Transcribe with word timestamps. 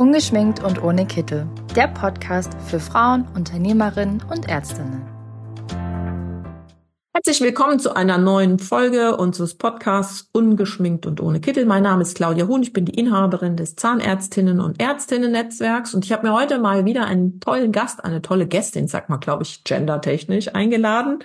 Ungeschminkt 0.00 0.64
und 0.64 0.82
ohne 0.82 1.04
Kittel. 1.04 1.46
Der 1.76 1.86
Podcast 1.86 2.54
für 2.66 2.80
Frauen, 2.80 3.28
Unternehmerinnen 3.34 4.22
und 4.30 4.48
Ärztinnen. 4.48 5.02
Herzlich 7.12 7.42
willkommen 7.42 7.78
zu 7.78 7.94
einer 7.94 8.16
neuen 8.16 8.58
Folge 8.58 9.18
unseres 9.18 9.58
Podcasts 9.58 10.30
Ungeschminkt 10.32 11.04
und 11.04 11.20
ohne 11.20 11.42
Kittel. 11.42 11.66
Mein 11.66 11.82
Name 11.82 12.00
ist 12.00 12.16
Claudia 12.16 12.46
Huhn, 12.46 12.62
ich 12.62 12.72
bin 12.72 12.86
die 12.86 12.98
Inhaberin 12.98 13.58
des 13.58 13.76
Zahnärztinnen 13.76 14.58
und 14.58 14.80
Ärztinnen-Netzwerks 14.80 15.92
und 15.92 16.06
ich 16.06 16.12
habe 16.12 16.26
mir 16.26 16.32
heute 16.32 16.58
mal 16.60 16.86
wieder 16.86 17.04
einen 17.04 17.38
tollen 17.38 17.70
Gast, 17.70 18.02
eine 18.02 18.22
tolle 18.22 18.46
Gästin, 18.46 18.88
sag 18.88 19.10
mal, 19.10 19.18
glaube 19.18 19.42
ich, 19.42 19.64
gendertechnisch 19.64 20.54
eingeladen. 20.54 21.18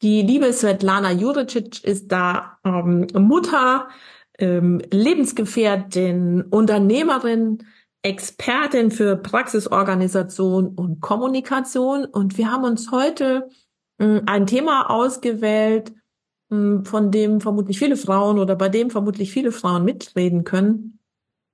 Die 0.00 0.22
liebe 0.22 0.52
Svetlana 0.52 1.10
Juricic 1.10 1.82
ist 1.82 2.12
da 2.12 2.58
ähm, 2.64 3.08
Mutter, 3.14 3.88
ähm, 4.38 4.80
Lebensgefährtin, 4.92 6.42
Unternehmerin, 6.50 7.64
Expertin 8.02 8.90
für 8.90 9.16
Praxisorganisation 9.16 10.68
und 10.68 11.00
Kommunikation. 11.00 12.04
Und 12.06 12.38
wir 12.38 12.50
haben 12.50 12.64
uns 12.64 12.90
heute 12.90 13.48
äh, 13.98 14.20
ein 14.26 14.46
Thema 14.46 14.90
ausgewählt, 14.90 15.92
äh, 16.50 16.82
von 16.84 17.10
dem 17.10 17.40
vermutlich 17.40 17.78
viele 17.78 17.96
Frauen 17.96 18.38
oder 18.38 18.56
bei 18.56 18.68
dem 18.68 18.90
vermutlich 18.90 19.32
viele 19.32 19.52
Frauen 19.52 19.84
mitreden 19.84 20.44
können. 20.44 20.98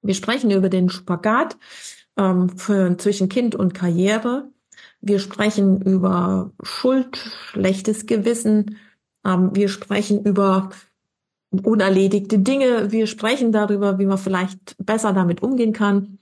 Wir 0.03 0.15
sprechen 0.15 0.51
über 0.51 0.69
den 0.69 0.89
Spagat 0.89 1.57
ähm, 2.17 2.51
für, 2.51 2.97
zwischen 2.97 3.29
Kind 3.29 3.57
und 3.57 3.75
Karriere. 3.75 4.51
Wir 5.01 5.19
sprechen 5.19 5.83
über 5.83 6.53
Schuld, 6.63 7.17
schlechtes 7.17 8.07
Gewissen. 8.07 8.79
Ähm, 9.25 9.51
wir 9.55 9.69
sprechen 9.69 10.25
über 10.25 10.71
unerledigte 11.51 12.39
Dinge. 12.39 12.93
Wir 12.93 13.09
sprechen 13.09 13.51
darüber, 13.51 13.99
wie 13.99 14.07
man 14.07 14.19
vielleicht 14.19 14.77
besser 14.79 15.13
damit 15.13 15.43
umgehen 15.43 15.73
kann. 15.73 16.19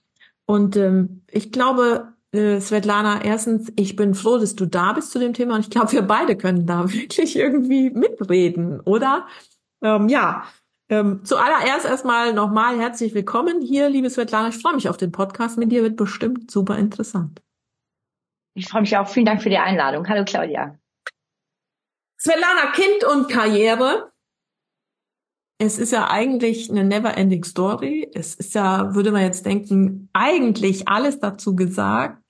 Und 0.46 0.76
ähm, 0.76 1.22
ich 1.30 1.52
glaube, 1.52 2.12
äh, 2.32 2.60
Svetlana, 2.60 3.24
erstens, 3.24 3.73
ich 3.76 3.96
bin 3.96 4.14
froh, 4.14 4.38
dass 4.38 4.56
du 4.56 4.66
da 4.66 4.92
bist 4.92 5.10
zu 5.10 5.18
dem 5.18 5.32
Thema 5.32 5.54
und 5.54 5.60
ich 5.60 5.70
glaube, 5.70 5.92
wir 5.92 6.02
beide 6.02 6.36
können 6.36 6.66
da 6.66 6.92
wirklich 6.92 7.36
irgendwie 7.36 7.90
mitreden, 7.90 8.80
oder? 8.80 9.26
Ähm, 9.82 10.09
ja, 10.09 10.45
ähm, 10.90 11.24
zuallererst 11.24 11.86
erstmal 11.86 12.34
nochmal 12.34 12.78
herzlich 12.78 13.14
willkommen 13.14 13.62
hier, 13.62 13.88
liebe 13.88 14.10
Svetlana. 14.10 14.48
Ich 14.48 14.59
freue 14.59 14.74
mich 14.74 14.88
auf 14.88 14.96
den 14.96 15.12
Podcast. 15.12 15.56
Mit 15.56 15.73
dir 15.73 15.82
wird 15.82 15.96
bestimmt 15.96 16.51
super 16.51 16.76
interessant. 16.76 17.40
Ich 18.54 18.68
freue 18.68 18.82
mich 18.82 18.96
auch. 18.96 19.08
Vielen 19.08 19.26
Dank 19.26 19.42
für 19.42 19.48
die 19.48 19.58
Einladung. 19.58 20.08
Hallo 20.08 20.24
Claudia. 20.24 20.79
Svetlana, 22.20 22.70
Kind 22.73 23.04
und 23.04 23.29
Karriere 23.29 24.12
es 25.65 25.79
ist 25.79 25.93
ja 25.93 26.10
eigentlich 26.10 26.70
eine 26.70 26.84
never-ending 26.84 27.45
Story. 27.45 28.09
Es 28.15 28.34
ist 28.34 28.54
ja, 28.54 28.95
würde 28.95 29.12
man 29.12 29.23
jetzt 29.23 29.46
denken, 29.46 30.09
eigentlich 30.12 30.88
alles 30.88 31.18
dazu 31.20 31.57
gesagt. 31.57 32.23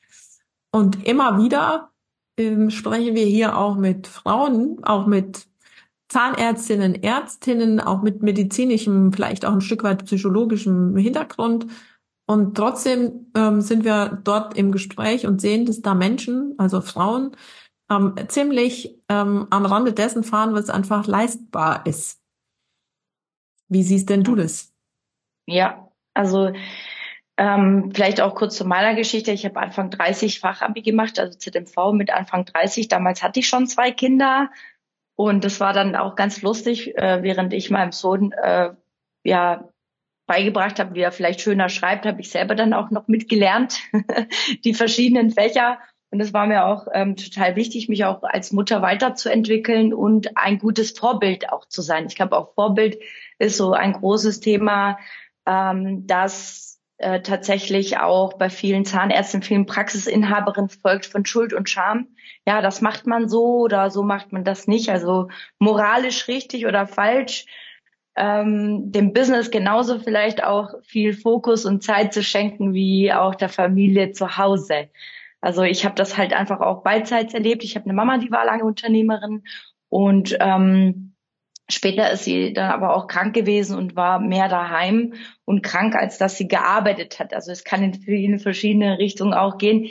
Und 0.72 1.06
immer 1.06 1.38
wieder 1.42 1.90
ähm, 2.38 2.70
sprechen 2.70 3.14
wir 3.14 3.26
hier 3.26 3.56
auch 3.56 3.76
mit 3.76 4.06
Frauen, 4.06 4.82
auch 4.82 5.06
mit 5.06 5.46
Zahnärztinnen, 6.08 7.02
Ärztinnen, 7.02 7.80
auch 7.80 8.02
mit 8.02 8.22
medizinischem, 8.22 9.12
vielleicht 9.12 9.44
auch 9.44 9.52
ein 9.52 9.60
Stück 9.60 9.82
weit 9.84 10.04
psychologischem 10.04 10.96
Hintergrund. 10.96 11.66
Und 12.26 12.56
trotzdem 12.56 13.30
ähm, 13.36 13.60
sind 13.60 13.84
wir 13.84 14.20
dort 14.24 14.56
im 14.56 14.72
Gespräch 14.72 15.26
und 15.26 15.40
sehen, 15.40 15.66
dass 15.66 15.82
da 15.82 15.94
Menschen, 15.94 16.54
also 16.58 16.80
Frauen, 16.80 17.36
ähm, 17.90 18.14
ziemlich 18.28 18.98
ähm, 19.08 19.46
am 19.50 19.66
Rande 19.66 19.92
dessen 19.92 20.24
fahren, 20.24 20.54
was 20.54 20.70
einfach 20.70 21.06
leistbar 21.06 21.84
ist. 21.86 22.23
Wie 23.74 23.82
siehst 23.82 24.08
denn 24.08 24.22
du 24.22 24.36
das? 24.36 24.72
Ja, 25.46 25.90
also 26.14 26.52
ähm, 27.36 27.90
vielleicht 27.92 28.20
auch 28.20 28.36
kurz 28.36 28.56
zu 28.56 28.64
meiner 28.64 28.94
Geschichte. 28.94 29.32
Ich 29.32 29.44
habe 29.44 29.58
Anfang 29.58 29.90
30 29.90 30.38
Fachabi 30.38 30.82
gemacht, 30.82 31.18
also 31.18 31.36
ZMV 31.36 31.92
mit 31.92 32.12
Anfang 32.12 32.44
30. 32.44 32.86
Damals 32.86 33.24
hatte 33.24 33.40
ich 33.40 33.48
schon 33.48 33.66
zwei 33.66 33.90
Kinder 33.90 34.48
und 35.16 35.42
das 35.42 35.58
war 35.58 35.72
dann 35.72 35.96
auch 35.96 36.14
ganz 36.14 36.40
lustig, 36.40 36.96
äh, 36.96 37.24
während 37.24 37.52
ich 37.52 37.68
meinem 37.68 37.90
Sohn 37.90 38.30
äh, 38.30 38.74
ja 39.24 39.68
beigebracht 40.28 40.78
habe, 40.78 40.94
wie 40.94 41.00
er 41.00 41.10
vielleicht 41.10 41.40
schöner 41.40 41.68
schreibt, 41.68 42.06
habe 42.06 42.20
ich 42.20 42.30
selber 42.30 42.54
dann 42.54 42.74
auch 42.74 42.90
noch 42.90 43.08
mitgelernt, 43.08 43.80
die 44.64 44.74
verschiedenen 44.74 45.32
Fächer. 45.32 45.80
Und 46.12 46.20
es 46.20 46.32
war 46.32 46.46
mir 46.46 46.66
auch 46.66 46.86
ähm, 46.92 47.16
total 47.16 47.56
wichtig, 47.56 47.88
mich 47.88 48.04
auch 48.04 48.22
als 48.22 48.52
Mutter 48.52 48.82
weiterzuentwickeln 48.82 49.92
und 49.92 50.36
ein 50.36 50.60
gutes 50.60 50.92
Vorbild 50.92 51.50
auch 51.52 51.66
zu 51.66 51.82
sein. 51.82 52.06
Ich 52.06 52.14
glaube, 52.14 52.38
auch 52.38 52.54
Vorbild 52.54 52.98
ist 53.44 53.56
so 53.56 53.72
ein 53.72 53.92
großes 53.92 54.40
Thema, 54.40 54.98
ähm, 55.46 56.06
das 56.06 56.80
äh, 56.98 57.20
tatsächlich 57.20 57.98
auch 57.98 58.34
bei 58.34 58.48
vielen 58.48 58.84
Zahnärzten, 58.84 59.42
vielen 59.42 59.66
Praxisinhaberinnen 59.66 60.70
folgt 60.70 61.06
von 61.06 61.26
Schuld 61.26 61.52
und 61.52 61.68
Scham. 61.68 62.08
Ja, 62.46 62.62
das 62.62 62.80
macht 62.80 63.06
man 63.06 63.28
so 63.28 63.58
oder 63.60 63.90
so 63.90 64.02
macht 64.02 64.32
man 64.32 64.44
das 64.44 64.66
nicht. 64.68 64.90
Also 64.90 65.28
moralisch 65.58 66.28
richtig 66.28 66.66
oder 66.66 66.86
falsch. 66.86 67.46
Ähm, 68.16 68.92
dem 68.92 69.12
Business 69.12 69.50
genauso 69.50 69.98
vielleicht 69.98 70.44
auch 70.44 70.74
viel 70.84 71.12
Fokus 71.14 71.64
und 71.64 71.82
Zeit 71.82 72.14
zu 72.14 72.22
schenken 72.22 72.72
wie 72.72 73.12
auch 73.12 73.34
der 73.34 73.48
Familie 73.48 74.12
zu 74.12 74.38
Hause. 74.38 74.88
Also 75.40 75.62
ich 75.62 75.84
habe 75.84 75.96
das 75.96 76.16
halt 76.16 76.32
einfach 76.32 76.60
auch 76.60 76.82
beidseits 76.84 77.34
erlebt. 77.34 77.64
Ich 77.64 77.74
habe 77.74 77.86
eine 77.86 77.94
Mama, 77.94 78.18
die 78.18 78.30
war 78.30 78.44
lange 78.46 78.64
Unternehmerin 78.64 79.42
und 79.88 80.36
ähm, 80.40 81.13
Später 81.70 82.10
ist 82.10 82.24
sie 82.24 82.52
dann 82.52 82.70
aber 82.70 82.94
auch 82.94 83.06
krank 83.06 83.34
gewesen 83.34 83.78
und 83.78 83.96
war 83.96 84.18
mehr 84.18 84.48
daheim 84.48 85.14
und 85.46 85.62
krank, 85.62 85.94
als 85.94 86.18
dass 86.18 86.36
sie 86.36 86.46
gearbeitet 86.46 87.18
hat. 87.18 87.32
Also 87.32 87.52
es 87.52 87.64
kann 87.64 87.82
in 87.82 88.38
verschiedene 88.38 88.98
Richtungen 88.98 89.32
auch 89.32 89.56
gehen. 89.56 89.88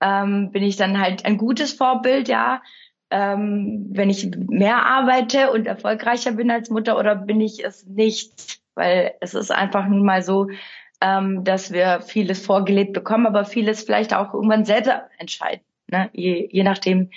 Ähm, 0.00 0.52
bin 0.52 0.62
ich 0.62 0.76
dann 0.76 1.00
halt 1.00 1.24
ein 1.24 1.36
gutes 1.36 1.72
Vorbild, 1.72 2.28
ja. 2.28 2.62
Ähm, 3.10 3.86
wenn 3.90 4.10
ich 4.10 4.30
mehr 4.36 4.84
arbeite 4.84 5.50
und 5.50 5.66
erfolgreicher 5.66 6.32
bin 6.32 6.50
als 6.50 6.70
Mutter 6.70 6.98
oder 6.98 7.16
bin 7.16 7.40
ich 7.40 7.64
es 7.64 7.86
nicht? 7.86 8.60
Weil 8.74 9.14
es 9.20 9.34
ist 9.34 9.50
einfach 9.50 9.86
nun 9.86 10.04
mal 10.04 10.22
so, 10.22 10.48
ähm, 11.00 11.42
dass 11.42 11.72
wir 11.72 12.02
vieles 12.02 12.44
vorgelebt 12.44 12.92
bekommen, 12.92 13.26
aber 13.26 13.44
vieles 13.44 13.82
vielleicht 13.82 14.14
auch 14.14 14.32
irgendwann 14.32 14.64
selber 14.64 15.08
entscheiden. 15.18 15.64
Ne? 15.88 16.08
Je, 16.12 16.48
je 16.50 16.62
nachdem, 16.62 17.10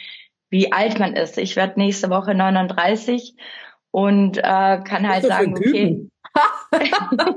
wie 0.50 0.72
alt 0.72 1.00
man 1.00 1.14
ist. 1.14 1.38
Ich 1.38 1.56
werde 1.56 1.80
nächste 1.80 2.10
Woche 2.10 2.34
39 2.34 3.36
und 3.92 4.38
äh, 4.38 4.42
kann 4.42 5.08
halt 5.08 5.26
sagen, 5.26 5.58
okay. 5.58 6.08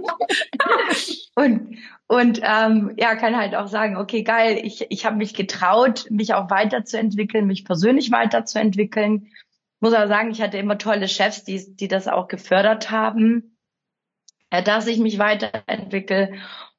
und 1.35 1.77
und 2.13 2.41
ähm, 2.43 2.93
ja, 2.99 3.15
kann 3.15 3.39
halt 3.39 3.55
auch 3.55 3.69
sagen, 3.69 3.97
okay, 3.97 4.23
geil, 4.23 4.61
ich, 4.63 4.87
ich 4.91 5.07
habe 5.07 5.17
mich 5.17 5.33
getraut, 5.33 6.07
mich 6.11 6.35
auch 6.35 6.51
weiterzuentwickeln, 6.51 7.47
mich 7.47 7.65
persönlich 7.65 8.13
weiterzuentwickeln. 8.13 9.29
Muss 9.81 9.95
aber 9.95 10.09
sagen, 10.09 10.31
ich 10.31 10.43
hatte 10.43 10.59
immer 10.59 10.77
tolle 10.77 11.09
Chefs, 11.09 11.45
die, 11.45 11.75
die 11.75 11.89
das 11.89 12.09
auch 12.09 12.29
gefördert 12.29 12.91
haben, 12.91 13.57
äh, 14.51 14.63
dass 14.63 14.89
ich 14.89 14.99
mich 14.99 15.19
weiterentwickle 15.19 16.35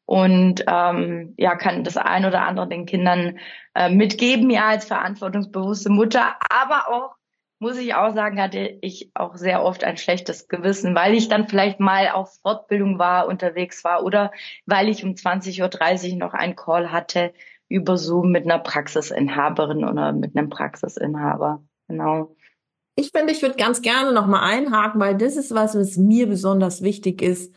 und 0.05 0.63
ähm, 0.67 1.33
ja, 1.37 1.55
kann 1.55 1.83
das 1.83 1.97
ein 1.97 2.25
oder 2.25 2.45
andere 2.45 2.67
den 2.67 2.85
Kindern 2.85 3.39
äh, 3.73 3.89
mitgeben, 3.89 4.51
ja, 4.51 4.67
als 4.67 4.85
verantwortungsbewusste 4.85 5.89
Mutter, 5.89 6.35
aber 6.47 6.89
auch 6.89 7.15
muss 7.63 7.77
ich 7.77 7.95
auch 7.95 8.13
sagen, 8.13 8.41
hatte 8.41 8.77
ich 8.81 9.09
auch 9.13 9.35
sehr 9.35 9.63
oft 9.63 9.85
ein 9.85 9.95
schlechtes 9.95 10.49
Gewissen, 10.49 10.95
weil 10.95 11.13
ich 11.13 11.29
dann 11.29 11.47
vielleicht 11.47 11.79
mal 11.79 12.09
auf 12.09 12.37
Fortbildung 12.41 12.99
war, 12.99 13.25
unterwegs 13.27 13.85
war 13.85 14.03
oder 14.03 14.31
weil 14.65 14.89
ich 14.89 15.05
um 15.05 15.11
20.30 15.11 16.11
Uhr 16.11 16.17
noch 16.17 16.33
einen 16.33 16.57
Call 16.57 16.91
hatte 16.91 17.33
über 17.69 17.95
Zoom 17.95 18.31
mit 18.31 18.43
einer 18.43 18.59
Praxisinhaberin 18.59 19.85
oder 19.85 20.11
mit 20.11 20.35
einem 20.35 20.49
Praxisinhaber. 20.49 21.63
Genau. 21.87 22.35
Ich 22.95 23.11
finde, 23.15 23.31
ich 23.31 23.41
würde 23.41 23.55
ganz 23.55 23.81
gerne 23.81 24.11
noch 24.11 24.27
mal 24.27 24.43
einhaken, 24.43 24.99
weil 24.99 25.15
das 25.15 25.37
ist 25.37 25.55
was, 25.55 25.73
was 25.73 25.95
mir 25.95 26.27
besonders 26.27 26.83
wichtig 26.83 27.21
ist. 27.21 27.55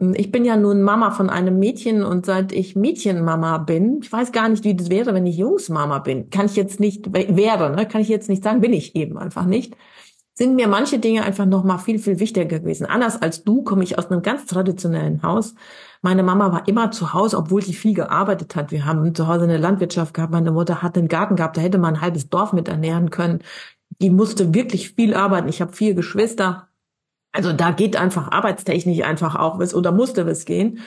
Ich 0.00 0.30
bin 0.30 0.44
ja 0.44 0.56
nun 0.56 0.82
Mama 0.82 1.10
von 1.10 1.28
einem 1.28 1.58
Mädchen 1.58 2.04
und 2.04 2.24
seit 2.24 2.52
ich 2.52 2.76
Mädchenmama 2.76 3.58
bin, 3.58 3.98
ich 4.00 4.12
weiß 4.12 4.30
gar 4.30 4.48
nicht, 4.48 4.62
wie 4.62 4.76
das 4.76 4.90
wäre, 4.90 5.12
wenn 5.12 5.26
ich 5.26 5.36
Jungsmama 5.36 5.98
bin. 5.98 6.30
Kann 6.30 6.46
ich 6.46 6.54
jetzt 6.54 6.78
nicht, 6.78 7.12
wäre, 7.12 7.70
ne? 7.74 7.84
kann 7.84 8.00
ich 8.00 8.08
jetzt 8.08 8.28
nicht 8.28 8.44
sagen, 8.44 8.60
bin 8.60 8.72
ich 8.72 8.94
eben 8.94 9.18
einfach 9.18 9.44
nicht. 9.44 9.76
Sind 10.34 10.54
mir 10.54 10.68
manche 10.68 11.00
Dinge 11.00 11.24
einfach 11.24 11.46
noch 11.46 11.64
mal 11.64 11.78
viel, 11.78 11.98
viel 11.98 12.20
wichtiger 12.20 12.44
gewesen. 12.60 12.86
Anders 12.86 13.20
als 13.20 13.42
du 13.42 13.62
komme 13.64 13.82
ich 13.82 13.98
aus 13.98 14.08
einem 14.08 14.22
ganz 14.22 14.46
traditionellen 14.46 15.24
Haus. 15.24 15.56
Meine 16.00 16.22
Mama 16.22 16.52
war 16.52 16.68
immer 16.68 16.92
zu 16.92 17.12
Hause, 17.12 17.36
obwohl 17.36 17.60
sie 17.60 17.74
viel 17.74 17.94
gearbeitet 17.94 18.54
hat. 18.54 18.70
Wir 18.70 18.84
haben 18.84 19.12
zu 19.16 19.26
Hause 19.26 19.44
eine 19.44 19.56
Landwirtschaft 19.56 20.14
gehabt. 20.14 20.32
Meine 20.32 20.52
Mutter 20.52 20.80
hat 20.80 20.96
einen 20.96 21.08
Garten 21.08 21.34
gehabt. 21.34 21.56
Da 21.56 21.60
hätte 21.60 21.78
man 21.78 21.96
ein 21.96 22.00
halbes 22.02 22.28
Dorf 22.28 22.52
mit 22.52 22.68
ernähren 22.68 23.10
können. 23.10 23.40
Die 24.00 24.10
musste 24.10 24.54
wirklich 24.54 24.92
viel 24.92 25.12
arbeiten. 25.12 25.48
Ich 25.48 25.60
habe 25.60 25.72
vier 25.72 25.94
Geschwister 25.94 26.67
also 27.32 27.52
da 27.52 27.70
geht 27.70 27.96
einfach 27.96 28.30
arbeitstechnisch 28.30 29.02
einfach 29.02 29.36
auch 29.36 29.58
was 29.58 29.74
oder 29.74 29.92
musste 29.92 30.26
was 30.26 30.44
gehen. 30.44 30.80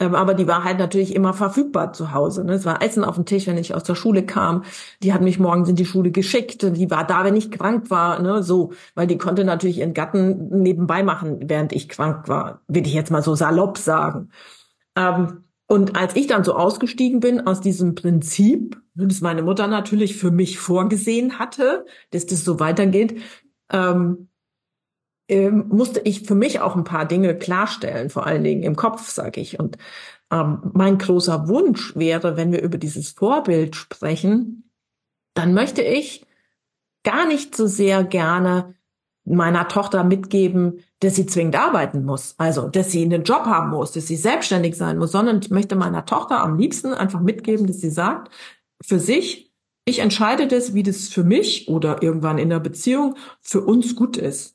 Ähm, 0.00 0.14
aber 0.14 0.34
die 0.34 0.48
war 0.48 0.64
halt 0.64 0.78
natürlich 0.78 1.14
immer 1.14 1.34
verfügbar 1.34 1.92
zu 1.92 2.12
Hause. 2.12 2.44
Ne? 2.44 2.54
Es 2.54 2.64
war 2.64 2.82
Essen 2.82 3.04
auf 3.04 3.14
dem 3.14 3.26
Tisch, 3.26 3.46
wenn 3.46 3.58
ich 3.58 3.74
aus 3.74 3.84
der 3.84 3.94
Schule 3.94 4.26
kam. 4.26 4.64
Die 5.02 5.12
hat 5.12 5.22
mich 5.22 5.38
morgens 5.38 5.68
in 5.68 5.76
die 5.76 5.86
Schule 5.86 6.10
geschickt. 6.10 6.62
Die 6.62 6.90
war 6.90 7.06
da, 7.06 7.24
wenn 7.24 7.36
ich 7.36 7.50
krank 7.52 7.90
war. 7.90 8.20
Ne? 8.20 8.42
So, 8.42 8.72
weil 8.94 9.06
die 9.06 9.18
konnte 9.18 9.44
natürlich 9.44 9.78
ihren 9.78 9.94
Gatten 9.94 10.62
nebenbei 10.62 11.02
machen, 11.04 11.48
während 11.48 11.72
ich 11.72 11.88
krank 11.88 12.28
war. 12.28 12.60
Will 12.68 12.86
ich 12.86 12.94
jetzt 12.94 13.10
mal 13.12 13.22
so 13.22 13.34
salopp 13.36 13.78
sagen. 13.78 14.30
Ähm, 14.96 15.44
Und 15.66 15.96
als 15.96 16.14
ich 16.16 16.26
dann 16.26 16.44
so 16.44 16.54
ausgestiegen 16.54 17.20
bin 17.20 17.46
aus 17.46 17.60
diesem 17.60 17.94
Prinzip, 17.94 18.80
das 18.94 19.20
meine 19.22 19.42
Mutter 19.42 19.66
natürlich 19.66 20.16
für 20.16 20.30
mich 20.30 20.58
vorgesehen 20.58 21.38
hatte, 21.38 21.86
dass 22.10 22.26
das 22.26 22.44
so 22.44 22.60
weitergeht, 22.60 23.20
ähm, 23.72 24.28
ähm, 25.28 25.66
musste 25.68 26.00
ich 26.00 26.22
für 26.22 26.34
mich 26.34 26.60
auch 26.60 26.76
ein 26.76 26.84
paar 26.84 27.06
Dinge 27.06 27.36
klarstellen, 27.36 28.10
vor 28.10 28.26
allen 28.26 28.44
Dingen 28.44 28.62
im 28.62 28.76
Kopf, 28.76 29.08
sage 29.08 29.40
ich. 29.40 29.58
Und 29.58 29.78
ähm, 30.30 30.70
mein 30.74 30.98
großer 30.98 31.48
Wunsch 31.48 31.96
wäre, 31.96 32.36
wenn 32.36 32.52
wir 32.52 32.62
über 32.62 32.78
dieses 32.78 33.10
Vorbild 33.10 33.76
sprechen, 33.76 34.70
dann 35.34 35.54
möchte 35.54 35.82
ich 35.82 36.26
gar 37.04 37.26
nicht 37.26 37.54
so 37.56 37.66
sehr 37.66 38.04
gerne 38.04 38.74
meiner 39.24 39.68
Tochter 39.68 40.04
mitgeben, 40.04 40.80
dass 41.00 41.16
sie 41.16 41.26
zwingend 41.26 41.56
arbeiten 41.56 42.04
muss, 42.04 42.34
also 42.36 42.68
dass 42.68 42.90
sie 42.90 43.02
einen 43.02 43.24
Job 43.24 43.46
haben 43.46 43.70
muss, 43.70 43.92
dass 43.92 44.06
sie 44.06 44.16
selbstständig 44.16 44.76
sein 44.76 44.98
muss, 44.98 45.12
sondern 45.12 45.40
ich 45.40 45.50
möchte 45.50 45.76
meiner 45.76 46.04
Tochter 46.04 46.40
am 46.42 46.58
liebsten 46.58 46.92
einfach 46.92 47.20
mitgeben, 47.20 47.66
dass 47.66 47.80
sie 47.80 47.90
sagt, 47.90 48.30
für 48.82 49.00
sich, 49.00 49.52
ich 49.86 50.00
entscheide 50.00 50.46
das, 50.46 50.74
wie 50.74 50.82
das 50.82 51.08
für 51.08 51.24
mich 51.24 51.68
oder 51.68 52.02
irgendwann 52.02 52.38
in 52.38 52.50
der 52.50 52.60
Beziehung 52.60 53.16
für 53.40 53.62
uns 53.62 53.96
gut 53.96 54.16
ist. 54.16 54.53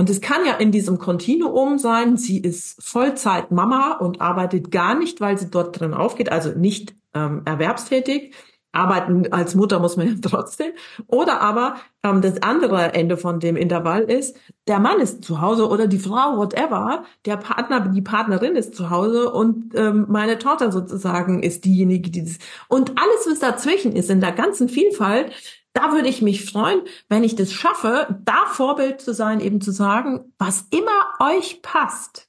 Und 0.00 0.08
es 0.08 0.22
kann 0.22 0.46
ja 0.46 0.54
in 0.54 0.72
diesem 0.72 0.96
Kontinuum 0.96 1.76
sein, 1.76 2.16
sie 2.16 2.38
ist 2.38 2.82
Vollzeit 2.82 3.50
Mama 3.50 3.98
und 3.98 4.22
arbeitet 4.22 4.70
gar 4.70 4.98
nicht, 4.98 5.20
weil 5.20 5.36
sie 5.36 5.50
dort 5.50 5.78
drin 5.78 5.92
aufgeht, 5.92 6.32
also 6.32 6.58
nicht 6.58 6.94
ähm, 7.12 7.42
erwerbstätig, 7.44 8.32
arbeiten 8.72 9.30
als 9.30 9.54
Mutter 9.54 9.78
muss 9.78 9.98
man 9.98 10.08
ja 10.08 10.14
trotzdem. 10.22 10.72
Oder 11.06 11.42
aber 11.42 11.76
ähm, 12.02 12.22
das 12.22 12.42
andere 12.42 12.94
Ende 12.94 13.18
von 13.18 13.40
dem 13.40 13.56
Intervall 13.56 14.04
ist, 14.04 14.38
der 14.66 14.78
Mann 14.78 15.00
ist 15.00 15.22
zu 15.22 15.42
Hause 15.42 15.68
oder 15.68 15.86
die 15.86 15.98
Frau, 15.98 16.38
whatever, 16.38 17.04
der 17.26 17.36
Partner, 17.36 17.80
die 17.80 18.00
Partnerin 18.00 18.56
ist 18.56 18.74
zu 18.74 18.88
Hause 18.88 19.30
und 19.30 19.74
ähm, 19.74 20.06
meine 20.08 20.38
Tochter 20.38 20.72
sozusagen 20.72 21.42
ist 21.42 21.66
diejenige, 21.66 22.08
die 22.08 22.24
das. 22.24 22.38
Und 22.68 22.92
alles, 22.92 23.28
was 23.28 23.40
dazwischen 23.40 23.92
ist, 23.92 24.08
in 24.08 24.22
der 24.22 24.32
ganzen 24.32 24.70
Vielfalt, 24.70 25.30
da 25.72 25.92
würde 25.92 26.08
ich 26.08 26.22
mich 26.22 26.44
freuen, 26.44 26.82
wenn 27.08 27.24
ich 27.24 27.36
das 27.36 27.52
schaffe, 27.52 28.20
da 28.24 28.46
Vorbild 28.46 29.00
zu 29.00 29.14
sein, 29.14 29.40
eben 29.40 29.60
zu 29.60 29.70
sagen, 29.70 30.32
was 30.38 30.66
immer 30.70 31.14
euch 31.20 31.62
passt, 31.62 32.28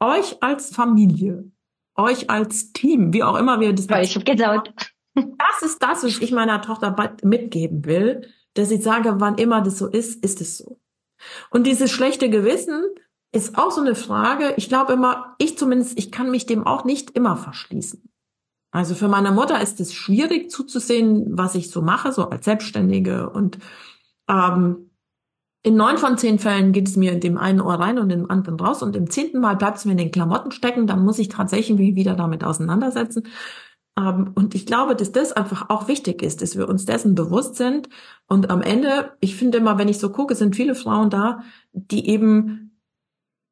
euch 0.00 0.42
als 0.42 0.74
Familie, 0.74 1.50
euch 1.96 2.30
als 2.30 2.72
Team, 2.72 3.12
wie 3.12 3.24
auch 3.24 3.36
immer 3.36 3.60
wir 3.60 3.72
das. 3.72 3.86
Ich 3.86 4.14
habe 4.14 4.24
Gänsehaut 4.24 4.72
das 5.14 5.62
ist 5.62 5.82
das, 5.82 6.04
was 6.04 6.18
ich 6.18 6.32
meiner 6.32 6.62
Tochter 6.62 6.94
mitgeben 7.22 7.84
will, 7.84 8.28
dass 8.54 8.70
ich 8.70 8.82
sage, 8.82 9.14
wann 9.18 9.36
immer 9.36 9.60
das 9.60 9.78
so 9.78 9.86
ist, 9.86 10.24
ist 10.24 10.40
es 10.40 10.58
so. 10.58 10.80
Und 11.50 11.66
dieses 11.66 11.90
schlechte 11.90 12.30
Gewissen 12.30 12.84
ist 13.32 13.56
auch 13.56 13.70
so 13.70 13.80
eine 13.80 13.94
Frage. 13.94 14.54
Ich 14.56 14.68
glaube 14.68 14.92
immer, 14.92 15.34
ich 15.38 15.56
zumindest, 15.56 15.98
ich 15.98 16.10
kann 16.10 16.30
mich 16.30 16.46
dem 16.46 16.66
auch 16.66 16.84
nicht 16.84 17.10
immer 17.12 17.36
verschließen. 17.36 18.02
Also 18.72 18.94
für 18.94 19.08
meine 19.08 19.30
Mutter 19.30 19.60
ist 19.60 19.80
es 19.80 19.92
schwierig 19.92 20.50
zuzusehen, 20.50 21.26
was 21.28 21.54
ich 21.54 21.70
so 21.70 21.82
mache, 21.82 22.10
so 22.10 22.30
als 22.30 22.46
Selbstständige. 22.46 23.28
Und 23.28 23.58
ähm, 24.28 24.90
in 25.62 25.76
neun 25.76 25.98
von 25.98 26.18
zehn 26.18 26.38
Fällen 26.38 26.72
geht 26.72 26.88
es 26.88 26.96
mir 26.96 27.12
in 27.12 27.20
dem 27.20 27.36
einen 27.36 27.60
Ohr 27.60 27.74
rein 27.74 27.98
und 27.98 28.10
in 28.10 28.20
dem 28.20 28.30
anderen 28.30 28.58
raus. 28.58 28.82
Und 28.82 28.96
im 28.96 29.10
zehnten 29.10 29.40
Mal 29.40 29.56
bleibt 29.56 29.76
es 29.76 29.84
mir 29.84 29.92
in 29.92 29.98
den 29.98 30.10
Klamotten 30.10 30.50
stecken. 30.50 30.86
Dann 30.86 31.04
muss 31.04 31.18
ich 31.18 31.28
tatsächlich 31.28 31.78
wieder 31.78 32.14
damit 32.14 32.44
auseinandersetzen. 32.44 33.24
Ähm, 33.98 34.32
und 34.34 34.54
ich 34.54 34.64
glaube, 34.64 34.96
dass 34.96 35.12
das 35.12 35.32
einfach 35.32 35.68
auch 35.68 35.86
wichtig 35.86 36.22
ist, 36.22 36.40
dass 36.40 36.56
wir 36.56 36.66
uns 36.68 36.86
dessen 36.86 37.14
bewusst 37.14 37.56
sind. 37.56 37.90
Und 38.26 38.50
am 38.50 38.62
Ende, 38.62 39.12
ich 39.20 39.36
finde 39.36 39.58
immer, 39.58 39.76
wenn 39.76 39.88
ich 39.88 39.98
so 39.98 40.10
gucke, 40.10 40.34
sind 40.34 40.56
viele 40.56 40.74
Frauen 40.74 41.10
da, 41.10 41.42
die 41.72 42.08
eben 42.08 42.80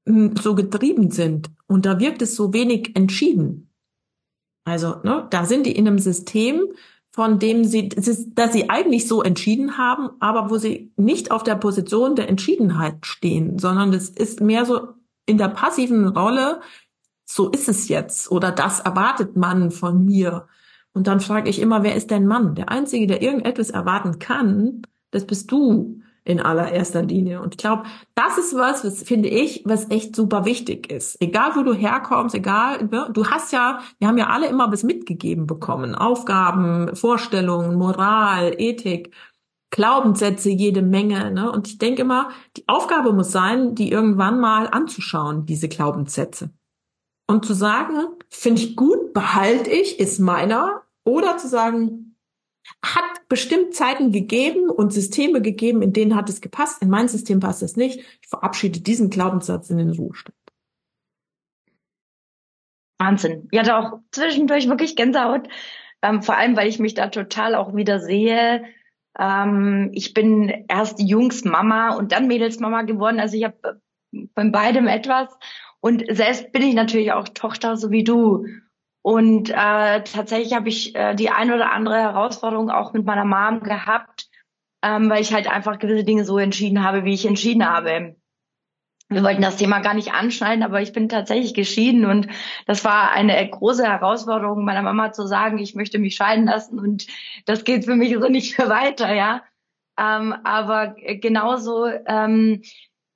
hm, 0.06 0.34
so 0.36 0.54
getrieben 0.54 1.10
sind. 1.10 1.50
Und 1.66 1.84
da 1.84 2.00
wirkt 2.00 2.22
es 2.22 2.36
so 2.36 2.54
wenig 2.54 2.96
entschieden. 2.96 3.69
Also, 4.64 4.96
ne, 5.02 5.26
da 5.30 5.44
sind 5.44 5.66
die 5.66 5.76
in 5.76 5.86
einem 5.86 5.98
System, 5.98 6.68
von 7.12 7.38
dem 7.38 7.64
sie, 7.64 7.88
dass 7.88 8.52
sie 8.52 8.70
eigentlich 8.70 9.08
so 9.08 9.22
entschieden 9.22 9.78
haben, 9.78 10.10
aber 10.20 10.50
wo 10.50 10.58
sie 10.58 10.92
nicht 10.96 11.30
auf 11.30 11.42
der 11.42 11.56
Position 11.56 12.14
der 12.14 12.28
Entschiedenheit 12.28 13.04
stehen, 13.04 13.58
sondern 13.58 13.90
das 13.90 14.08
ist 14.08 14.40
mehr 14.40 14.64
so 14.64 14.88
in 15.26 15.38
der 15.38 15.48
passiven 15.48 16.06
Rolle, 16.08 16.60
so 17.24 17.48
ist 17.50 17.68
es 17.68 17.88
jetzt 17.88 18.30
oder 18.30 18.52
das 18.52 18.80
erwartet 18.80 19.36
man 19.36 19.70
von 19.70 20.04
mir. 20.04 20.46
Und 20.92 21.06
dann 21.06 21.20
frage 21.20 21.48
ich 21.50 21.60
immer, 21.60 21.82
wer 21.82 21.94
ist 21.94 22.10
denn 22.10 22.26
Mann? 22.26 22.54
Der 22.54 22.68
Einzige, 22.70 23.06
der 23.06 23.22
irgendetwas 23.22 23.70
erwarten 23.70 24.18
kann, 24.18 24.82
das 25.10 25.26
bist 25.26 25.50
du 25.50 26.00
in 26.24 26.40
allererster 26.40 27.02
Linie. 27.02 27.40
Und 27.40 27.54
ich 27.54 27.58
glaube, 27.58 27.84
das 28.14 28.38
ist 28.38 28.54
was, 28.54 28.84
was 28.84 29.02
finde 29.02 29.28
ich, 29.28 29.62
was 29.64 29.90
echt 29.90 30.14
super 30.14 30.44
wichtig 30.44 30.90
ist. 30.90 31.20
Egal, 31.20 31.52
wo 31.56 31.62
du 31.62 31.72
herkommst, 31.72 32.34
egal, 32.34 32.84
ne, 32.84 33.08
du 33.12 33.26
hast 33.26 33.52
ja, 33.52 33.80
wir 33.98 34.08
haben 34.08 34.18
ja 34.18 34.28
alle 34.28 34.48
immer 34.48 34.70
was 34.70 34.82
mitgegeben 34.82 35.46
bekommen. 35.46 35.94
Aufgaben, 35.94 36.94
Vorstellungen, 36.94 37.76
Moral, 37.76 38.54
Ethik, 38.58 39.14
Glaubenssätze, 39.70 40.50
jede 40.50 40.82
Menge. 40.82 41.30
Ne? 41.30 41.50
Und 41.50 41.68
ich 41.68 41.78
denke 41.78 42.02
immer, 42.02 42.30
die 42.56 42.64
Aufgabe 42.68 43.12
muss 43.12 43.32
sein, 43.32 43.74
die 43.74 43.90
irgendwann 43.90 44.40
mal 44.40 44.68
anzuschauen, 44.68 45.46
diese 45.46 45.68
Glaubenssätze 45.68 46.50
und 47.30 47.46
zu 47.46 47.54
sagen, 47.54 48.08
finde 48.28 48.60
ich 48.60 48.76
gut, 48.76 49.12
behalte 49.12 49.70
ich, 49.70 50.00
ist 50.00 50.18
meiner, 50.18 50.82
oder 51.04 51.38
zu 51.38 51.46
sagen, 51.46 52.09
hat 52.84 53.28
bestimmt 53.28 53.74
Zeiten 53.74 54.12
gegeben 54.12 54.70
und 54.70 54.92
Systeme 54.92 55.42
gegeben, 55.42 55.82
in 55.82 55.92
denen 55.92 56.16
hat 56.16 56.28
es 56.28 56.40
gepasst, 56.40 56.82
in 56.82 56.90
mein 56.90 57.08
System 57.08 57.40
passt 57.40 57.62
es 57.62 57.76
nicht. 57.76 58.00
Ich 58.22 58.28
verabschiede 58.28 58.80
diesen 58.80 59.10
Glaubenssatz 59.10 59.70
in 59.70 59.78
den 59.78 59.90
Ruhestand. 59.90 60.36
Wahnsinn. 62.98 63.48
Ich 63.50 63.58
hatte 63.58 63.76
auch 63.76 63.98
zwischendurch 64.12 64.68
wirklich 64.68 64.94
Gänsehaut, 64.94 65.48
ähm, 66.02 66.22
vor 66.22 66.36
allem, 66.36 66.56
weil 66.56 66.68
ich 66.68 66.78
mich 66.78 66.94
da 66.94 67.08
total 67.08 67.54
auch 67.54 67.74
wieder 67.74 67.98
sehe. 68.00 68.64
Ähm, 69.18 69.90
ich 69.92 70.14
bin 70.14 70.66
erst 70.68 71.00
Jungsmama 71.00 71.96
und 71.96 72.12
dann 72.12 72.26
Mädelsmama 72.26 72.82
geworden. 72.82 73.20
Also 73.20 73.36
ich 73.36 73.44
habe 73.44 73.80
von 74.34 74.52
beidem 74.52 74.86
etwas 74.86 75.28
und 75.80 76.04
selbst 76.10 76.52
bin 76.52 76.62
ich 76.62 76.74
natürlich 76.74 77.12
auch 77.12 77.28
Tochter, 77.28 77.76
so 77.76 77.90
wie 77.90 78.04
du. 78.04 78.46
Und 79.02 79.50
äh, 79.50 80.02
tatsächlich 80.02 80.54
habe 80.54 80.68
ich 80.68 80.94
äh, 80.94 81.14
die 81.14 81.30
ein 81.30 81.52
oder 81.52 81.72
andere 81.72 81.96
Herausforderung 81.96 82.70
auch 82.70 82.92
mit 82.92 83.04
meiner 83.06 83.24
Mom 83.24 83.62
gehabt, 83.62 84.28
ähm, 84.82 85.08
weil 85.08 85.22
ich 85.22 85.32
halt 85.32 85.50
einfach 85.50 85.78
gewisse 85.78 86.04
Dinge 86.04 86.24
so 86.24 86.38
entschieden 86.38 86.84
habe, 86.84 87.04
wie 87.04 87.14
ich 87.14 87.26
entschieden 87.26 87.66
habe. 87.66 88.16
Wir 89.08 89.24
wollten 89.24 89.42
das 89.42 89.56
Thema 89.56 89.80
gar 89.80 89.94
nicht 89.94 90.12
anschneiden, 90.12 90.62
aber 90.62 90.80
ich 90.80 90.92
bin 90.92 91.08
tatsächlich 91.08 91.52
geschieden 91.52 92.04
und 92.04 92.28
das 92.66 92.84
war 92.84 93.10
eine 93.10 93.48
große 93.48 93.84
Herausforderung, 93.84 94.64
meiner 94.64 94.82
Mama 94.82 95.12
zu 95.12 95.26
sagen, 95.26 95.58
ich 95.58 95.74
möchte 95.74 95.98
mich 95.98 96.14
scheiden 96.14 96.46
lassen 96.46 96.78
und 96.78 97.06
das 97.44 97.64
geht 97.64 97.86
für 97.86 97.96
mich 97.96 98.14
so 98.14 98.28
nicht 98.28 98.56
mehr 98.56 98.68
weiter, 98.68 99.12
ja. 99.12 99.42
Ähm, 99.98 100.32
aber 100.44 100.94
genauso, 101.20 101.86
ähm, 102.06 102.62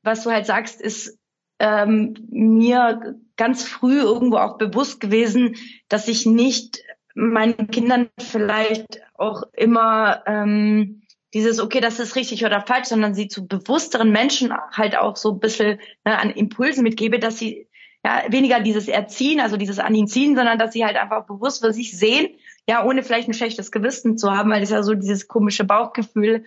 was 0.02 0.24
du 0.24 0.32
halt 0.32 0.46
sagst, 0.46 0.80
ist 0.80 1.16
ähm, 1.58 2.14
mir 2.30 3.16
ganz 3.36 3.64
früh 3.64 4.00
irgendwo 4.00 4.36
auch 4.36 4.58
bewusst 4.58 5.00
gewesen, 5.00 5.56
dass 5.88 6.08
ich 6.08 6.26
nicht 6.26 6.82
meinen 7.14 7.68
Kindern 7.68 8.08
vielleicht 8.18 9.00
auch 9.14 9.44
immer 9.52 10.22
ähm, 10.26 11.02
dieses, 11.32 11.60
okay, 11.60 11.80
das 11.80 11.98
ist 11.98 12.16
richtig 12.16 12.44
oder 12.44 12.60
falsch, 12.60 12.86
sondern 12.86 13.14
sie 13.14 13.28
zu 13.28 13.46
bewussteren 13.46 14.10
Menschen 14.10 14.52
halt 14.72 14.96
auch 14.96 15.16
so 15.16 15.32
ein 15.32 15.40
bisschen 15.40 15.80
ne, 16.04 16.18
an 16.18 16.30
Impulsen 16.30 16.84
mitgebe, 16.84 17.18
dass 17.18 17.38
sie 17.38 17.68
ja 18.04 18.22
weniger 18.28 18.60
dieses 18.60 18.86
Erziehen, 18.86 19.40
also 19.40 19.56
dieses 19.56 19.78
an 19.78 19.94
ihn 19.94 20.06
ziehen, 20.06 20.36
sondern 20.36 20.58
dass 20.58 20.72
sie 20.72 20.84
halt 20.84 20.96
einfach 20.96 21.26
bewusst 21.26 21.64
für 21.64 21.72
sich 21.72 21.96
sehen, 21.96 22.28
ja, 22.68 22.84
ohne 22.84 23.02
vielleicht 23.02 23.28
ein 23.28 23.34
schlechtes 23.34 23.72
Gewissen 23.72 24.16
zu 24.16 24.30
haben, 24.30 24.50
weil 24.50 24.60
das 24.60 24.70
ja 24.70 24.82
so 24.82 24.94
dieses 24.94 25.26
komische 25.26 25.64
Bauchgefühl, 25.64 26.44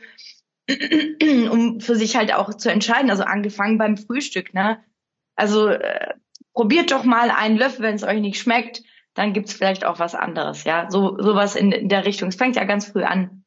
um 1.51 1.79
für 1.79 1.95
sich 1.95 2.15
halt 2.15 2.33
auch 2.33 2.53
zu 2.53 2.71
entscheiden. 2.71 3.09
Also 3.09 3.23
angefangen 3.23 3.77
beim 3.77 3.97
Frühstück, 3.97 4.53
ne? 4.53 4.79
Also 5.37 5.69
äh, 5.69 6.13
probiert 6.53 6.91
doch 6.91 7.05
mal 7.05 7.29
einen 7.29 7.57
Löffel, 7.57 7.83
wenn 7.83 7.95
es 7.95 8.03
euch 8.03 8.19
nicht 8.19 8.41
schmeckt, 8.41 8.81
dann 9.13 9.33
gibt's 9.33 9.53
vielleicht 9.53 9.85
auch 9.85 9.99
was 9.99 10.15
anderes, 10.15 10.63
ja. 10.63 10.91
So 10.91 11.17
sowas 11.19 11.55
in, 11.55 11.71
in 11.71 11.89
der 11.89 12.05
Richtung. 12.05 12.29
Es 12.29 12.35
fängt 12.35 12.55
ja 12.55 12.65
ganz 12.65 12.87
früh 12.87 13.03
an. 13.03 13.43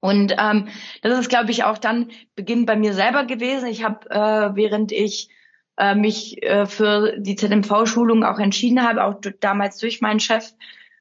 Und 0.00 0.34
ähm, 0.38 0.68
das 1.02 1.18
ist, 1.18 1.28
glaube 1.28 1.50
ich, 1.50 1.64
auch 1.64 1.78
dann 1.78 2.10
Beginn 2.34 2.66
bei 2.66 2.76
mir 2.76 2.94
selber 2.94 3.24
gewesen. 3.24 3.68
Ich 3.68 3.84
habe, 3.84 4.10
äh, 4.10 4.56
während 4.56 4.92
ich 4.92 5.28
äh, 5.76 5.94
mich 5.94 6.42
äh, 6.42 6.66
für 6.66 7.18
die 7.18 7.36
ZMV-Schulung 7.36 8.24
auch 8.24 8.38
entschieden 8.38 8.86
habe, 8.86 9.04
auch 9.04 9.14
damals 9.40 9.78
durch 9.78 10.00
meinen 10.00 10.20
Chef, 10.20 10.52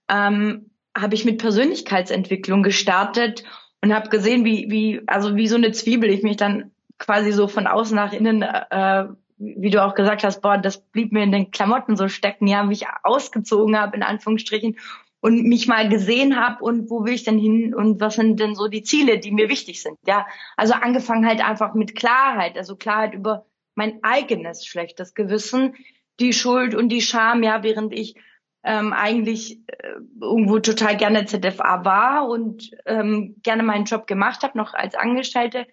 ähm, 0.09 0.71
habe 0.97 1.15
ich 1.15 1.25
mit 1.25 1.39
Persönlichkeitsentwicklung 1.39 2.63
gestartet 2.63 3.43
und 3.81 3.93
habe 3.93 4.09
gesehen, 4.09 4.45
wie, 4.45 4.69
wie, 4.69 5.01
also 5.07 5.35
wie 5.35 5.47
so 5.47 5.55
eine 5.55 5.71
Zwiebel 5.71 6.09
ich 6.09 6.23
mich 6.23 6.37
dann 6.37 6.71
quasi 6.97 7.31
so 7.31 7.47
von 7.47 7.67
außen 7.67 7.95
nach 7.95 8.13
innen 8.13 8.41
äh, 8.41 9.05
wie 9.39 9.69
du 9.69 9.83
auch 9.83 9.95
gesagt 9.95 10.23
hast, 10.23 10.41
boah, 10.41 10.57
das 10.57 10.81
blieb 10.81 11.11
mir 11.11 11.23
in 11.23 11.31
den 11.31 11.51
Klamotten 11.51 11.95
so 11.95 12.09
stecken, 12.09 12.45
ja, 12.45 12.63
mich 12.63 12.85
ausgezogen 13.03 13.79
habe, 13.79 13.95
in 13.95 14.03
Anführungsstrichen, 14.03 14.77
und 15.21 15.43
mich 15.43 15.67
mal 15.67 15.89
gesehen 15.89 16.39
habe 16.39 16.63
und 16.63 16.89
wo 16.89 17.03
will 17.03 17.13
ich 17.13 17.23
denn 17.23 17.37
hin 17.37 17.73
und 17.73 17.99
was 17.99 18.15
sind 18.15 18.39
denn 18.39 18.55
so 18.55 18.67
die 18.67 18.83
Ziele, 18.83 19.19
die 19.19 19.31
mir 19.31 19.49
wichtig 19.49 19.81
sind, 19.81 19.97
ja. 20.05 20.27
Also 20.55 20.73
angefangen 20.73 21.25
halt 21.25 21.43
einfach 21.43 21.73
mit 21.73 21.95
Klarheit, 21.95 22.57
also 22.57 22.75
Klarheit 22.75 23.13
über 23.13 23.45
mein 23.75 23.99
eigenes 24.03 24.65
schlechtes 24.65 25.13
Gewissen, 25.13 25.75
die 26.19 26.33
Schuld 26.33 26.75
und 26.75 26.89
die 26.89 27.01
Scham, 27.01 27.43
ja, 27.43 27.63
während 27.63 27.93
ich 27.93 28.15
ähm, 28.63 28.93
eigentlich 28.93 29.59
äh, 29.67 29.93
irgendwo 30.21 30.59
total 30.59 30.97
gerne 30.97 31.25
ZFA 31.25 31.85
war 31.85 32.27
und 32.27 32.71
ähm, 32.85 33.35
gerne 33.41 33.63
meinen 33.63 33.85
Job 33.85 34.05
gemacht 34.05 34.43
habe, 34.43 34.57
noch 34.57 34.73
als 34.73 34.95
Angestellte, 34.95 35.65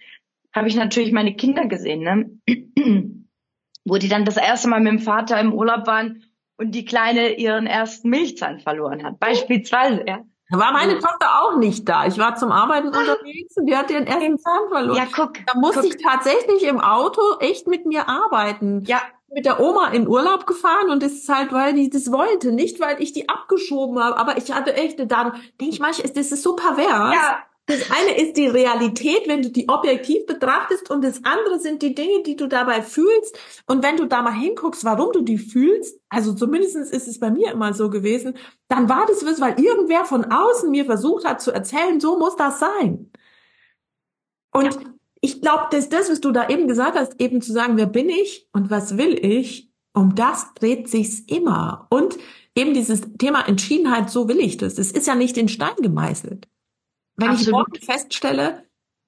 habe 0.52 0.68
ich 0.68 0.76
natürlich 0.76 1.12
meine 1.12 1.34
Kinder 1.34 1.66
gesehen, 1.66 2.00
ne? 2.00 3.22
Wo 3.86 3.96
die 3.96 4.08
dann 4.08 4.24
das 4.24 4.36
erste 4.36 4.68
Mal 4.68 4.80
mit 4.80 4.92
dem 4.92 4.98
Vater 4.98 5.40
im 5.40 5.54
Urlaub 5.54 5.86
waren 5.86 6.24
und 6.58 6.72
die 6.72 6.84
Kleine 6.84 7.34
ihren 7.34 7.66
ersten 7.66 8.10
Milchzahn 8.10 8.60
verloren 8.60 9.04
hat, 9.04 9.18
beispielsweise. 9.18 10.04
Ja. 10.06 10.18
Da 10.50 10.58
war 10.58 10.72
meine 10.72 10.98
Tochter 10.98 11.42
auch 11.42 11.56
nicht 11.56 11.88
da. 11.88 12.06
Ich 12.06 12.18
war 12.18 12.36
zum 12.36 12.52
Arbeiten 12.52 12.88
unterwegs 12.88 13.56
und 13.56 13.66
die 13.66 13.76
hat 13.76 13.90
ihren 13.90 14.06
ersten 14.06 14.38
Zahn 14.38 14.68
verloren. 14.68 14.96
Ja, 14.96 15.06
guck. 15.12 15.32
Da 15.44 15.58
musste 15.58 15.80
guck. 15.80 15.90
ich 15.90 16.02
tatsächlich 16.02 16.62
im 16.64 16.80
Auto 16.80 17.20
echt 17.40 17.66
mit 17.66 17.84
mir 17.84 18.08
arbeiten. 18.08 18.84
Ja, 18.86 19.00
mit 19.28 19.44
der 19.44 19.58
Oma 19.58 19.88
in 19.88 20.06
Urlaub 20.06 20.46
gefahren 20.46 20.90
und 20.90 21.02
das 21.02 21.12
ist 21.12 21.28
halt, 21.28 21.52
weil 21.52 21.74
die 21.74 21.90
das 21.90 22.12
wollte, 22.12 22.52
nicht 22.52 22.78
weil 22.78 23.02
ich 23.02 23.12
die 23.12 23.28
abgeschoben 23.28 23.98
habe, 23.98 24.16
aber 24.18 24.36
ich 24.36 24.52
hatte 24.52 24.74
echt 24.74 25.00
da 25.00 25.32
denke 25.60 25.74
ich 25.74 25.80
manchmal, 25.80 26.12
das 26.12 26.30
ist 26.30 26.42
so 26.42 26.54
pervers. 26.54 27.14
Ja. 27.14 27.38
Das 27.66 27.90
eine 27.90 28.16
ist 28.16 28.36
die 28.36 28.46
Realität, 28.46 29.26
wenn 29.26 29.42
du 29.42 29.50
die 29.50 29.68
objektiv 29.68 30.24
betrachtest 30.26 30.88
und 30.88 31.02
das 31.02 31.24
andere 31.24 31.58
sind 31.58 31.82
die 31.82 31.94
Dinge, 31.94 32.22
die 32.22 32.36
du 32.36 32.46
dabei 32.46 32.80
fühlst. 32.80 33.38
Und 33.66 33.82
wenn 33.82 33.96
du 33.96 34.06
da 34.06 34.22
mal 34.22 34.34
hinguckst, 34.34 34.84
warum 34.84 35.12
du 35.12 35.22
die 35.22 35.38
fühlst, 35.38 36.00
also 36.08 36.32
zumindestens 36.32 36.90
ist 36.90 37.08
es 37.08 37.18
bei 37.18 37.30
mir 37.30 37.50
immer 37.50 37.74
so 37.74 37.90
gewesen, 37.90 38.36
dann 38.68 38.88
war 38.88 39.04
das, 39.06 39.24
weil 39.40 39.60
irgendwer 39.60 40.04
von 40.04 40.24
außen 40.24 40.70
mir 40.70 40.84
versucht 40.84 41.24
hat 41.24 41.40
zu 41.40 41.50
erzählen, 41.50 41.98
so 41.98 42.18
muss 42.18 42.36
das 42.36 42.60
sein. 42.60 43.10
Und 44.52 44.74
ja 44.74 44.80
ich 45.20 45.40
glaube, 45.40 45.64
dass 45.70 45.88
das, 45.88 46.10
was 46.10 46.20
du 46.20 46.30
da 46.30 46.48
eben 46.48 46.68
gesagt 46.68 46.96
hast, 46.96 47.20
eben 47.20 47.40
zu 47.40 47.52
sagen, 47.52 47.76
wer 47.76 47.86
bin 47.86 48.08
ich 48.08 48.48
und 48.52 48.70
was 48.70 48.96
will 48.96 49.14
ich, 49.14 49.70
um 49.92 50.14
das 50.14 50.52
dreht 50.54 50.88
sich's 50.88 51.20
immer. 51.20 51.86
Und 51.90 52.16
eben 52.54 52.74
dieses 52.74 53.00
Thema 53.18 53.46
Entschiedenheit, 53.48 54.10
so 54.10 54.28
will 54.28 54.38
ich 54.38 54.56
das. 54.56 54.74
Das 54.74 54.92
ist 54.92 55.06
ja 55.06 55.14
nicht 55.14 55.36
in 55.36 55.48
Stein 55.48 55.74
gemeißelt. 55.78 56.48
Wenn 57.16 57.30
Absolut. 57.30 57.46
ich 57.46 57.52
morgen 57.52 57.84
feststelle, 57.84 58.64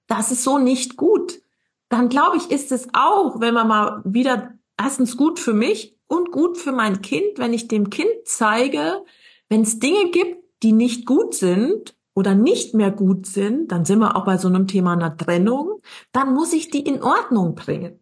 das 0.07 0.31
ist 0.31 0.45
so 0.45 0.59
nicht 0.59 0.97
gut, 0.97 1.41
dann 1.89 2.09
glaube 2.09 2.37
ich, 2.37 2.51
ist 2.51 2.73
es 2.73 2.89
auch, 2.93 3.41
wenn 3.41 3.55
man 3.55 3.69
mal 3.69 4.03
wieder 4.05 4.55
erstens 4.79 5.17
gut 5.17 5.39
für 5.39 5.55
mich 5.55 5.97
und 6.07 6.33
gut 6.33 6.59
für 6.59 6.73
mein 6.73 7.03
Kind, 7.03 7.39
wenn 7.39 7.53
ich 7.53 7.69
dem 7.69 7.91
Kind 7.91 8.11
zeige, 8.25 9.03
wenn 9.49 9.63
es 9.63 9.79
Dinge 9.79 10.11
gibt, 10.11 10.43
die 10.63 10.73
nicht 10.73 11.07
gut 11.07 11.35
sind 11.35 11.95
oder 12.15 12.35
nicht 12.35 12.75
mehr 12.75 12.91
gut 12.91 13.27
sind, 13.27 13.71
dann 13.71 13.85
sind 13.85 14.01
wir 14.01 14.17
auch 14.17 14.25
bei 14.25 14.39
so 14.39 14.49
einem 14.49 14.67
Thema 14.67 14.93
einer 14.93 15.17
Trennung, 15.17 15.81
dann 16.13 16.35
muss 16.35 16.53
ich 16.53 16.71
die 16.71 16.81
in 16.81 17.03
Ordnung 17.03 17.55
bringen. 17.55 18.01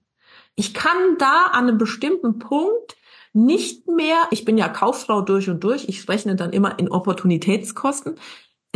Ich 0.54 0.72
kann 0.72 1.18
da 1.18 1.46
an 1.52 1.68
einem 1.68 1.78
bestimmten 1.78 2.38
Punkt 2.38 2.96
nicht 3.34 3.86
mehr, 3.86 4.16
ich 4.30 4.46
bin 4.46 4.56
ja 4.56 4.68
Kauffrau 4.68 5.20
durch 5.20 5.50
und 5.50 5.62
durch, 5.62 5.88
ich 5.88 6.08
rechne 6.08 6.36
dann 6.36 6.52
immer 6.52 6.78
in 6.78 6.90
Opportunitätskosten. 6.90 8.18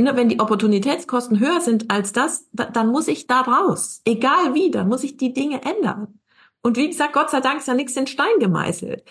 Wenn 0.04 0.28
die 0.28 0.40
Opportunitätskosten 0.40 1.40
höher 1.40 1.60
sind 1.60 1.90
als 1.90 2.12
das, 2.12 2.48
dann 2.52 2.88
muss 2.88 3.08
ich 3.08 3.26
da 3.26 3.40
raus. 3.40 4.00
Egal 4.04 4.54
wie, 4.54 4.70
dann 4.70 4.88
muss 4.88 5.04
ich 5.04 5.16
die 5.16 5.32
Dinge 5.32 5.62
ändern. 5.62 6.20
Und 6.62 6.76
wie 6.76 6.88
gesagt, 6.88 7.12
Gott 7.12 7.30
sei 7.30 7.40
Dank 7.40 7.60
ist 7.60 7.68
ja 7.68 7.74
nichts 7.74 7.96
in 7.96 8.06
Stein 8.06 8.38
gemeißelt. 8.38 9.04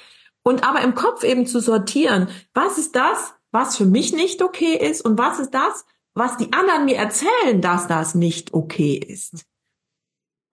Und 0.43 0.67
aber 0.67 0.81
im 0.81 0.95
Kopf 0.95 1.23
eben 1.23 1.45
zu 1.45 1.59
sortieren, 1.59 2.29
was 2.53 2.77
ist 2.77 2.95
das, 2.95 3.33
was 3.51 3.77
für 3.77 3.85
mich 3.85 4.13
nicht 4.13 4.41
okay 4.41 4.75
ist 4.75 5.01
und 5.01 5.17
was 5.17 5.39
ist 5.39 5.53
das, 5.53 5.85
was 6.13 6.37
die 6.37 6.51
anderen 6.53 6.85
mir 6.85 6.97
erzählen, 6.97 7.61
dass 7.61 7.87
das 7.87 8.15
nicht 8.15 8.53
okay 8.53 8.95
ist. 8.95 9.45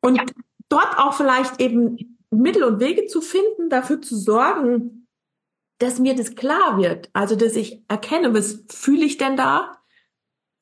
Und 0.03 0.17
ja. 0.17 0.25
dort 0.69 0.99
auch 0.99 1.15
vielleicht 1.15 1.61
eben 1.61 2.19
Mittel 2.31 2.65
und 2.65 2.81
Wege 2.81 3.07
zu 3.07 3.21
finden, 3.21 3.69
dafür 3.69 4.01
zu 4.01 4.17
sorgen, 4.17 5.07
dass 5.79 5.99
mir 5.99 6.15
das 6.15 6.35
klar 6.35 6.79
wird. 6.79 7.11
Also, 7.13 7.37
dass 7.37 7.55
ich 7.55 7.83
erkenne, 7.89 8.35
was 8.35 8.65
fühle 8.69 9.05
ich 9.05 9.19
denn 9.19 9.37
da? 9.37 9.76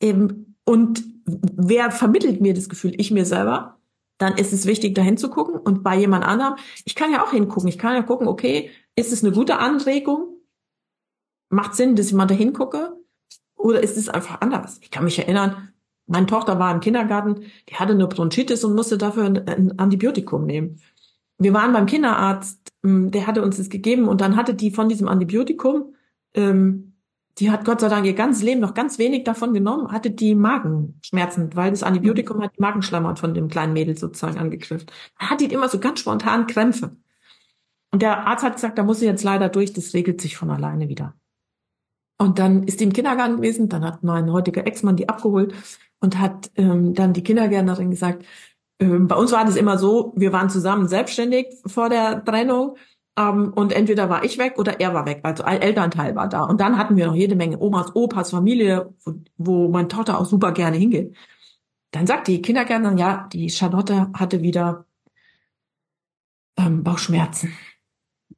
Eben, 0.01 0.57
und 0.65 1.05
wer 1.25 1.91
vermittelt 1.91 2.41
mir 2.41 2.55
das 2.55 2.69
Gefühl? 2.69 2.95
Ich 2.99 3.11
mir 3.11 3.25
selber. 3.25 3.79
Dann 4.19 4.37
ist 4.37 4.53
es 4.53 4.67
wichtig, 4.67 4.95
da 4.95 5.03
hinzugucken. 5.03 5.57
Und 5.57 5.83
bei 5.83 5.97
jemand 5.97 6.25
anderem, 6.25 6.55
ich 6.85 6.95
kann 6.95 7.13
ja 7.13 7.25
auch 7.25 7.33
hingucken. 7.33 7.69
Ich 7.69 7.79
kann 7.79 7.95
ja 7.95 8.03
gucken, 8.03 8.29
okay, 8.29 8.71
ist 8.97 9.13
es 9.13 9.25
eine 9.25 9.33
gute 9.33 9.59
Anregung? 9.59 10.29
Macht 11.51 11.75
Sinn, 11.75 11.97
dass 11.97 12.07
ich 12.07 12.13
mal 12.13 12.27
da 12.27 12.35
hingucke? 12.35 12.97
Oder 13.57 13.83
ist 13.83 13.97
es 13.97 14.09
einfach 14.09 14.41
anders? 14.41 14.79
Ich 14.83 14.91
kann 14.91 15.05
mich 15.05 15.19
erinnern, 15.19 15.73
meine 16.07 16.27
Tochter 16.27 16.59
war 16.59 16.73
im 16.73 16.81
Kindergarten, 16.81 17.47
die 17.69 17.77
hatte 17.77 17.93
eine 17.93 18.07
Bronchitis 18.07 18.63
und 18.65 18.75
musste 18.75 18.99
dafür 18.99 19.25
ein 19.25 19.79
Antibiotikum 19.79 20.45
nehmen. 20.45 20.81
Wir 21.39 21.55
waren 21.55 21.73
beim 21.73 21.87
Kinderarzt, 21.87 22.73
ähm, 22.85 23.11
der 23.11 23.27
hatte 23.27 23.43
uns 23.43 23.57
das 23.57 23.71
gegeben 23.71 24.09
und 24.09 24.21
dann 24.21 24.37
hatte 24.37 24.55
die 24.55 24.71
von 24.71 24.89
diesem 24.89 25.09
Antibiotikum, 25.09 25.95
ähm, 26.35 26.94
die 27.39 27.51
hat 27.51 27.65
Gott 27.65 27.81
sei 27.81 27.89
Dank 27.89 28.07
ihr 28.07 28.15
ganzes 28.15 28.43
Leben 28.43 28.61
noch 28.61 28.75
ganz 28.75 28.99
wenig 28.99 29.25
davon 29.25 29.55
genommen, 29.55 29.91
hatte 29.91 30.11
die 30.11 30.35
Magenschmerzen, 30.35 31.55
weil 31.57 31.71
das 31.71 31.83
Antibiotikum 31.83 32.43
hat 32.43 32.53
die 32.57 32.63
Magenschleimhaut 32.63 33.19
von 33.19 33.35
dem 33.35 33.49
kleinen 33.49 33.73
Mädel 33.73 33.97
sozusagen 33.97 34.39
angegriffen. 34.39 34.87
Hat 35.17 35.41
die 35.41 35.47
immer 35.47 35.69
so 35.69 35.81
ganz 35.81 36.01
spontan 36.01 36.47
Krämpfe. 36.47 36.97
Und 37.91 38.03
der 38.03 38.27
Arzt 38.27 38.45
hat 38.45 38.55
gesagt, 38.55 38.79
da 38.79 38.83
muss 38.85 39.01
sie 39.01 39.07
jetzt 39.07 39.25
leider 39.25 39.49
durch, 39.49 39.73
das 39.73 39.95
regelt 39.95 40.21
sich 40.21 40.37
von 40.37 40.51
alleine 40.51 40.89
wieder. 40.89 41.15
Und 42.19 42.39
dann 42.39 42.63
ist 42.63 42.81
die 42.81 42.85
im 42.85 42.93
Kindergarten 42.93 43.37
gewesen, 43.37 43.69
dann 43.69 43.85
hat 43.85 44.05
mein 44.05 44.33
heutiger 44.33 44.67
Ex-Mann 44.67 44.97
die 44.97 45.09
abgeholt 45.09 45.53
und 46.01 46.19
hat 46.19 46.51
ähm, 46.57 46.95
dann 46.95 47.13
die 47.13 47.25
Kindergärtnerin 47.25 47.91
gesagt, 47.91 48.25
ähm, 48.79 49.09
bei 49.09 49.17
uns 49.17 49.33
war 49.33 49.45
das 49.45 49.57
immer 49.57 49.79
so, 49.79 50.13
wir 50.17 50.33
waren 50.33 50.51
zusammen 50.51 50.87
selbstständig 50.87 51.47
vor 51.67 51.89
der 51.89 52.25
Trennung 52.25 52.77
ähm, 53.17 53.53
und 53.55 53.73
entweder 53.73 54.09
war 54.11 54.25
ich 54.25 54.39
weg 54.39 54.59
oder 54.59 54.81
er 54.81 54.93
war 54.95 55.07
weg, 55.07 55.21
also 55.23 55.45
ein 55.45 55.63
Elternteil 55.63 56.17
war 56.17 56.29
da. 56.29 56.43
Und 56.43 56.61
dann 56.61 56.79
hatten 56.79 56.97
wir 56.97 57.07
noch 57.07 57.15
jede 57.15 57.37
Menge 57.37 57.61
Omas, 57.61 57.95
Opas, 57.95 58.31
Familie, 58.31 58.93
wo, 59.05 59.15
wo 59.37 59.69
meine 59.69 59.89
Tochter 59.89 60.19
auch 60.19 60.27
super 60.27 60.53
gerne 60.53 60.77
hingeht. 60.77 61.17
Dann 61.93 62.07
sagt 62.07 62.27
die 62.29 62.43
Kindergärtnerin, 62.43 62.99
ja, 62.99 63.29
die 63.33 63.51
Charlotte 63.51 64.11
hatte 64.15 64.43
wieder 64.43 64.87
ähm, 66.57 66.83
Bauchschmerzen. 66.83 67.53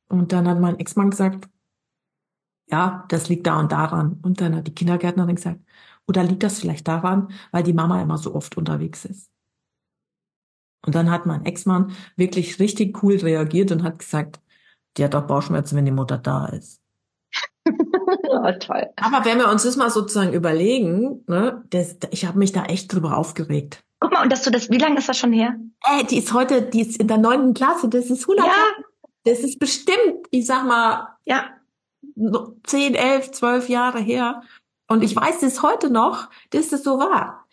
Und 0.08 0.32
dann 0.32 0.46
hat 0.48 0.60
mein 0.60 0.78
Ex-Mann 0.78 1.10
gesagt, 1.10 1.48
ja, 2.68 3.04
das 3.08 3.28
liegt 3.28 3.46
da 3.46 3.58
und 3.60 3.72
daran. 3.72 4.20
Und 4.22 4.40
dann 4.40 4.56
hat 4.56 4.66
die 4.66 4.74
Kindergärtnerin 4.74 5.36
gesagt, 5.36 5.60
oder 6.06 6.22
liegt 6.22 6.42
das 6.42 6.60
vielleicht 6.60 6.86
daran, 6.86 7.28
weil 7.50 7.62
die 7.62 7.72
Mama 7.72 8.00
immer 8.02 8.18
so 8.18 8.34
oft 8.34 8.56
unterwegs 8.56 9.04
ist? 9.04 9.30
Und 10.84 10.94
dann 10.94 11.10
hat 11.10 11.26
mein 11.26 11.44
Ex-Mann 11.44 11.92
wirklich 12.16 12.60
richtig 12.60 13.02
cool 13.02 13.16
reagiert 13.16 13.72
und 13.72 13.82
hat 13.82 13.98
gesagt, 13.98 14.40
die 14.96 15.04
hat 15.04 15.14
auch 15.14 15.26
Bauchschmerzen, 15.26 15.76
wenn 15.76 15.84
die 15.84 15.90
Mutter 15.92 16.18
da 16.18 16.46
ist. 16.46 16.80
oh, 17.66 18.50
toll. 18.60 18.86
Aber 18.96 19.24
wenn 19.24 19.38
wir 19.38 19.48
uns 19.50 19.64
das 19.64 19.76
mal 19.76 19.90
sozusagen 19.90 20.32
überlegen, 20.32 21.24
ne, 21.26 21.64
das, 21.70 21.96
ich 22.10 22.26
habe 22.26 22.38
mich 22.38 22.52
da 22.52 22.64
echt 22.64 22.92
drüber 22.92 23.16
aufgeregt. 23.16 23.82
Guck 24.00 24.12
mal, 24.12 24.22
und 24.22 24.30
dass 24.32 24.42
du 24.42 24.50
das, 24.50 24.70
wie 24.70 24.78
lange 24.78 24.98
ist 24.98 25.08
das 25.08 25.18
schon 25.18 25.32
her? 25.32 25.56
Äh, 25.84 26.04
die 26.04 26.18
ist 26.18 26.32
heute, 26.32 26.62
die 26.62 26.82
ist 26.82 26.98
in 27.00 27.08
der 27.08 27.18
neunten 27.18 27.54
Klasse, 27.54 27.88
das 27.88 28.10
ist 28.10 28.22
100 28.22 28.46
Ja. 28.46 28.52
Das 29.24 29.40
ist 29.40 29.58
bestimmt, 29.58 30.26
ich 30.30 30.46
sag 30.46 30.64
mal, 30.66 31.08
Ja, 31.24 31.46
zehn, 32.64 32.94
elf, 32.94 33.32
zwölf 33.32 33.68
Jahre 33.68 33.98
her. 33.98 34.42
Und 34.88 35.02
ich 35.02 35.16
weiß 35.16 35.42
es 35.42 35.62
heute 35.62 35.90
noch, 35.90 36.28
dass 36.50 36.72
es 36.72 36.84
so 36.84 36.98
war. 36.98 37.44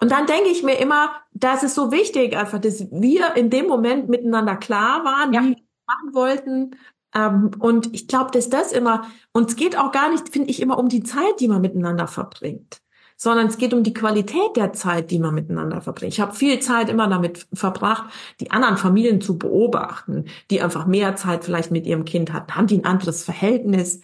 Und 0.00 0.12
dann 0.12 0.26
denke 0.26 0.50
ich 0.50 0.62
mir 0.62 0.74
immer, 0.74 1.12
das 1.32 1.62
ist 1.62 1.74
so 1.74 1.90
wichtig, 1.90 2.36
einfach, 2.36 2.60
dass 2.60 2.90
wir 2.92 3.34
in 3.36 3.50
dem 3.50 3.66
Moment 3.66 4.08
miteinander 4.08 4.54
klar 4.56 5.04
waren, 5.04 5.32
Ja. 5.32 5.42
wie 5.42 5.63
machen 5.86 6.14
wollten. 6.14 6.76
Ähm, 7.14 7.50
und 7.58 7.94
ich 7.94 8.08
glaube, 8.08 8.30
dass 8.32 8.48
das 8.48 8.72
immer, 8.72 9.06
uns 9.32 9.56
geht 9.56 9.78
auch 9.78 9.92
gar 9.92 10.10
nicht, 10.10 10.28
finde 10.28 10.50
ich, 10.50 10.60
immer 10.60 10.78
um 10.78 10.88
die 10.88 11.02
Zeit, 11.02 11.40
die 11.40 11.48
man 11.48 11.60
miteinander 11.60 12.06
verbringt 12.06 12.80
sondern 13.16 13.46
es 13.46 13.58
geht 13.58 13.72
um 13.72 13.82
die 13.82 13.94
Qualität 13.94 14.56
der 14.56 14.72
Zeit, 14.72 15.10
die 15.10 15.18
man 15.18 15.34
miteinander 15.34 15.80
verbringt. 15.80 16.12
Ich 16.12 16.20
habe 16.20 16.34
viel 16.34 16.58
Zeit 16.60 16.88
immer 16.88 17.08
damit 17.08 17.46
verbracht, 17.52 18.12
die 18.40 18.50
anderen 18.50 18.76
Familien 18.76 19.20
zu 19.20 19.38
beobachten, 19.38 20.26
die 20.50 20.60
einfach 20.60 20.86
mehr 20.86 21.16
Zeit 21.16 21.44
vielleicht 21.44 21.70
mit 21.70 21.86
ihrem 21.86 22.04
Kind 22.04 22.32
hatten, 22.32 22.54
haben 22.54 22.66
die 22.66 22.78
ein 22.78 22.84
anderes 22.84 23.24
Verhältnis. 23.24 24.00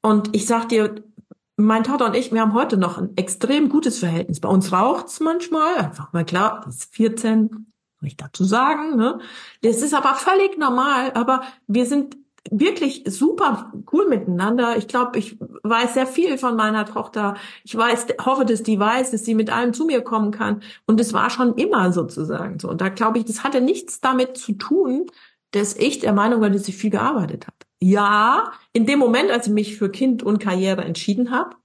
Und 0.00 0.34
ich 0.34 0.46
sag 0.46 0.68
dir, 0.68 0.94
mein 1.56 1.84
Tochter 1.84 2.06
und 2.06 2.16
ich, 2.16 2.32
wir 2.32 2.40
haben 2.40 2.54
heute 2.54 2.76
noch 2.76 2.98
ein 2.98 3.16
extrem 3.16 3.68
gutes 3.68 3.98
Verhältnis. 3.98 4.40
Bei 4.40 4.48
uns 4.48 4.72
raucht's 4.72 5.20
manchmal, 5.20 5.76
einfach 5.76 6.12
mal 6.12 6.24
klar, 6.24 6.62
die 6.64 6.70
ist 6.70 6.94
14, 6.94 7.71
ich 8.06 8.16
dazu 8.16 8.44
sagen, 8.44 8.96
ne? 8.96 9.20
Das 9.62 9.82
ist 9.82 9.94
aber 9.94 10.14
völlig 10.14 10.58
normal, 10.58 11.12
aber 11.14 11.42
wir 11.66 11.86
sind 11.86 12.16
wirklich 12.50 13.04
super 13.06 13.72
cool 13.92 14.08
miteinander. 14.08 14.76
Ich 14.76 14.88
glaube, 14.88 15.18
ich 15.18 15.38
weiß 15.62 15.94
sehr 15.94 16.06
viel 16.06 16.38
von 16.38 16.56
meiner 16.56 16.84
Tochter. 16.84 17.36
Ich 17.64 17.76
weiß, 17.76 18.06
hoffe, 18.24 18.44
dass 18.44 18.62
die 18.62 18.78
weiß, 18.78 19.12
dass 19.12 19.24
sie 19.24 19.34
mit 19.34 19.50
allem 19.50 19.72
zu 19.72 19.84
mir 19.84 20.02
kommen 20.02 20.32
kann. 20.32 20.62
Und 20.86 21.00
es 21.00 21.12
war 21.12 21.30
schon 21.30 21.54
immer 21.54 21.92
sozusagen 21.92 22.58
so. 22.58 22.68
Und 22.68 22.80
da 22.80 22.88
glaube 22.88 23.18
ich, 23.18 23.24
das 23.24 23.44
hatte 23.44 23.60
nichts 23.60 24.00
damit 24.00 24.36
zu 24.36 24.52
tun, 24.54 25.06
dass 25.52 25.76
ich 25.76 26.00
der 26.00 26.12
Meinung 26.12 26.40
war, 26.40 26.50
dass 26.50 26.68
ich 26.68 26.76
viel 26.76 26.90
gearbeitet 26.90 27.46
habe. 27.46 27.56
Ja, 27.80 28.52
in 28.72 28.86
dem 28.86 28.98
Moment, 28.98 29.30
als 29.30 29.46
ich 29.46 29.52
mich 29.52 29.76
für 29.76 29.90
Kind 29.90 30.22
und 30.22 30.38
Karriere 30.38 30.82
entschieden 30.82 31.30
habe, 31.30 31.56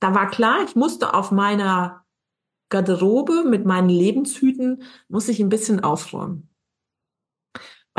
da 0.00 0.14
war 0.14 0.28
klar, 0.28 0.58
ich 0.64 0.76
musste 0.76 1.14
auf 1.14 1.30
meiner 1.30 2.04
Garderobe 2.68 3.44
mit 3.44 3.64
meinen 3.64 3.88
Lebenshüten, 3.88 4.82
muss 5.08 5.28
ich 5.28 5.40
ein 5.40 5.48
bisschen 5.48 5.80
aufräumen. 5.80 6.48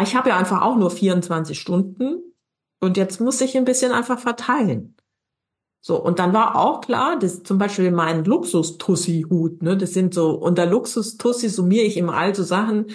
Ich 0.02 0.16
habe 0.16 0.30
ja 0.30 0.38
einfach 0.38 0.62
auch 0.62 0.78
nur 0.78 0.92
24 0.92 1.60
Stunden 1.60 2.22
und 2.80 2.98
jetzt 2.98 3.20
muss 3.20 3.42
ich 3.42 3.58
ein 3.58 3.66
bisschen 3.66 3.92
einfach 3.92 4.20
verteilen. 4.20 4.96
So, 5.82 6.02
und 6.02 6.20
dann 6.20 6.34
war 6.34 6.56
auch 6.58 6.82
klar, 6.82 7.18
dass 7.18 7.44
zum 7.44 7.58
Beispiel 7.58 7.92
mein 7.92 8.26
Luxus-Tussi-Hut, 8.26 9.62
ne, 9.64 9.78
das 9.78 9.94
sind 9.94 10.14
so, 10.14 10.32
unter 10.32 10.66
Luxus-Tussi 10.66 11.50
summiere 11.50 11.86
ich 11.86 11.96
immer 11.98 12.16
all 12.16 12.36
so 12.36 12.44
Sachen, 12.44 12.88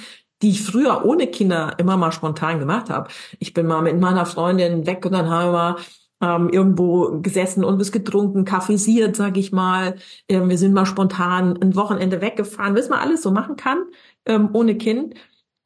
die 0.43 0.51
ich 0.51 0.63
früher 0.63 1.05
ohne 1.05 1.27
Kinder 1.27 1.75
immer 1.79 1.97
mal 1.97 2.13
spontan 2.13 2.59
gemacht 2.59 2.91
habe. 2.91 3.09
Ich 3.39 3.55
bin 3.55 3.67
mal 3.67 3.81
mit 3.81 3.99
meiner 3.99 4.27
Freundin 4.27 4.87
weg 4.87 5.05
und 5.07 5.13
dann 5.13 5.31
haben 5.31 5.49
wir 5.49 5.53
mal 5.53 5.77
ähm, 6.25 6.49
irgendwo 6.49 7.21
gesessen 7.21 7.65
und 7.65 7.79
was 7.79 7.93
getrunken, 7.93 8.45
kaffeesiert, 8.45 9.17
sag 9.17 9.37
ich 9.37 9.53
mal. 9.53 9.97
Ähm, 10.29 10.49
wir 10.49 10.59
sind 10.59 10.73
mal 10.73 10.87
spontan 10.87 11.59
ein 11.61 11.77
Wochenende 11.77 12.21
weggefahren, 12.21 12.77
was 12.77 12.89
man 12.89 13.01
alles 13.01 13.23
so 13.23 13.31
machen 13.31 13.57
kann 13.57 13.85
ähm, 14.27 14.51
ohne 14.53 14.77
Kind. 14.77 15.15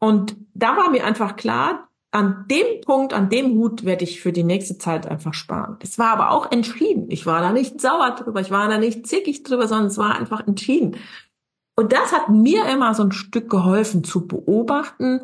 Und 0.01 0.37
da 0.55 0.77
war 0.77 0.91
mir 0.91 1.05
einfach 1.05 1.37
klar, 1.37 1.89
an 2.11 2.47
dem 2.51 2.81
Punkt, 2.81 3.13
an 3.13 3.29
dem 3.29 3.55
Hut 3.55 3.85
werde 3.85 4.05
ich 4.05 4.21
für 4.21 4.33
die 4.33 4.45
nächste 4.45 4.79
Zeit 4.79 5.07
einfach 5.07 5.35
sparen. 5.35 5.77
Es 5.81 5.99
war 5.99 6.11
aber 6.11 6.31
auch 6.31 6.51
entschieden. 6.51 7.11
Ich 7.11 7.27
war 7.27 7.41
da 7.41 7.53
nicht 7.53 7.81
sauer 7.81 8.13
drüber, 8.13 8.41
ich 8.41 8.51
war 8.51 8.69
da 8.69 8.79
nicht 8.79 9.07
zickig 9.07 9.43
drüber, 9.43 9.69
sondern 9.69 9.89
es 9.89 9.99
war 9.99 10.17
einfach 10.19 10.47
entschieden. 10.47 10.97
Und 11.77 11.93
das 11.93 12.13
hat 12.13 12.31
mir 12.31 12.67
immer 12.67 12.95
so 12.95 13.05
ein 13.05 13.13
Stück 13.13 13.51
geholfen 13.51 14.05
zu 14.05 14.27
beobachten, 14.27 15.21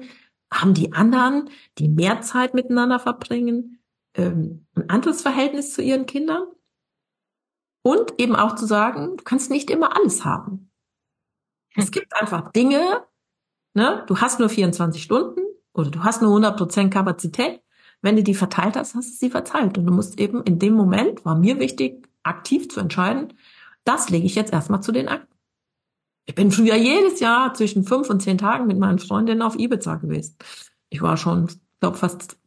haben 0.53 0.75
die 0.75 0.93
anderen, 0.93 1.51
die 1.79 1.89
mehr 1.89 2.21
Zeit 2.21 2.55
miteinander 2.55 3.01
verbringen, 3.01 3.81
ähm, 4.15 4.67
ein 4.75 4.91
anderes 4.91 5.23
Verhältnis 5.23 5.75
zu 5.75 5.83
ihren 5.83 6.07
Kindern? 6.07 6.47
Und 7.83 8.15
eben 8.19 8.35
auch 8.35 8.55
zu 8.55 8.67
sagen, 8.67 9.17
du 9.19 9.25
kannst 9.25 9.51
nicht 9.51 9.71
immer 9.71 9.95
alles 9.95 10.25
haben. 10.25 10.71
Es 11.77 11.91
gibt 11.91 12.15
einfach 12.19 12.51
Dinge, 12.53 13.05
ne, 13.75 14.05
du 14.07 14.19
hast 14.19 14.39
nur 14.39 14.49
24 14.49 15.03
Stunden, 15.03 15.41
oder 15.75 15.91
du 15.91 16.03
hast 16.03 16.23
nur 16.23 16.35
100% 16.35 16.89
Kapazität. 16.89 17.61
Wenn 18.01 18.17
du 18.17 18.23
die 18.23 18.35
verteilt 18.35 18.77
hast, 18.77 18.95
hast 18.95 19.11
du 19.13 19.17
sie 19.17 19.31
verteilt. 19.31 19.77
Und 19.77 19.87
du 19.87 19.93
musst 19.93 20.19
eben 20.21 20.43
in 20.45 20.59
dem 20.59 20.75
Moment, 20.75 21.25
war 21.25 21.37
mir 21.37 21.59
wichtig, 21.59 22.09
aktiv 22.23 22.69
zu 22.69 22.81
entscheiden, 22.81 23.35
das 23.85 24.09
lege 24.09 24.27
ich 24.27 24.35
jetzt 24.35 24.53
erstmal 24.53 24.83
zu 24.83 24.93
den 24.93 25.09
Akten. 25.09 25.35
Ich 26.27 26.35
bin 26.35 26.51
früher 26.51 26.77
jedes 26.77 27.21
Jahr 27.21 27.53
zwischen 27.53 27.85
fünf 27.85 28.09
und 28.09 28.21
zehn 28.21 28.39
Tagen 28.39 28.67
mit 28.67 28.79
meinen 28.79 28.99
Freundinnen 28.99 29.43
auf 29.43 29.59
Ibiza 29.59 29.97
gewesen. 29.97 30.37
Ich 30.89 31.03
war 31.03 31.19
schon, 31.19 31.49
glaube 31.81 31.99
fast 31.99 32.39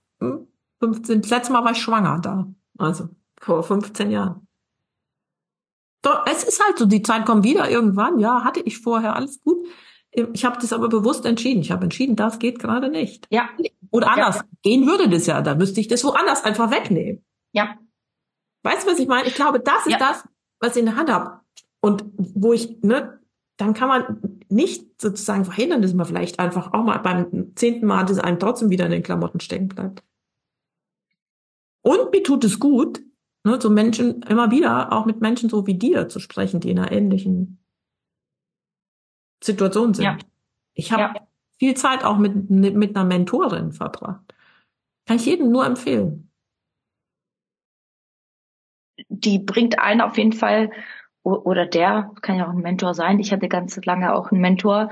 15, 0.79 1.21
das 1.21 1.29
letzte 1.29 1.53
Mal 1.53 1.63
war 1.63 1.71
ich 1.71 1.81
schwanger 1.81 2.19
da. 2.21 2.47
Also 2.77 3.09
vor 3.39 3.63
15 3.63 4.11
Jahren. 4.11 4.47
Doch, 6.01 6.25
es 6.25 6.43
ist 6.43 6.63
halt 6.63 6.77
so, 6.77 6.85
die 6.85 7.01
Zeit 7.01 7.25
kommt 7.25 7.43
wieder 7.43 7.69
irgendwann. 7.69 8.19
Ja, 8.19 8.43
hatte 8.43 8.61
ich 8.61 8.79
vorher 8.79 9.15
alles 9.15 9.41
gut. 9.41 9.65
Ich 10.11 10.45
habe 10.45 10.57
das 10.59 10.73
aber 10.73 10.89
bewusst 10.89 11.25
entschieden. 11.25 11.61
Ich 11.61 11.71
habe 11.71 11.83
entschieden, 11.83 12.15
das 12.15 12.39
geht 12.39 12.59
gerade 12.59 12.89
nicht. 12.89 13.27
Ja. 13.29 13.49
Oder 13.91 14.11
anders. 14.11 14.37
Ja. 14.37 14.43
Gehen 14.63 14.87
würde 14.87 15.09
das 15.09 15.25
ja. 15.27 15.41
Da 15.41 15.55
müsste 15.55 15.79
ich 15.79 15.87
das 15.87 16.03
woanders 16.03 16.43
einfach 16.43 16.71
wegnehmen. 16.71 17.25
Ja. 17.51 17.75
Weißt 18.63 18.85
du, 18.85 18.91
was 18.91 18.99
ich 18.99 19.07
meine? 19.07 19.27
Ich 19.27 19.35
glaube, 19.35 19.59
das 19.59 19.85
ist 19.85 19.93
ja. 19.93 19.97
das, 19.99 20.23
was 20.59 20.75
ich 20.75 20.79
in 20.79 20.85
der 20.85 20.95
Hand 20.95 21.11
habe. 21.11 21.41
Und 21.81 22.05
wo 22.17 22.53
ich, 22.53 22.81
ne, 22.81 23.19
dann 23.57 23.73
kann 23.73 23.89
man 23.89 24.39
nicht 24.49 25.01
sozusagen 25.01 25.45
verhindern, 25.45 25.81
dass 25.81 25.93
man 25.93 26.05
vielleicht 26.05 26.39
einfach 26.39 26.73
auch 26.73 26.83
mal 26.83 26.97
beim 26.99 27.53
zehnten 27.55 27.85
Mal 27.85 28.05
das 28.05 28.19
einem 28.19 28.39
trotzdem 28.39 28.69
wieder 28.69 28.85
in 28.85 28.91
den 28.91 29.03
Klamotten 29.03 29.39
stecken 29.39 29.67
bleibt. 29.67 30.03
Und 31.81 32.11
mir 32.11 32.23
tut 32.23 32.43
es 32.43 32.59
gut, 32.59 33.01
ne, 33.43 33.59
so 33.61 33.69
Menschen 33.69 34.21
immer 34.23 34.51
wieder, 34.51 34.91
auch 34.91 35.05
mit 35.05 35.21
Menschen 35.21 35.49
so 35.49 35.65
wie 35.67 35.75
dir 35.75 36.09
zu 36.09 36.19
sprechen, 36.19 36.59
die 36.59 36.71
in 36.71 36.79
einer 36.79 36.91
ähnlichen 36.91 37.63
Situation 39.43 39.93
sind. 39.93 40.05
Ja. 40.05 40.17
Ich 40.73 40.91
habe 40.91 41.01
ja. 41.01 41.27
viel 41.57 41.75
Zeit 41.75 42.03
auch 42.03 42.17
mit, 42.17 42.49
mit 42.49 42.95
einer 42.95 43.05
Mentorin 43.05 43.71
verbracht. 43.71 44.21
Kann 45.05 45.17
ich 45.17 45.25
jedem 45.25 45.51
nur 45.51 45.65
empfehlen. 45.65 46.31
Die 49.09 49.39
bringt 49.39 49.79
einen 49.79 50.01
auf 50.01 50.17
jeden 50.17 50.33
Fall, 50.33 50.71
oder 51.23 51.65
der, 51.65 52.11
kann 52.21 52.37
ja 52.37 52.47
auch 52.47 52.53
ein 52.53 52.61
Mentor 52.61 52.93
sein. 52.93 53.19
Ich 53.19 53.31
hatte 53.31 53.47
ganz 53.47 53.83
lange 53.85 54.13
auch 54.13 54.31
einen 54.31 54.41
Mentor. 54.41 54.89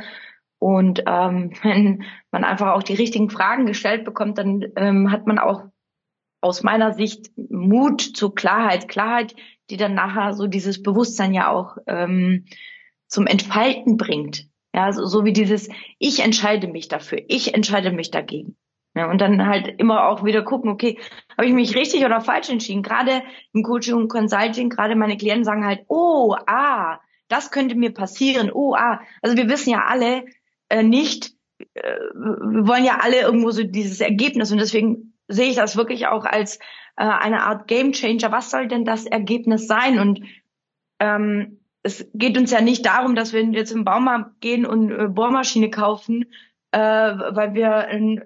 Und 0.59 1.03
ähm, 1.05 1.51
wenn 1.63 2.03
man 2.31 2.43
einfach 2.43 2.73
auch 2.73 2.83
die 2.83 2.95
richtigen 2.95 3.29
Fragen 3.29 3.65
gestellt 3.65 4.05
bekommt, 4.05 4.37
dann 4.37 4.65
ähm, 4.75 5.11
hat 5.11 5.27
man 5.27 5.39
auch 5.39 5.63
aus 6.45 6.61
meiner 6.61 6.93
Sicht 6.93 7.31
Mut 7.35 8.01
zur 8.01 8.35
Klarheit. 8.35 8.87
Klarheit, 8.87 9.35
die 9.71 9.77
dann 9.77 9.95
nachher 9.95 10.33
so 10.33 10.45
dieses 10.45 10.83
Bewusstsein 10.83 11.33
ja 11.33 11.51
auch 11.51 11.77
ähm, 11.87 12.45
zum 13.07 13.25
Entfalten 13.25 13.97
bringt. 13.97 14.47
Ja, 14.73 14.91
so, 14.91 15.05
so 15.05 15.25
wie 15.25 15.33
dieses, 15.33 15.69
ich 15.97 16.19
entscheide 16.19 16.67
mich 16.67 16.87
dafür, 16.87 17.19
ich 17.27 17.55
entscheide 17.55 17.91
mich 17.91 18.11
dagegen. 18.11 18.57
Ja, 18.95 19.09
und 19.09 19.19
dann 19.19 19.47
halt 19.47 19.67
immer 19.79 20.07
auch 20.07 20.23
wieder 20.23 20.43
gucken, 20.43 20.69
okay, 20.69 20.99
habe 21.35 21.47
ich 21.47 21.53
mich 21.53 21.75
richtig 21.75 22.05
oder 22.05 22.21
falsch 22.21 22.49
entschieden? 22.49 22.83
Gerade 22.83 23.23
im 23.51 23.63
Coaching 23.63 23.95
und 23.95 24.07
Consulting, 24.07 24.69
gerade 24.69 24.95
meine 24.95 25.17
Klienten 25.17 25.45
sagen 25.45 25.65
halt, 25.65 25.85
oh, 25.87 26.35
ah, 26.45 26.99
das 27.27 27.49
könnte 27.49 27.75
mir 27.75 27.91
passieren, 27.91 28.51
oh, 28.53 28.75
ah. 28.75 29.01
Also 29.23 29.35
wir 29.35 29.49
wissen 29.49 29.71
ja 29.71 29.85
alle 29.87 30.25
äh, 30.69 30.83
nicht, 30.83 31.31
äh, 31.73 31.81
wir 31.81 32.67
wollen 32.67 32.85
ja 32.85 32.99
alle 33.01 33.21
irgendwo 33.21 33.49
so 33.49 33.63
dieses 33.63 33.99
Ergebnis 33.99 34.51
und 34.51 34.59
deswegen 34.59 35.14
sehe 35.27 35.49
ich 35.49 35.55
das 35.55 35.75
wirklich 35.75 36.07
auch 36.07 36.25
als 36.25 36.57
äh, 36.97 37.03
eine 37.03 37.43
Art 37.43 37.67
Game 37.67 37.91
Changer. 37.91 38.31
Was 38.31 38.51
soll 38.51 38.67
denn 38.67 38.85
das 38.85 39.05
Ergebnis 39.05 39.67
sein? 39.67 39.99
Und 39.99 40.21
ähm, 40.99 41.59
es 41.83 42.09
geht 42.13 42.37
uns 42.37 42.51
ja 42.51 42.61
nicht 42.61 42.85
darum, 42.85 43.15
dass 43.15 43.33
wir 43.33 43.43
jetzt 43.43 43.71
im 43.71 43.85
Baumarkt 43.85 44.41
gehen 44.41 44.65
und 44.65 44.91
äh, 44.91 45.07
Bohrmaschine 45.07 45.69
kaufen, 45.69 46.25
äh, 46.71 46.79
weil 46.79 47.53
wir 47.53 47.87
äh, 47.89 48.21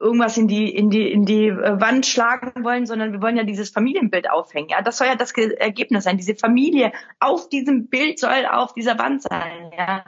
irgendwas 0.00 0.38
in 0.38 0.48
die 0.48 0.74
in 0.74 0.90
die 0.90 1.12
in 1.12 1.26
die 1.26 1.48
äh, 1.48 1.80
Wand 1.80 2.06
schlagen 2.06 2.64
wollen, 2.64 2.86
sondern 2.86 3.12
wir 3.12 3.20
wollen 3.20 3.36
ja 3.36 3.44
dieses 3.44 3.70
Familienbild 3.70 4.30
aufhängen. 4.30 4.70
Ja, 4.70 4.82
das 4.82 4.98
soll 4.98 5.06
ja 5.06 5.14
das 5.14 5.32
Ergebnis 5.32 6.04
sein. 6.04 6.16
Diese 6.16 6.34
Familie 6.34 6.92
auf 7.20 7.48
diesem 7.48 7.88
Bild 7.88 8.18
soll 8.18 8.46
auf 8.50 8.72
dieser 8.72 8.98
Wand 8.98 9.22
sein. 9.22 9.70
Ja. 9.76 10.04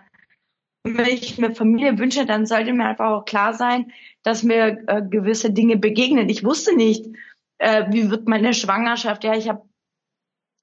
Wenn 0.85 1.07
ich 1.07 1.39
mir 1.39 1.55
Familie 1.55 1.99
wünsche, 1.99 2.27
dann 2.27 2.45
sollte 2.45 2.73
mir 2.73 2.87
einfach 2.87 3.11
auch 3.11 3.25
klar 3.25 3.55
sein, 3.55 3.93
dass 4.23 4.43
mir 4.43 4.83
äh, 4.89 5.03
gewisse 5.03 5.53
Dinge 5.53 5.77
begegnen. 5.77 6.29
Ich 6.29 6.45
wusste 6.45 6.75
nicht, 6.75 7.07
äh, 7.59 7.85
wie 7.91 8.11
wird 8.11 8.27
meine 8.29 8.53
Schwangerschaft. 8.53 9.23
Ja, 9.23 9.35
ich 9.35 9.49
habe 9.49 9.63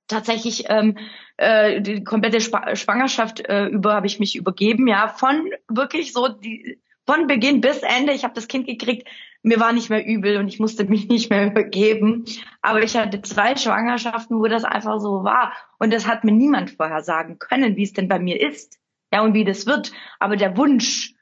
tatsächlich 0.08 0.66
ähm, 0.68 0.98
äh, 1.38 1.82
die 1.82 2.04
komplette 2.04 2.42
Schwangerschaft 2.42 3.48
äh, 3.48 3.68
über 3.68 3.94
habe 3.94 4.08
ich 4.08 4.20
mich 4.20 4.36
übergeben, 4.36 4.88
ja, 4.88 5.08
von 5.08 5.50
wirklich 5.70 6.12
so 6.12 6.28
die 6.28 6.82
von 7.06 7.28
Beginn 7.28 7.62
bis 7.62 7.80
Ende. 7.80 8.14
Ich 8.14 8.24
habe 8.24 8.34
das 8.34 8.48
Kind 8.48 8.68
gekriegt, 8.68 9.08
mir 9.42 9.60
war 9.60 9.72
nicht 9.72 9.90
mehr 9.90 10.06
übel 10.06 10.38
und 10.38 10.48
ich 10.50 10.60
musste 10.60 10.84
mich 10.90 11.08
nicht 11.08 11.30
mehr 11.30 11.48
übergeben. 11.48 12.26
Aber 12.62 12.84
ich 12.84 12.98
hatte 12.98 13.22
zwei 13.22 13.56
Schwangerschaften, 13.56 14.38
wo 14.38 14.48
das 14.48 14.66
einfach 14.66 15.00
so 15.00 15.24
war 15.24 15.54
und 15.80 15.94
das 15.94 16.08
hat 16.08 16.26
mir 16.26 16.34
niemand 16.34 16.72
vorher 16.72 17.04
sagen 17.04 17.40
können, 17.40 17.78
wie 17.78 17.84
es 17.84 17.94
denn 17.94 18.10
bei 18.10 18.20
mir 18.20 18.42
ist, 18.42 18.80
ja 19.14 19.22
und 19.22 19.34
wie 19.34 19.44
das 19.44 19.66
wird. 19.66 19.92
Aber 20.20 20.36
der 20.36 20.58
Wunsch 20.58 21.14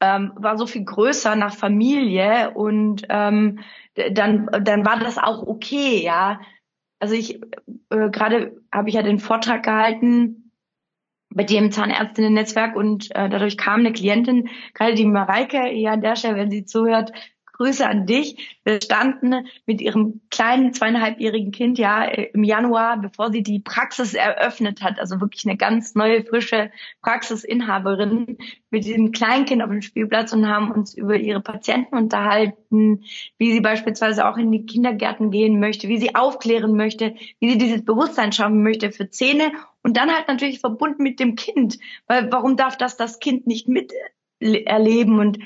ähm, 0.00 0.32
war 0.36 0.58
so 0.58 0.66
viel 0.66 0.84
größer 0.84 1.36
nach 1.36 1.54
Familie 1.54 2.52
und 2.54 3.02
ähm, 3.08 3.60
dann 4.12 4.48
dann 4.62 4.84
war 4.84 4.98
das 4.98 5.18
auch 5.18 5.46
okay, 5.46 6.02
ja. 6.02 6.40
Also 6.98 7.14
ich 7.14 7.40
äh, 7.90 8.10
gerade 8.10 8.60
habe 8.72 8.88
ich 8.88 8.94
ja 8.94 9.02
den 9.02 9.18
Vortrag 9.18 9.62
gehalten 9.62 10.42
bei 11.34 11.44
im 11.44 11.70
Zahnärztinnen-Netzwerk 11.70 12.76
und 12.76 13.10
äh, 13.14 13.28
dadurch 13.28 13.56
kam 13.56 13.80
eine 13.80 13.92
Klientin, 13.92 14.50
gerade 14.74 14.94
die 14.94 15.06
Mareike, 15.06 15.62
hier 15.64 15.92
an 15.92 16.02
der 16.02 16.16
Stelle, 16.16 16.36
wenn 16.36 16.50
sie 16.50 16.64
zuhört, 16.64 17.12
Grüße 17.52 17.86
an 17.86 18.06
dich. 18.06 18.58
Wir 18.64 18.80
standen 18.82 19.46
mit 19.66 19.80
ihrem 19.80 20.20
kleinen 20.30 20.72
zweieinhalbjährigen 20.72 21.52
Kind 21.52 21.78
ja 21.78 22.04
im 22.04 22.44
Januar, 22.44 23.00
bevor 23.00 23.30
sie 23.30 23.42
die 23.42 23.60
Praxis 23.60 24.14
eröffnet 24.14 24.82
hat, 24.82 24.98
also 24.98 25.20
wirklich 25.20 25.46
eine 25.46 25.56
ganz 25.56 25.94
neue, 25.94 26.24
frische 26.24 26.70
Praxisinhaberin 27.02 28.38
mit 28.70 28.84
diesem 28.84 29.12
Kleinkind 29.12 29.62
auf 29.62 29.68
dem 29.68 29.82
Spielplatz 29.82 30.32
und 30.32 30.48
haben 30.48 30.72
uns 30.72 30.94
über 30.94 31.16
ihre 31.16 31.40
Patienten 31.40 31.96
unterhalten, 31.96 33.04
wie 33.38 33.52
sie 33.52 33.60
beispielsweise 33.60 34.26
auch 34.26 34.38
in 34.38 34.50
die 34.50 34.66
Kindergärten 34.66 35.30
gehen 35.30 35.60
möchte, 35.60 35.88
wie 35.88 35.98
sie 35.98 36.14
aufklären 36.14 36.74
möchte, 36.74 37.14
wie 37.38 37.50
sie 37.50 37.58
dieses 37.58 37.84
Bewusstsein 37.84 38.32
schaffen 38.32 38.62
möchte 38.62 38.90
für 38.92 39.10
Zähne. 39.10 39.52
Und 39.82 39.96
dann 39.96 40.14
halt 40.14 40.28
natürlich 40.28 40.60
verbunden 40.60 41.02
mit 41.02 41.20
dem 41.20 41.34
Kind, 41.34 41.78
weil 42.06 42.30
warum 42.32 42.56
darf 42.56 42.76
das 42.78 42.96
das 42.96 43.18
Kind 43.18 43.46
nicht 43.46 43.68
mit 43.68 43.92
erleben? 44.40 45.18
Und 45.18 45.38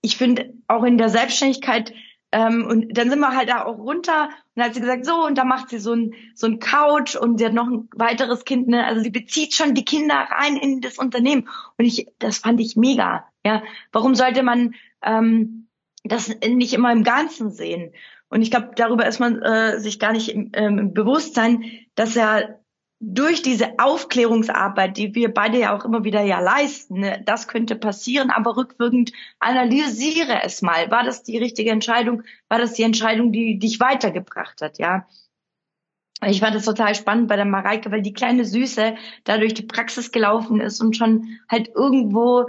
ich 0.00 0.16
finde 0.16 0.54
auch 0.68 0.84
in 0.84 0.98
der 0.98 1.08
Selbstständigkeit 1.08 1.92
ähm, 2.32 2.66
und 2.66 2.98
dann 2.98 3.08
sind 3.08 3.20
wir 3.20 3.36
halt 3.36 3.48
da 3.48 3.64
auch 3.64 3.78
runter 3.78 4.28
und 4.54 4.62
hat 4.62 4.74
sie 4.74 4.80
gesagt, 4.80 5.06
so, 5.06 5.24
und 5.24 5.38
da 5.38 5.44
macht 5.44 5.70
sie 5.70 5.78
so 5.78 5.94
ein, 5.94 6.14
so 6.34 6.46
ein 6.46 6.58
Couch 6.58 7.14
und 7.14 7.38
sie 7.38 7.46
hat 7.46 7.54
noch 7.54 7.68
ein 7.68 7.88
weiteres 7.94 8.44
Kind, 8.44 8.68
ne? 8.68 8.84
also 8.84 9.00
sie 9.00 9.10
bezieht 9.10 9.54
schon 9.54 9.74
die 9.74 9.84
Kinder 9.84 10.14
rein 10.14 10.56
in 10.56 10.80
das 10.80 10.98
Unternehmen. 10.98 11.48
Und 11.78 11.84
ich, 11.84 12.08
das 12.18 12.38
fand 12.38 12.60
ich 12.60 12.76
mega. 12.76 13.26
Ja, 13.44 13.62
warum 13.92 14.14
sollte 14.14 14.42
man 14.42 14.74
ähm, 15.02 15.68
das 16.02 16.28
nicht 16.46 16.74
immer 16.74 16.90
im 16.92 17.04
Ganzen 17.04 17.50
sehen? 17.50 17.92
Und 18.28 18.42
ich 18.42 18.50
glaube, 18.50 18.72
darüber 18.74 19.06
ist 19.06 19.20
man 19.20 19.40
äh, 19.40 19.78
sich 19.78 20.00
gar 20.00 20.12
nicht 20.12 20.28
im, 20.28 20.50
ähm, 20.52 20.78
im 20.78 20.94
Bewusstsein, 20.94 21.64
dass 21.94 22.16
ja 22.16 22.40
durch 22.98 23.42
diese 23.42 23.78
Aufklärungsarbeit, 23.78 24.96
die 24.96 25.14
wir 25.14 25.32
beide 25.32 25.58
ja 25.58 25.76
auch 25.76 25.84
immer 25.84 26.04
wieder 26.04 26.22
ja 26.22 26.40
leisten, 26.40 27.00
ne, 27.00 27.22
das 27.24 27.46
könnte 27.46 27.76
passieren, 27.76 28.30
aber 28.30 28.56
rückwirkend 28.56 29.12
analysiere 29.38 30.42
es 30.42 30.62
mal. 30.62 30.90
War 30.90 31.04
das 31.04 31.22
die 31.22 31.36
richtige 31.36 31.70
Entscheidung? 31.70 32.22
War 32.48 32.58
das 32.58 32.72
die 32.72 32.84
Entscheidung, 32.84 33.32
die 33.32 33.58
dich 33.58 33.80
weitergebracht 33.80 34.62
hat? 34.62 34.78
Ja. 34.78 35.06
Ich 36.24 36.40
fand 36.40 36.54
das 36.54 36.64
total 36.64 36.94
spannend 36.94 37.28
bei 37.28 37.36
der 37.36 37.44
Mareike, 37.44 37.90
weil 37.90 38.00
die 38.00 38.14
kleine 38.14 38.46
Süße 38.46 38.96
da 39.24 39.36
durch 39.36 39.52
die 39.52 39.66
Praxis 39.66 40.10
gelaufen 40.10 40.62
ist 40.62 40.80
und 40.80 40.96
schon 40.96 41.38
halt 41.50 41.68
irgendwo 41.74 42.46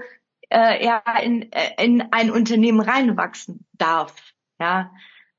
äh, 0.50 0.84
ja 0.86 1.02
in, 1.22 1.52
äh, 1.52 1.84
in 1.84 2.02
ein 2.14 2.32
Unternehmen 2.32 2.80
reinwachsen 2.80 3.66
darf. 3.74 4.16
Ja. 4.62 4.92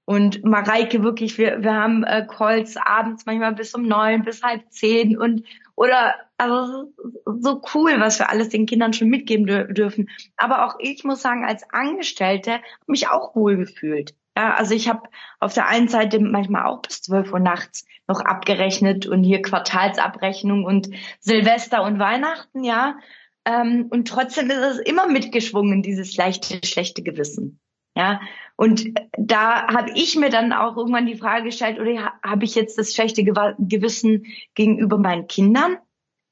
Und 0.09 0.43
Mareike 0.43 1.03
wirklich, 1.03 1.37
wir, 1.37 1.63
wir 1.63 1.75
haben 1.75 2.03
äh, 2.03 2.27
Calls 2.27 2.79
abends 2.79 3.27
manchmal 3.27 3.55
bis 3.55 3.75
um 3.75 3.83
neun, 3.83 4.23
bis 4.23 4.43
halb 4.43 4.63
zehn 4.71 5.19
und 5.19 5.45
oder 5.75 6.15
also 6.39 6.95
so 7.27 7.61
cool, 7.75 8.01
was 8.01 8.19
wir 8.19 8.31
alles 8.31 8.49
den 8.49 8.65
Kindern 8.65 8.95
schon 8.95 9.11
mitgeben 9.11 9.45
dürfen. 9.75 10.09
Aber 10.39 10.65
auch 10.65 10.77
ich 10.79 11.05
muss 11.05 11.21
sagen, 11.21 11.45
als 11.45 11.63
Angestellte 11.75 12.61
mich 12.87 13.11
auch 13.11 13.37
wohl 13.37 13.59
gefühlt. 13.59 14.15
Ja, 14.35 14.55
also 14.55 14.75
ich 14.75 14.89
habe 14.89 15.03
auf 15.41 15.53
der 15.53 15.67
einen 15.67 15.89
Seite 15.89 16.21
manchmal 16.21 16.65
auch 16.65 16.81
bis 16.81 17.03
12 17.03 17.31
Uhr 17.31 17.41
nachts 17.41 17.85
noch 18.07 18.21
abgerechnet 18.21 19.07
und 19.07 19.23
hier 19.25 19.43
Quartalsabrechnung 19.43 20.65
und 20.65 20.89
Silvester 21.21 21.83
und 21.83 21.99
Weihnachten, 21.99 22.65
ja. 22.65 22.97
Ähm, 23.45 23.89
und 23.91 24.09
trotzdem 24.09 24.49
ist 24.49 24.57
es 24.57 24.79
immer 24.79 25.07
mitgeschwungen, 25.07 25.83
dieses 25.83 26.17
leichte, 26.17 26.67
schlechte 26.67 27.03
Gewissen. 27.03 27.61
Ja, 27.99 28.21
und 28.55 28.95
da 29.19 29.67
habe 29.67 29.91
ich 29.97 30.15
mir 30.15 30.31
dann 30.31 30.53
auch 30.53 30.77
irgendwann 30.77 31.07
die 31.07 31.17
Frage 31.17 31.47
gestellt, 31.47 31.81
oder 31.81 32.13
habe 32.25 32.45
ich 32.45 32.55
jetzt 32.55 32.79
das 32.79 32.95
schlechte 32.95 33.25
Gewissen 33.25 34.27
gegenüber 34.55 34.99
meinen 34.99 35.27
Kindern, 35.27 35.79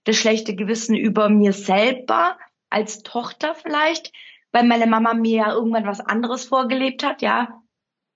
das 0.05 0.15
schlechte 0.15 0.55
Gewissen 0.55 0.95
über 0.95 1.29
mir 1.29 1.53
selber 1.53 2.39
als 2.71 3.03
Tochter 3.03 3.57
vielleicht, 3.57 4.13
weil 4.53 4.65
meine 4.65 4.87
Mama 4.87 5.13
mir 5.15 5.37
ja 5.39 5.53
irgendwann 5.53 5.87
was 5.87 5.99
anderes 5.99 6.45
vorgelebt 6.45 7.05
hat, 7.05 7.21
ja, 7.21 7.61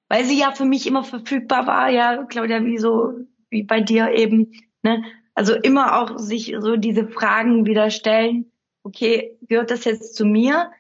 weil 0.09 0.25
sie 0.25 0.39
ja 0.39 0.53
für 0.53 0.65
mich 0.65 0.87
immer 0.87 1.03
verfügbar 1.03 1.67
war, 1.67 1.91
ja, 1.91 2.25
Claudia, 2.25 2.65
wie 2.65 2.79
so, 2.79 3.15
wie 3.49 3.65
bei 3.65 3.81
dir 3.81 4.13
eben, 4.13 4.53
ne? 4.83 5.03
Also 5.35 5.55
immer 5.55 6.01
auch 6.01 6.19
sich 6.19 6.55
so 6.61 6.77
diese 6.77 7.09
Fragen 7.09 7.67
wieder 7.67 7.91
stellen, 7.91 8.53
okay, 8.85 9.37
gehört 9.49 9.73
das 9.73 9.85
jetzt 9.85 10.15
zu 10.15 10.25
mir? 10.25 10.71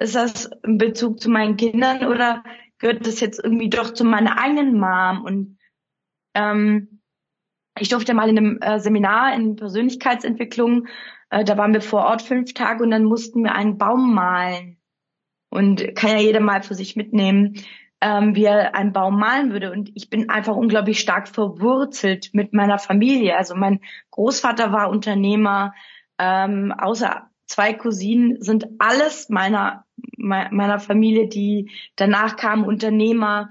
Ist 0.00 0.14
das 0.14 0.50
in 0.64 0.78
Bezug 0.78 1.20
zu 1.20 1.30
meinen 1.30 1.56
Kindern 1.56 2.06
oder 2.06 2.42
gehört 2.78 3.06
das 3.06 3.20
jetzt 3.20 3.42
irgendwie 3.42 3.70
doch 3.70 3.92
zu 3.94 4.04
meiner 4.04 4.38
eigenen 4.40 4.78
Mom? 4.78 5.24
Und 5.24 5.58
ähm, 6.34 7.02
ich 7.78 7.88
durfte 7.88 8.14
mal 8.14 8.28
in 8.28 8.38
einem 8.38 8.58
äh, 8.60 8.80
Seminar 8.80 9.34
in 9.34 9.56
Persönlichkeitsentwicklung, 9.56 10.88
äh, 11.30 11.44
da 11.44 11.56
waren 11.56 11.72
wir 11.72 11.82
vor 11.82 12.04
Ort 12.04 12.22
fünf 12.22 12.54
Tage 12.54 12.82
und 12.82 12.90
dann 12.90 13.04
mussten 13.04 13.44
wir 13.44 13.54
einen 13.54 13.78
Baum 13.78 14.14
malen. 14.14 14.78
Und 15.52 15.96
kann 15.96 16.10
ja 16.10 16.18
jeder 16.18 16.40
mal 16.40 16.62
für 16.62 16.74
sich 16.74 16.94
mitnehmen 16.94 17.56
ähm, 18.00 18.34
wie 18.34 18.44
er 18.44 18.74
einen 18.74 18.92
Baum 18.92 19.18
malen 19.18 19.52
würde. 19.52 19.72
Und 19.72 19.90
ich 19.94 20.10
bin 20.10 20.30
einfach 20.30 20.56
unglaublich 20.56 21.00
stark 21.00 21.28
verwurzelt 21.28 22.30
mit 22.32 22.52
meiner 22.52 22.78
Familie. 22.78 23.36
Also 23.36 23.54
mein 23.54 23.80
Großvater 24.10 24.72
war 24.72 24.90
Unternehmer, 24.90 25.74
ähm, 26.18 26.72
außer 26.72 27.29
zwei 27.50 27.72
Cousinen 27.74 28.40
sind 28.40 28.66
alles 28.78 29.28
meiner 29.28 29.84
meiner 30.16 30.78
Familie, 30.78 31.28
die 31.28 31.70
danach 31.96 32.36
kamen, 32.36 32.64
Unternehmer. 32.64 33.50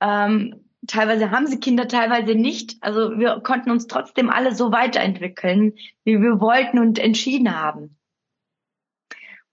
Ähm, 0.00 0.66
teilweise 0.86 1.30
haben 1.30 1.46
sie 1.46 1.58
Kinder, 1.58 1.88
teilweise 1.88 2.34
nicht. 2.34 2.76
Also 2.80 3.18
wir 3.18 3.40
konnten 3.40 3.70
uns 3.70 3.86
trotzdem 3.86 4.28
alle 4.28 4.54
so 4.54 4.72
weiterentwickeln, 4.72 5.74
wie 6.04 6.20
wir 6.20 6.40
wollten 6.40 6.78
und 6.78 6.98
entschieden 6.98 7.58
haben. 7.58 7.96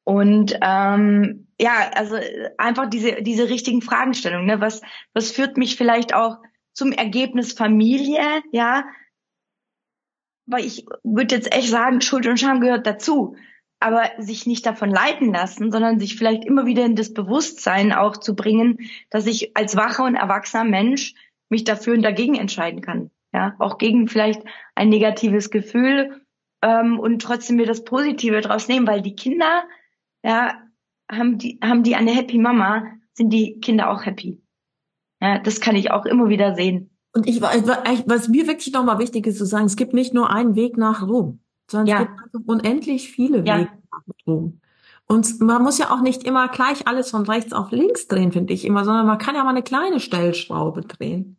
Und 0.03 0.57
ähm, 0.61 1.47
ja, 1.59 1.89
also 1.93 2.17
einfach 2.57 2.89
diese 2.89 3.21
diese 3.23 3.49
richtigen 3.49 3.81
Fragestellungen. 3.81 4.47
Ne? 4.47 4.61
Was 4.61 4.81
was 5.13 5.31
führt 5.31 5.57
mich 5.57 5.77
vielleicht 5.77 6.13
auch 6.13 6.37
zum 6.73 6.91
Ergebnis 6.91 7.53
Familie? 7.53 8.41
Ja, 8.51 8.83
weil 10.45 10.65
ich 10.65 10.85
würde 11.03 11.35
jetzt 11.35 11.53
echt 11.53 11.69
sagen, 11.69 12.01
Schuld 12.01 12.27
und 12.27 12.39
Scham 12.39 12.59
gehört 12.61 12.85
dazu. 12.85 13.35
Aber 13.79 14.09
sich 14.17 14.47
nicht 14.47 14.65
davon 14.65 14.89
leiten 14.89 15.31
lassen, 15.31 15.71
sondern 15.71 15.99
sich 15.99 16.15
vielleicht 16.15 16.45
immer 16.45 16.65
wieder 16.65 16.85
in 16.85 16.95
das 16.95 17.13
Bewusstsein 17.13 17.93
auch 17.93 18.17
zu 18.17 18.35
bringen, 18.35 18.89
dass 19.09 19.27
ich 19.27 19.55
als 19.55 19.75
wacher 19.75 20.05
und 20.05 20.15
erwachsener 20.15 20.63
Mensch 20.63 21.13
mich 21.49 21.63
dafür 21.63 21.93
und 21.93 22.01
dagegen 22.01 22.35
entscheiden 22.35 22.81
kann. 22.81 23.11
Ja, 23.33 23.55
auch 23.59 23.77
gegen 23.77 24.07
vielleicht 24.07 24.41
ein 24.73 24.89
negatives 24.89 25.51
Gefühl 25.51 26.21
ähm, 26.61 26.99
und 26.99 27.21
trotzdem 27.21 27.57
mir 27.57 27.67
das 27.67 27.83
Positive 27.83 28.41
draus 28.41 28.67
nehmen, 28.67 28.87
weil 28.87 29.01
die 29.01 29.15
Kinder 29.15 29.63
ja, 30.23 30.55
haben 31.11 31.37
die, 31.37 31.59
haben 31.63 31.83
die 31.83 31.95
eine 31.95 32.11
happy 32.11 32.37
Mama, 32.37 32.85
sind 33.13 33.31
die 33.31 33.59
Kinder 33.59 33.89
auch 33.89 34.05
happy. 34.05 34.41
Ja, 35.21 35.39
das 35.39 35.61
kann 35.61 35.75
ich 35.75 35.91
auch 35.91 36.05
immer 36.05 36.29
wieder 36.29 36.55
sehen. 36.55 36.91
Und 37.13 37.27
ich, 37.27 37.41
was 37.41 38.27
mir 38.27 38.47
wirklich 38.47 38.73
nochmal 38.73 38.99
wichtig 38.99 39.25
ist 39.25 39.37
zu 39.37 39.45
sagen, 39.45 39.65
es 39.65 39.75
gibt 39.75 39.93
nicht 39.93 40.13
nur 40.13 40.29
einen 40.29 40.55
Weg 40.55 40.77
nach 40.77 41.01
Rom, 41.01 41.39
sondern 41.69 41.87
ja. 41.87 42.01
es 42.01 42.07
gibt 42.07 42.21
also 42.23 42.39
unendlich 42.45 43.11
viele 43.11 43.45
ja. 43.45 43.59
Wege 43.59 43.71
nach 43.91 44.01
Rom. 44.25 44.61
Und 45.07 45.39
man 45.39 45.63
muss 45.63 45.77
ja 45.77 45.91
auch 45.91 46.01
nicht 46.01 46.23
immer 46.23 46.49
gleich 46.49 46.85
alles 46.85 47.11
von 47.11 47.25
rechts 47.25 47.53
auf 47.53 47.71
links 47.71 48.07
drehen, 48.07 48.33
finde 48.33 48.53
ich 48.53 48.65
immer, 48.65 48.83
sondern 48.83 49.07
man 49.07 49.17
kann 49.17 49.35
ja 49.35 49.43
mal 49.43 49.51
eine 49.51 49.63
kleine 49.63 50.01
Stellschraube 50.01 50.81
drehen. 50.81 51.37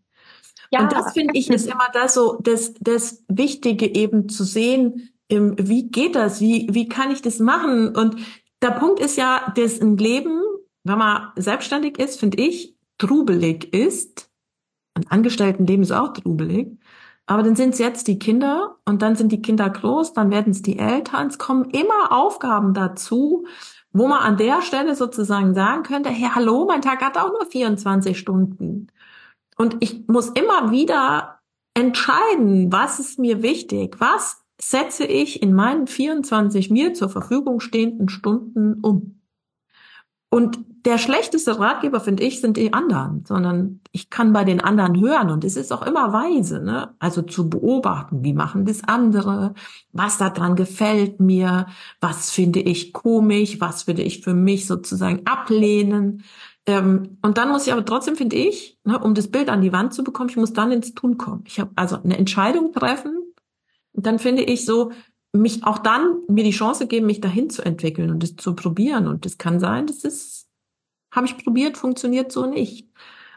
Ja. 0.71 0.81
Und 0.81 0.93
das 0.93 1.13
finde 1.13 1.35
ich 1.37 1.51
ist 1.51 1.67
immer 1.67 1.89
das 1.93 2.15
so, 2.15 2.39
das, 2.43 2.75
das 2.81 3.25
Wichtige 3.29 3.95
eben 3.95 4.29
zu 4.29 4.45
sehen, 4.45 5.11
wie 5.31 5.91
geht 5.91 6.15
das? 6.15 6.41
Wie, 6.41 6.69
wie 6.71 6.89
kann 6.89 7.11
ich 7.11 7.21
das 7.21 7.39
machen? 7.39 7.95
Und 7.95 8.17
der 8.63 8.71
Punkt 8.71 9.01
ist 9.01 9.17
ja, 9.17 9.53
dass 9.55 9.81
ein 9.81 9.99
Leben, 9.99 10.43
wenn 10.85 10.99
man 10.99 11.33
selbstständig 11.37 11.99
ist, 11.99 12.19
finde 12.19 12.43
ich, 12.43 12.75
trubelig 12.97 13.73
ist. 13.75 14.31
Ein 14.95 15.07
Angestelltenleben 15.09 15.83
ist 15.83 15.93
auch 15.93 16.13
trubelig. 16.15 16.79
Aber 17.29 17.43
dann 17.43 17.57
sind 17.57 17.75
es 17.75 17.79
jetzt 17.79 18.09
die 18.09 18.19
Kinder 18.19 18.77
und 18.87 19.03
dann 19.03 19.15
sind 19.15 19.33
die 19.33 19.43
Kinder 19.43 19.69
groß, 19.69 20.15
dann 20.15 20.31
werden 20.31 20.51
es 20.51 20.63
die 20.63 20.79
Eltern. 20.79 21.27
Es 21.27 21.37
kommen 21.37 21.69
immer 21.71 22.11
Aufgaben 22.11 22.73
dazu, 22.73 23.45
wo 23.93 24.09
man 24.09 24.21
an 24.21 24.39
der 24.39 24.63
Stelle 24.63 24.95
sozusagen 24.95 25.53
sagen 25.53 25.83
könnte, 25.83 26.09
hey, 26.09 26.31
hallo, 26.35 26.65
mein 26.67 26.81
Tag 26.81 27.03
hat 27.03 27.19
auch 27.19 27.29
nur 27.29 27.45
24 27.45 28.19
Stunden. 28.19 28.87
Und 29.59 29.77
ich 29.81 30.09
muss 30.09 30.31
immer 30.31 30.71
wieder 30.71 31.41
entscheiden, 31.75 32.73
was 32.73 32.99
ist 32.99 33.19
mir 33.19 33.43
wichtig, 33.43 33.97
was 33.99 34.43
setze 34.59 35.05
ich 35.05 35.43
in 35.43 35.53
meinen 35.53 35.87
24 35.87 36.71
mir 36.71 36.95
zur 36.95 37.11
Verfügung 37.11 37.61
stehenden 37.61 38.09
Stunden 38.09 38.81
um. 38.81 39.21
Und 40.31 40.61
der 40.89 40.99
schlechteste 40.99 41.59
Ratgeber, 41.61 42.01
finde 42.01 42.25
ich, 42.25 42.41
sind 42.41 42.57
die 42.57 42.73
anderen, 42.73 43.25
sondern 43.27 43.81
ich 43.93 44.11
kann 44.11 44.33
bei 44.33 44.45
den 44.45 44.61
anderen 44.61 45.01
hören 45.01 45.31
und 45.31 45.45
es 45.45 45.57
ist 45.57 45.73
auch 45.73 45.83
immer 45.83 46.13
weise, 46.13 46.61
ne? 46.61 46.95
Also 46.99 47.23
zu 47.23 47.49
beobachten, 47.49 48.25
wie 48.25 48.33
machen 48.33 48.65
das 48.65 48.83
andere, 48.85 49.55
was 49.93 50.19
daran 50.19 50.57
gefällt 50.57 51.21
mir, 51.21 51.67
was 52.01 52.31
finde 52.31 52.61
ich 52.61 52.93
komisch, 52.93 53.61
was 53.61 53.87
würde 53.87 54.03
ich 54.03 54.23
für 54.23 54.35
mich 54.35 54.67
sozusagen 54.67 55.27
ablehnen. 55.27 56.25
Ähm, 56.67 57.19
und 57.23 57.39
dann 57.39 57.51
muss 57.51 57.67
ich 57.67 57.73
aber 57.73 57.85
trotzdem, 57.85 58.17
finde 58.17 58.37
ich, 58.37 58.79
ne, 58.85 58.99
um 58.99 59.15
das 59.15 59.29
Bild 59.29 59.51
an 59.51 59.61
die 59.61 59.73
Wand 59.73 59.95
zu 59.95 60.03
bekommen, 60.03 60.31
ich 60.31 60.37
muss 60.37 60.53
dann 60.55 60.73
ins 60.73 60.95
Tun 60.95 61.19
kommen. 61.19 61.45
Ich 61.47 61.61
habe 61.61 61.71
also 61.77 62.03
eine 62.03 62.19
Entscheidung 62.19 62.73
treffen, 62.73 63.29
und 63.93 64.07
dann 64.07 64.19
finde 64.19 64.43
ich 64.43 64.65
so, 64.65 64.93
mich 65.33 65.65
auch 65.65 65.79
dann 65.79 66.23
mir 66.29 66.45
die 66.45 66.53
Chance 66.53 66.87
geben, 66.87 67.07
mich 67.07 67.21
dahin 67.21 67.51
zu 67.51 67.63
entwickeln 67.65 68.11
und 68.11 68.25
es 68.25 68.37
zu 68.37 68.55
probieren. 68.55 69.07
Und 69.07 69.27
es 69.27 69.39
kann 69.39 69.61
sein, 69.61 69.87
das 69.87 70.05
ist, 70.05 70.48
habe 71.19 71.27
ich 71.27 71.37
probiert, 71.37 71.77
funktioniert 71.77 72.33
so 72.33 72.47
nicht. 72.47 72.89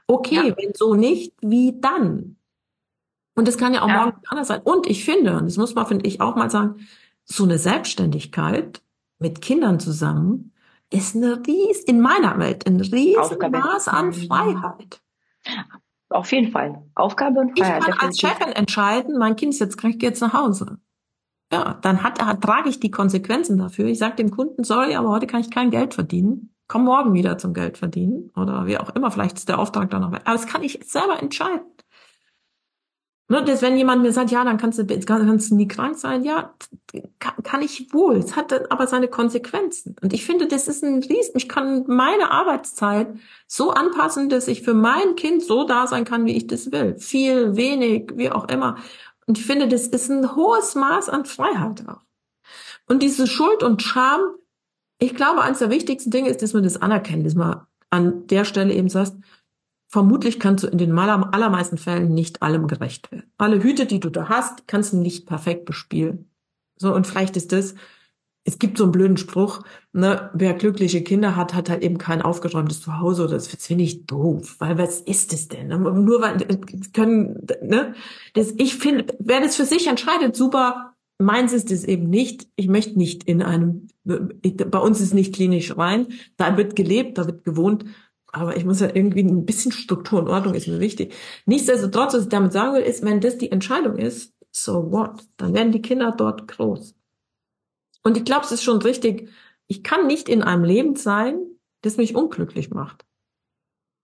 Okay, 0.07 0.47
ja. 0.49 0.55
wenn 0.57 0.73
so 0.73 0.95
nicht, 0.95 1.33
wie 1.41 1.79
dann? 1.79 2.37
Und 3.35 3.47
das 3.47 3.57
kann 3.57 3.73
ja 3.73 3.81
auch 3.81 3.87
ja. 3.87 4.05
morgen 4.05 4.21
anders 4.27 4.47
sein. 4.47 4.61
Und 4.63 4.87
ich 4.87 5.03
finde, 5.03 5.37
und 5.37 5.45
das 5.45 5.57
muss 5.57 5.75
man, 5.75 5.85
finde 5.87 6.07
ich, 6.07 6.21
auch 6.21 6.35
mal 6.35 6.49
sagen, 6.49 6.87
so 7.25 7.43
eine 7.43 7.57
Selbstständigkeit 7.57 8.81
mit 9.19 9.41
Kindern 9.41 9.79
zusammen 9.79 10.53
ist 10.89 11.15
eine 11.15 11.41
ries, 11.47 11.83
in 11.83 12.01
meiner 12.01 12.37
Welt 12.37 12.67
ein 12.67 12.79
riesen 12.79 13.37
Maß 13.51 13.87
an 13.87 14.07
mhm. 14.07 14.13
Freiheit. 14.13 15.01
Auf 16.09 16.31
jeden 16.31 16.51
Fall. 16.51 16.83
Aufgabe 16.95 17.39
und 17.39 17.57
Freiheit. 17.57 17.81
Ich 17.81 17.85
kann 17.85 18.07
als 18.07 18.19
Chefin 18.19 18.53
entscheiden, 18.53 19.17
mein 19.17 19.35
Kind 19.35 19.53
ist 19.53 19.59
jetzt 19.59 19.77
krank, 19.77 19.93
geht 19.93 20.03
jetzt 20.03 20.21
nach 20.21 20.33
Hause. 20.33 20.77
Ja, 21.51 21.79
dann 21.81 22.03
hat, 22.03 22.23
hat, 22.23 22.41
trage 22.41 22.69
ich 22.69 22.79
die 22.79 22.91
Konsequenzen 22.91 23.57
dafür. 23.57 23.85
Ich 23.85 23.99
sage 23.99 24.15
dem 24.15 24.31
Kunden, 24.31 24.63
sorry, 24.63 24.95
aber 24.95 25.09
heute 25.09 25.27
kann 25.27 25.41
ich 25.41 25.51
kein 25.51 25.71
Geld 25.71 25.93
verdienen. 25.93 26.53
Komm 26.71 26.85
morgen 26.85 27.13
wieder 27.13 27.37
zum 27.37 27.53
Geld 27.53 27.77
verdienen. 27.77 28.31
Oder 28.33 28.65
wie 28.65 28.77
auch 28.77 28.95
immer, 28.95 29.11
vielleicht 29.11 29.37
ist 29.37 29.49
der 29.49 29.59
Auftrag 29.59 29.89
dann 29.89 30.03
noch. 30.03 30.07
Aber 30.07 30.21
das 30.23 30.47
kann 30.47 30.63
ich 30.63 30.79
selber 30.85 31.21
entscheiden. 31.21 31.65
Ne, 33.27 33.43
dass 33.43 33.61
wenn 33.61 33.75
jemand 33.75 34.03
mir 34.03 34.13
sagt, 34.13 34.31
ja, 34.31 34.45
dann 34.45 34.55
kannst 34.55 34.79
du, 34.79 34.85
kannst 34.85 35.51
du 35.51 35.55
nie 35.55 35.67
krank 35.67 35.97
sein, 35.97 36.23
ja, 36.23 36.53
kann, 37.19 37.43
kann 37.43 37.61
ich 37.61 37.93
wohl. 37.93 38.15
Es 38.15 38.37
hat 38.37 38.71
aber 38.71 38.87
seine 38.87 39.09
Konsequenzen. 39.09 39.97
Und 40.01 40.13
ich 40.13 40.25
finde, 40.25 40.47
das 40.47 40.69
ist 40.69 40.81
ein 40.81 41.03
Riesen. 41.03 41.33
Ich 41.35 41.49
kann 41.49 41.83
meine 41.87 42.31
Arbeitszeit 42.31 43.15
so 43.47 43.71
anpassen, 43.71 44.29
dass 44.29 44.47
ich 44.47 44.61
für 44.61 44.73
mein 44.73 45.15
Kind 45.17 45.43
so 45.43 45.65
da 45.65 45.87
sein 45.87 46.05
kann, 46.05 46.25
wie 46.25 46.37
ich 46.37 46.47
das 46.47 46.71
will. 46.71 46.97
Viel, 46.97 47.57
wenig, 47.57 48.13
wie 48.15 48.31
auch 48.31 48.47
immer. 48.47 48.77
Und 49.27 49.37
ich 49.37 49.45
finde, 49.45 49.67
das 49.67 49.87
ist 49.87 50.09
ein 50.09 50.37
hohes 50.37 50.75
Maß 50.75 51.09
an 51.09 51.25
Freiheit 51.25 51.83
auch. 51.89 51.99
Und 52.87 53.03
diese 53.03 53.27
Schuld 53.27 53.61
und 53.61 53.81
Scham, 53.81 54.21
ich 55.01 55.15
glaube, 55.15 55.41
eines 55.41 55.59
der 55.59 55.71
wichtigsten 55.71 56.11
Dinge 56.11 56.29
ist, 56.29 56.43
dass 56.43 56.53
man 56.53 56.63
das 56.63 56.79
anerkennt, 56.79 57.25
dass 57.25 57.33
man 57.33 57.61
an 57.89 58.27
der 58.27 58.45
Stelle 58.45 58.71
eben 58.71 58.87
sagt, 58.87 59.13
vermutlich 59.87 60.39
kannst 60.39 60.63
du 60.63 60.67
in 60.67 60.77
den 60.77 60.97
allermeisten 60.97 61.79
Fällen 61.79 62.13
nicht 62.13 62.43
allem 62.43 62.67
gerecht 62.67 63.11
werden. 63.11 63.31
Alle 63.39 63.63
Hüte, 63.63 63.87
die 63.87 63.99
du 63.99 64.11
da 64.11 64.29
hast, 64.29 64.67
kannst 64.67 64.93
du 64.93 64.97
nicht 64.97 65.25
perfekt 65.25 65.65
bespielen. 65.65 66.29
So, 66.77 66.93
und 66.93 67.07
vielleicht 67.07 67.35
ist 67.35 67.51
das, 67.51 67.73
es 68.43 68.59
gibt 68.59 68.77
so 68.77 68.83
einen 68.83 68.91
blöden 68.91 69.17
Spruch, 69.17 69.63
ne, 69.91 70.29
wer 70.35 70.53
glückliche 70.53 71.03
Kinder 71.03 71.35
hat, 71.35 71.55
hat 71.55 71.69
halt 71.71 71.81
eben 71.81 71.97
kein 71.97 72.21
aufgeräumtes 72.21 72.81
Zuhause 72.81 73.23
oder 73.23 73.33
das 73.33 73.47
finde 73.47 73.83
ich 73.83 74.05
doof, 74.05 74.55
weil 74.59 74.77
was 74.77 75.01
ist 75.01 75.33
das 75.33 75.47
denn? 75.47 75.67
Nur 75.67 76.21
weil 76.21 76.45
können, 76.93 77.47
ne, 77.63 77.95
das, 78.33 78.53
ich 78.57 78.75
finde, 78.75 79.15
wer 79.19 79.41
das 79.41 79.55
für 79.55 79.65
sich 79.65 79.87
entscheidet, 79.87 80.35
super. 80.35 80.90
Meins 81.21 81.53
ist 81.53 81.71
es 81.71 81.83
eben 81.83 82.09
nicht. 82.09 82.47
Ich 82.55 82.67
möchte 82.67 82.97
nicht 82.97 83.23
in 83.23 83.41
einem, 83.41 83.87
bei 84.03 84.79
uns 84.79 85.01
ist 85.01 85.13
nicht 85.13 85.35
klinisch 85.35 85.77
rein. 85.77 86.07
Da 86.37 86.57
wird 86.57 86.75
gelebt, 86.75 87.17
da 87.17 87.25
wird 87.25 87.43
gewohnt. 87.43 87.85
Aber 88.31 88.55
ich 88.55 88.65
muss 88.65 88.79
ja 88.79 88.89
irgendwie 88.93 89.23
ein 89.23 89.45
bisschen 89.45 89.71
Struktur 89.71 90.19
und 90.19 90.29
Ordnung 90.29 90.53
ist 90.53 90.67
mir 90.67 90.79
wichtig. 90.79 91.13
Nichtsdestotrotz, 91.45 92.13
was 92.13 92.23
ich 92.23 92.29
damit 92.29 92.53
sagen 92.53 92.75
will, 92.75 92.81
ist, 92.81 93.03
wenn 93.03 93.19
das 93.19 93.37
die 93.37 93.51
Entscheidung 93.51 93.97
ist, 93.97 94.33
so 94.51 94.91
what? 94.91 95.21
Dann 95.37 95.53
werden 95.53 95.71
die 95.71 95.81
Kinder 95.81 96.13
dort 96.17 96.47
groß. 96.47 96.95
Und 98.03 98.17
ich 98.17 98.25
glaube, 98.25 98.45
es 98.45 98.51
ist 98.51 98.63
schon 98.63 98.81
richtig, 98.81 99.29
ich 99.67 99.83
kann 99.83 100.07
nicht 100.07 100.29
in 100.29 100.43
einem 100.43 100.63
Leben 100.63 100.95
sein, 100.95 101.39
das 101.81 101.97
mich 101.97 102.15
unglücklich 102.15 102.69
macht. 102.69 103.05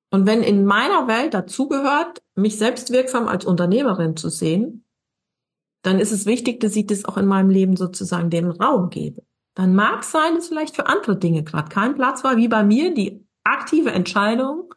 Und 0.09 0.25
wenn 0.25 0.41
in 0.41 0.65
meiner 0.65 1.07
Welt 1.07 1.33
dazugehört, 1.33 2.21
mich 2.35 2.57
selbstwirksam 2.57 3.27
als 3.27 3.45
Unternehmerin 3.45 4.15
zu 4.15 4.29
sehen, 4.29 4.85
dann 5.87 5.99
ist 5.99 6.11
es 6.11 6.25
wichtig, 6.25 6.59
dass 6.59 6.75
ich 6.75 6.85
das 6.85 7.05
auch 7.05 7.15
in 7.15 7.25
meinem 7.25 7.49
Leben 7.49 7.77
sozusagen 7.77 8.29
den 8.29 8.51
Raum 8.51 8.89
gebe. 8.89 9.23
Dann 9.55 9.73
mag 9.73 10.01
es 10.01 10.11
sein, 10.11 10.35
dass 10.35 10.49
vielleicht 10.49 10.75
für 10.75 10.87
andere 10.87 11.17
Dinge 11.17 11.43
gerade 11.43 11.69
kein 11.69 11.95
Platz 11.95 12.25
war, 12.25 12.35
wie 12.35 12.49
bei 12.49 12.63
mir, 12.63 12.93
die 12.93 13.25
aktive 13.45 13.91
Entscheidung, 13.91 14.73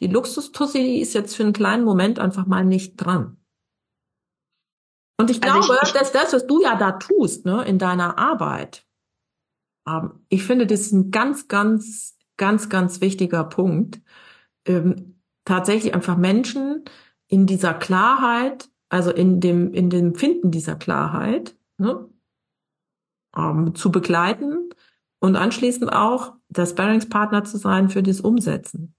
die 0.00 0.08
Luxustussi, 0.08 0.78
die 0.78 1.00
ist 1.00 1.14
jetzt 1.14 1.36
für 1.36 1.44
einen 1.44 1.52
kleinen 1.52 1.84
Moment 1.84 2.18
einfach 2.18 2.46
mal 2.46 2.64
nicht 2.64 2.96
dran. 2.96 3.36
Und 5.18 5.30
ich 5.30 5.42
also 5.44 5.60
glaube, 5.60 5.78
ich, 5.84 5.92
dass 5.92 6.10
das, 6.10 6.32
was 6.32 6.46
du 6.46 6.60
ja 6.62 6.74
da 6.74 6.92
tust, 6.92 7.44
ne, 7.44 7.64
in 7.64 7.78
deiner 7.78 8.18
Arbeit, 8.18 8.84
ähm, 9.86 10.24
ich 10.30 10.42
finde, 10.42 10.66
das 10.66 10.80
ist 10.80 10.92
ein 10.92 11.10
ganz, 11.10 11.46
ganz, 11.46 12.18
ganz, 12.36 12.68
ganz 12.68 13.00
wichtiger 13.00 13.44
Punkt. 13.44 14.00
Ähm, 14.64 15.20
tatsächlich 15.44 15.94
einfach 15.94 16.16
Menschen 16.16 16.84
in 17.28 17.46
dieser 17.46 17.74
Klarheit, 17.74 18.69
also 18.90 19.10
in 19.10 19.40
dem, 19.40 19.72
in 19.72 19.88
dem 19.88 20.14
Finden 20.14 20.50
dieser 20.50 20.76
Klarheit, 20.76 21.56
ne, 21.78 22.06
ähm, 23.34 23.74
zu 23.74 23.90
begleiten 23.90 24.68
und 25.18 25.36
anschließend 25.36 25.92
auch 25.92 26.34
der 26.50 26.66
Sparringspartner 26.66 27.44
zu 27.44 27.56
sein 27.56 27.88
für 27.88 28.02
das 28.02 28.20
Umsetzen 28.20 28.94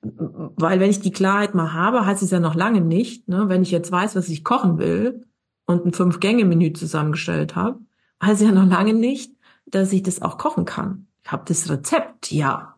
weil 0.00 0.80
wenn 0.80 0.90
ich 0.90 1.00
die 1.00 1.12
Klarheit 1.12 1.54
mal 1.54 1.72
habe, 1.72 2.06
heißt 2.06 2.22
es 2.22 2.30
ja 2.30 2.40
noch 2.40 2.54
lange 2.54 2.80
nicht, 2.80 3.28
ne, 3.28 3.48
wenn 3.48 3.62
ich 3.62 3.70
jetzt 3.70 3.90
weiß, 3.90 4.14
was 4.16 4.28
ich 4.28 4.44
kochen 4.44 4.78
will 4.78 5.26
und 5.66 5.84
ein 5.84 5.92
Fünf-Gänge-Menü 5.92 6.72
zusammengestellt 6.72 7.56
habe, 7.56 7.80
heißt 8.22 8.40
es 8.40 8.46
ja 8.46 8.52
noch 8.52 8.68
lange 8.68 8.94
nicht, 8.94 9.32
dass 9.66 9.92
ich 9.92 10.02
das 10.02 10.22
auch 10.22 10.38
kochen 10.38 10.64
kann. 10.64 11.08
Ich 11.24 11.32
habe 11.32 11.44
das 11.46 11.68
Rezept, 11.68 12.30
ja. 12.30 12.76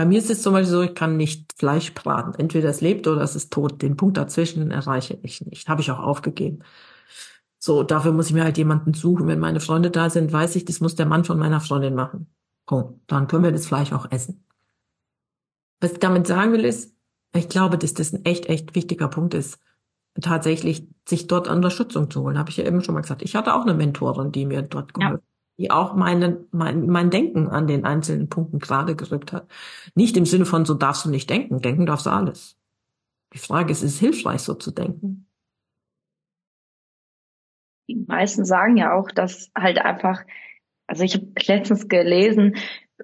Bei 0.00 0.06
mir 0.06 0.18
ist 0.18 0.30
es 0.30 0.40
zum 0.40 0.54
Beispiel 0.54 0.72
so, 0.72 0.80
ich 0.80 0.94
kann 0.94 1.18
nicht 1.18 1.52
Fleisch 1.58 1.92
braten. 1.92 2.32
Entweder 2.38 2.70
es 2.70 2.80
lebt 2.80 3.06
oder 3.06 3.20
es 3.20 3.36
ist 3.36 3.52
tot. 3.52 3.82
Den 3.82 3.98
Punkt 3.98 4.16
dazwischen 4.16 4.70
erreiche 4.70 5.18
ich 5.22 5.44
nicht. 5.44 5.68
Habe 5.68 5.82
ich 5.82 5.90
auch 5.90 5.98
aufgegeben. 5.98 6.60
So, 7.58 7.82
dafür 7.82 8.12
muss 8.12 8.28
ich 8.28 8.32
mir 8.32 8.44
halt 8.44 8.56
jemanden 8.56 8.94
suchen. 8.94 9.26
Wenn 9.26 9.40
meine 9.40 9.60
Freunde 9.60 9.90
da 9.90 10.08
sind, 10.08 10.32
weiß 10.32 10.56
ich, 10.56 10.64
das 10.64 10.80
muss 10.80 10.94
der 10.94 11.04
Mann 11.04 11.24
von 11.24 11.38
meiner 11.38 11.60
Freundin 11.60 11.94
machen. 11.94 12.32
Oh, 12.70 12.94
dann 13.08 13.26
können 13.26 13.44
wir 13.44 13.52
das 13.52 13.66
Fleisch 13.66 13.92
auch 13.92 14.10
essen. 14.10 14.42
Was 15.80 15.92
ich 15.92 15.98
damit 15.98 16.26
sagen 16.26 16.54
will, 16.54 16.64
ist, 16.64 16.94
ich 17.36 17.50
glaube, 17.50 17.76
dass 17.76 17.92
das 17.92 18.14
ein 18.14 18.24
echt, 18.24 18.46
echt 18.46 18.74
wichtiger 18.74 19.08
Punkt 19.08 19.34
ist, 19.34 19.58
tatsächlich 20.18 20.88
sich 21.06 21.26
dort 21.26 21.46
Unterstützung 21.46 22.10
zu 22.10 22.22
holen. 22.22 22.38
Habe 22.38 22.48
ich 22.48 22.56
ja 22.56 22.64
eben 22.64 22.82
schon 22.82 22.94
mal 22.94 23.02
gesagt. 23.02 23.20
Ich 23.20 23.36
hatte 23.36 23.52
auch 23.52 23.66
eine 23.66 23.74
Mentorin, 23.74 24.32
die 24.32 24.46
mir 24.46 24.62
dort 24.62 24.94
geholfen 24.94 25.20
ja. 25.22 25.29
Die 25.60 25.70
auch 25.70 25.94
meine, 25.94 26.46
mein, 26.52 26.86
mein 26.86 27.10
Denken 27.10 27.46
an 27.46 27.66
den 27.66 27.84
einzelnen 27.84 28.30
Punkten 28.30 28.60
gerade 28.60 28.96
gerückt 28.96 29.34
hat. 29.34 29.46
Nicht 29.94 30.16
im 30.16 30.24
Sinne 30.24 30.46
von, 30.46 30.64
so 30.64 30.72
darfst 30.72 31.04
du 31.04 31.10
nicht 31.10 31.28
denken. 31.28 31.60
Denken 31.60 31.84
darfst 31.84 32.06
du 32.06 32.10
alles. 32.10 32.56
Die 33.34 33.38
Frage 33.38 33.70
ist, 33.70 33.82
ist 33.82 33.94
es 33.94 34.00
hilfreich, 34.00 34.40
so 34.40 34.54
zu 34.54 34.70
denken? 34.70 35.28
Die 37.90 38.06
meisten 38.08 38.46
sagen 38.46 38.78
ja 38.78 38.94
auch, 38.94 39.10
dass 39.10 39.50
halt 39.54 39.78
einfach, 39.78 40.24
also 40.86 41.04
ich 41.04 41.14
habe 41.14 41.26
letztens 41.46 41.88
gelesen, 41.88 42.56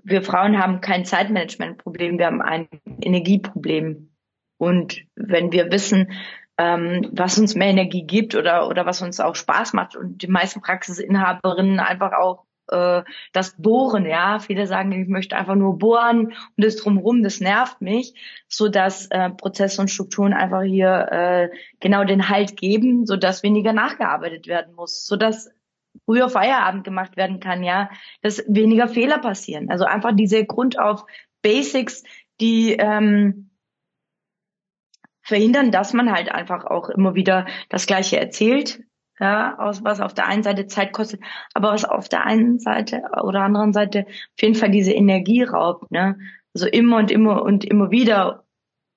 wir 0.03 0.23
Frauen 0.23 0.59
haben 0.59 0.81
kein 0.81 1.05
Zeitmanagementproblem, 1.05 2.19
wir 2.19 2.27
haben 2.27 2.41
ein 2.41 2.69
Energieproblem. 3.03 4.17
Und 4.57 5.03
wenn 5.15 5.53
wir 5.53 5.71
wissen, 5.71 6.11
ähm, 6.57 7.11
was 7.13 7.39
uns 7.39 7.55
mehr 7.55 7.69
Energie 7.69 8.07
gibt 8.07 8.35
oder, 8.35 8.67
oder 8.69 8.87
was 8.87 9.03
uns 9.03 9.21
auch 9.21 9.35
Spaß 9.35 9.75
macht 9.75 9.95
und 9.95 10.23
die 10.23 10.29
meisten 10.29 10.63
Praxisinhaberinnen 10.63 11.81
einfach 11.81 12.13
auch 12.15 12.46
äh, 12.69 13.03
das 13.33 13.55
Bohren, 13.57 14.07
ja. 14.07 14.39
Viele 14.39 14.67
sagen, 14.67 14.93
ich 14.93 15.09
möchte 15.09 15.37
einfach 15.37 15.55
nur 15.55 15.79
bohren 15.79 16.27
und 16.27 16.65
das 16.65 16.77
drumherum, 16.77 17.23
das 17.23 17.41
nervt 17.41 17.81
mich, 17.81 18.15
so 18.49 18.69
dass 18.69 19.07
äh, 19.07 19.31
Prozesse 19.31 19.81
und 19.81 19.89
Strukturen 19.89 20.33
einfach 20.33 20.63
hier 20.63 21.09
äh, 21.11 21.49
genau 21.81 22.05
den 22.05 22.29
Halt 22.29 22.57
geben, 22.57 23.07
so 23.07 23.17
dass 23.17 23.43
weniger 23.43 23.73
nachgearbeitet 23.73 24.47
werden 24.47 24.75
muss, 24.75 25.07
so 25.07 25.17
dass 25.17 25.51
früher 26.05 26.29
Feierabend 26.29 26.85
gemacht 26.85 27.17
werden 27.17 27.41
kann, 27.41 27.63
ja, 27.63 27.91
dass 28.23 28.45
weniger 28.49 28.89
Fehler 28.89 29.19
passieren. 29.19 29.71
Also 29.71 29.85
einfach 29.85 30.13
diese 30.15 30.45
Grund 30.45 30.79
auf 30.79 31.05
Basics, 31.43 32.05
die 32.41 32.73
ähm, 32.73 33.51
verhindern, 35.23 35.71
dass 35.71 35.93
man 35.93 36.13
halt 36.13 36.31
einfach 36.31 36.65
auch 36.65 36.89
immer 36.89 37.15
wieder 37.15 37.47
das 37.69 37.87
Gleiche 37.87 38.19
erzählt, 38.19 38.81
ja, 39.21 39.59
aus 39.59 39.85
was 39.85 40.01
auf 40.01 40.15
der 40.15 40.27
einen 40.27 40.43
Seite 40.43 40.67
Zeit 40.67 40.93
kostet, 40.93 41.21
aber 41.55 41.73
was 41.73 41.85
auf 41.85 42.09
der 42.09 42.25
einen 42.25 42.59
Seite 42.59 43.03
oder 43.23 43.43
anderen 43.43 43.73
Seite 43.73 44.07
auf 44.07 44.43
jeden 44.43 44.55
Fall 44.55 44.71
diese 44.71 44.93
Energie 44.93 45.43
raubt, 45.43 45.91
ne? 45.91 46.19
Also 46.55 46.67
immer 46.67 46.99
und 46.99 47.11
immer 47.11 47.43
und 47.43 47.65
immer 47.65 47.91
wieder, 47.91 48.45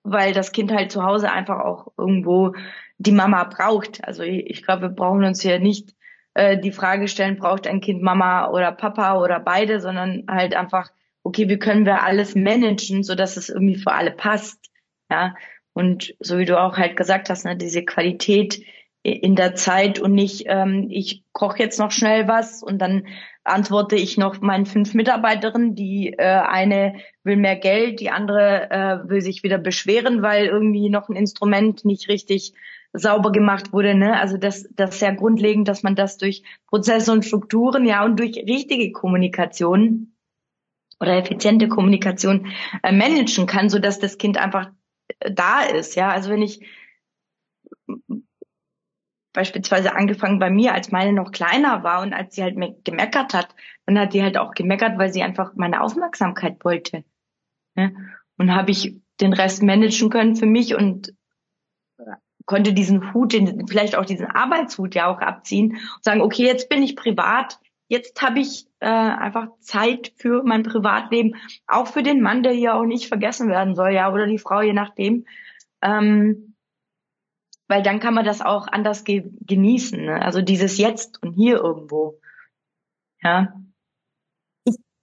weil 0.04 0.34
das 0.34 0.52
Kind 0.52 0.72
halt 0.72 0.92
zu 0.92 1.04
Hause 1.04 1.32
einfach 1.32 1.60
auch 1.60 1.92
irgendwo 1.98 2.54
die 2.98 3.12
Mama 3.12 3.44
braucht. 3.46 4.04
Also 4.06 4.24
ich, 4.24 4.50
ich 4.50 4.64
glaube, 4.64 4.84
wir 4.84 4.90
brauchen 4.90 5.24
uns 5.24 5.42
hier 5.42 5.60
nicht 5.60 5.94
äh, 6.36 6.58
die 6.58 6.72
Frage 6.72 7.08
stellen, 7.08 7.38
braucht 7.38 7.68
ein 7.68 7.82
Kind 7.82 8.02
Mama 8.02 8.50
oder 8.50 8.72
Papa 8.72 9.20
oder 9.20 9.40
beide, 9.40 9.80
sondern 9.82 10.26
halt 10.30 10.56
einfach, 10.56 10.92
okay, 11.24 11.50
wie 11.50 11.60
können 11.60 11.86
wir 11.86 12.04
alles 12.04 12.36
managen, 12.36 13.04
so 13.04 13.16
dass 13.16 13.38
es 13.38 13.50
irgendwie 13.50 13.76
für 13.78 13.92
alle 13.92 14.12
passt, 14.12 14.70
ja. 15.12 15.36
Und 15.74 16.16
so 16.20 16.38
wie 16.38 16.46
du 16.46 16.60
auch 16.60 16.78
halt 16.78 16.98
gesagt 16.98 17.30
hast, 17.30 17.46
ne, 17.46 17.56
diese 17.56 17.86
Qualität 17.86 18.62
in 19.04 19.36
der 19.36 19.56
Zeit 19.56 20.00
und 20.00 20.14
nicht, 20.14 20.44
ähm, 20.48 20.88
ich 20.90 21.24
koche 21.32 21.60
jetzt 21.60 21.80
noch 21.80 21.92
schnell 21.92 22.28
was 22.28 22.64
und 22.64 22.80
dann 22.80 23.08
antworte 23.44 23.96
ich 23.96 24.18
noch 24.18 24.42
meinen 24.42 24.66
fünf 24.66 24.94
Mitarbeiterinnen, 24.94 25.76
die 25.76 26.14
äh, 26.18 26.24
eine 26.24 26.96
will 27.24 27.38
mehr 27.38 27.56
Geld, 27.56 28.00
die 28.00 28.10
andere 28.10 28.70
äh, 28.70 29.10
will 29.10 29.22
sich 29.22 29.44
wieder 29.44 29.58
beschweren, 29.58 30.22
weil 30.22 30.46
irgendwie 30.46 30.90
noch 30.90 31.10
ein 31.10 31.16
Instrument 31.16 31.86
nicht 31.86 32.10
richtig 32.10 32.54
sauber 32.94 33.32
gemacht 33.32 33.72
wurde. 33.72 33.96
Ne? 33.96 34.20
Also 34.20 34.38
das, 34.38 34.68
das 34.72 34.96
ist 34.96 35.02
ja 35.02 35.12
grundlegend, 35.12 35.68
dass 35.68 35.84
man 35.84 35.96
das 35.96 36.18
durch 36.18 36.44
Prozesse 36.68 37.12
und 37.12 37.26
Strukturen, 37.26 37.86
ja, 37.86 38.04
und 38.04 38.20
durch 38.20 38.36
richtige 38.38 38.92
Kommunikation 38.92 40.14
oder 41.00 41.18
effiziente 41.18 41.70
Kommunikation 41.70 42.48
äh, 42.84 42.92
managen 42.92 43.46
kann, 43.46 43.70
so 43.70 43.80
dass 43.80 44.00
das 44.00 44.18
Kind 44.18 44.38
einfach 44.38 44.72
äh, 45.20 45.32
da 45.32 45.62
ist. 45.62 45.96
Ja, 45.96 46.10
also 46.10 46.30
wenn 46.30 46.42
ich 46.42 46.66
beispielsweise 49.34 49.96
angefangen 49.96 50.40
bei 50.40 50.50
mir, 50.50 50.74
als 50.74 50.92
meine 50.92 51.14
noch 51.14 51.32
kleiner 51.32 51.84
war 51.84 52.02
und 52.02 52.14
als 52.14 52.36
sie 52.36 52.44
halt 52.44 52.56
gemeckert 52.84 53.34
hat, 53.34 53.56
dann 53.86 54.00
hat 54.00 54.12
sie 54.12 54.24
halt 54.24 54.38
auch 54.38 54.54
gemeckert, 54.54 54.98
weil 54.98 55.14
sie 55.14 55.24
einfach 55.24 55.54
meine 55.56 55.82
Aufmerksamkeit 55.82 56.64
wollte. 56.64 57.04
Ne? 57.76 57.96
Und 58.38 58.56
habe 58.56 58.72
ich 58.72 58.96
den 59.20 59.34
Rest 59.34 59.64
managen 59.64 60.10
können 60.10 60.36
für 60.36 60.46
mich 60.46 60.76
und 60.76 61.14
konnte 62.46 62.74
diesen 62.74 63.14
Hut, 63.14 63.34
den, 63.34 63.68
vielleicht 63.68 63.96
auch 63.96 64.06
diesen 64.06 64.26
Arbeitshut 64.26 64.96
ja 64.96 65.08
auch 65.08 65.20
abziehen 65.20 65.74
und 65.74 66.04
sagen, 66.04 66.22
okay, 66.22 66.46
jetzt 66.46 66.68
bin 66.68 66.82
ich 66.82 66.96
privat, 66.96 67.60
jetzt 67.90 68.20
habe 68.24 68.40
ich 68.40 68.66
äh, 68.80 68.88
einfach 68.88 69.50
Zeit 69.60 70.14
für 70.16 70.42
mein 70.44 70.64
Privatleben, 70.64 71.36
auch 71.68 71.88
für 71.88 72.02
den 72.02 72.22
Mann, 72.22 72.42
der 72.42 72.54
hier 72.54 72.74
auch 72.74 72.86
nicht 72.86 73.08
vergessen 73.08 73.50
werden 73.50 73.76
soll, 73.76 73.92
ja, 73.92 74.12
oder 74.12 74.26
die 74.26 74.40
Frau, 74.40 74.62
je 74.62 74.74
nachdem. 74.74 75.26
Ähm, 75.82 76.49
weil 77.70 77.84
dann 77.84 78.00
kann 78.00 78.16
man 78.16 78.26
das 78.26 78.42
auch 78.42 78.68
anders 78.68 79.06
ge 79.06 79.32
genießen. 79.46 80.04
Ne? 80.04 80.22
Also 80.22 80.42
dieses 80.42 80.78
Jetzt 80.78 81.22
und 81.24 81.34
hier 81.34 81.58
irgendwo. 81.58 82.20
Ja. 83.22 83.54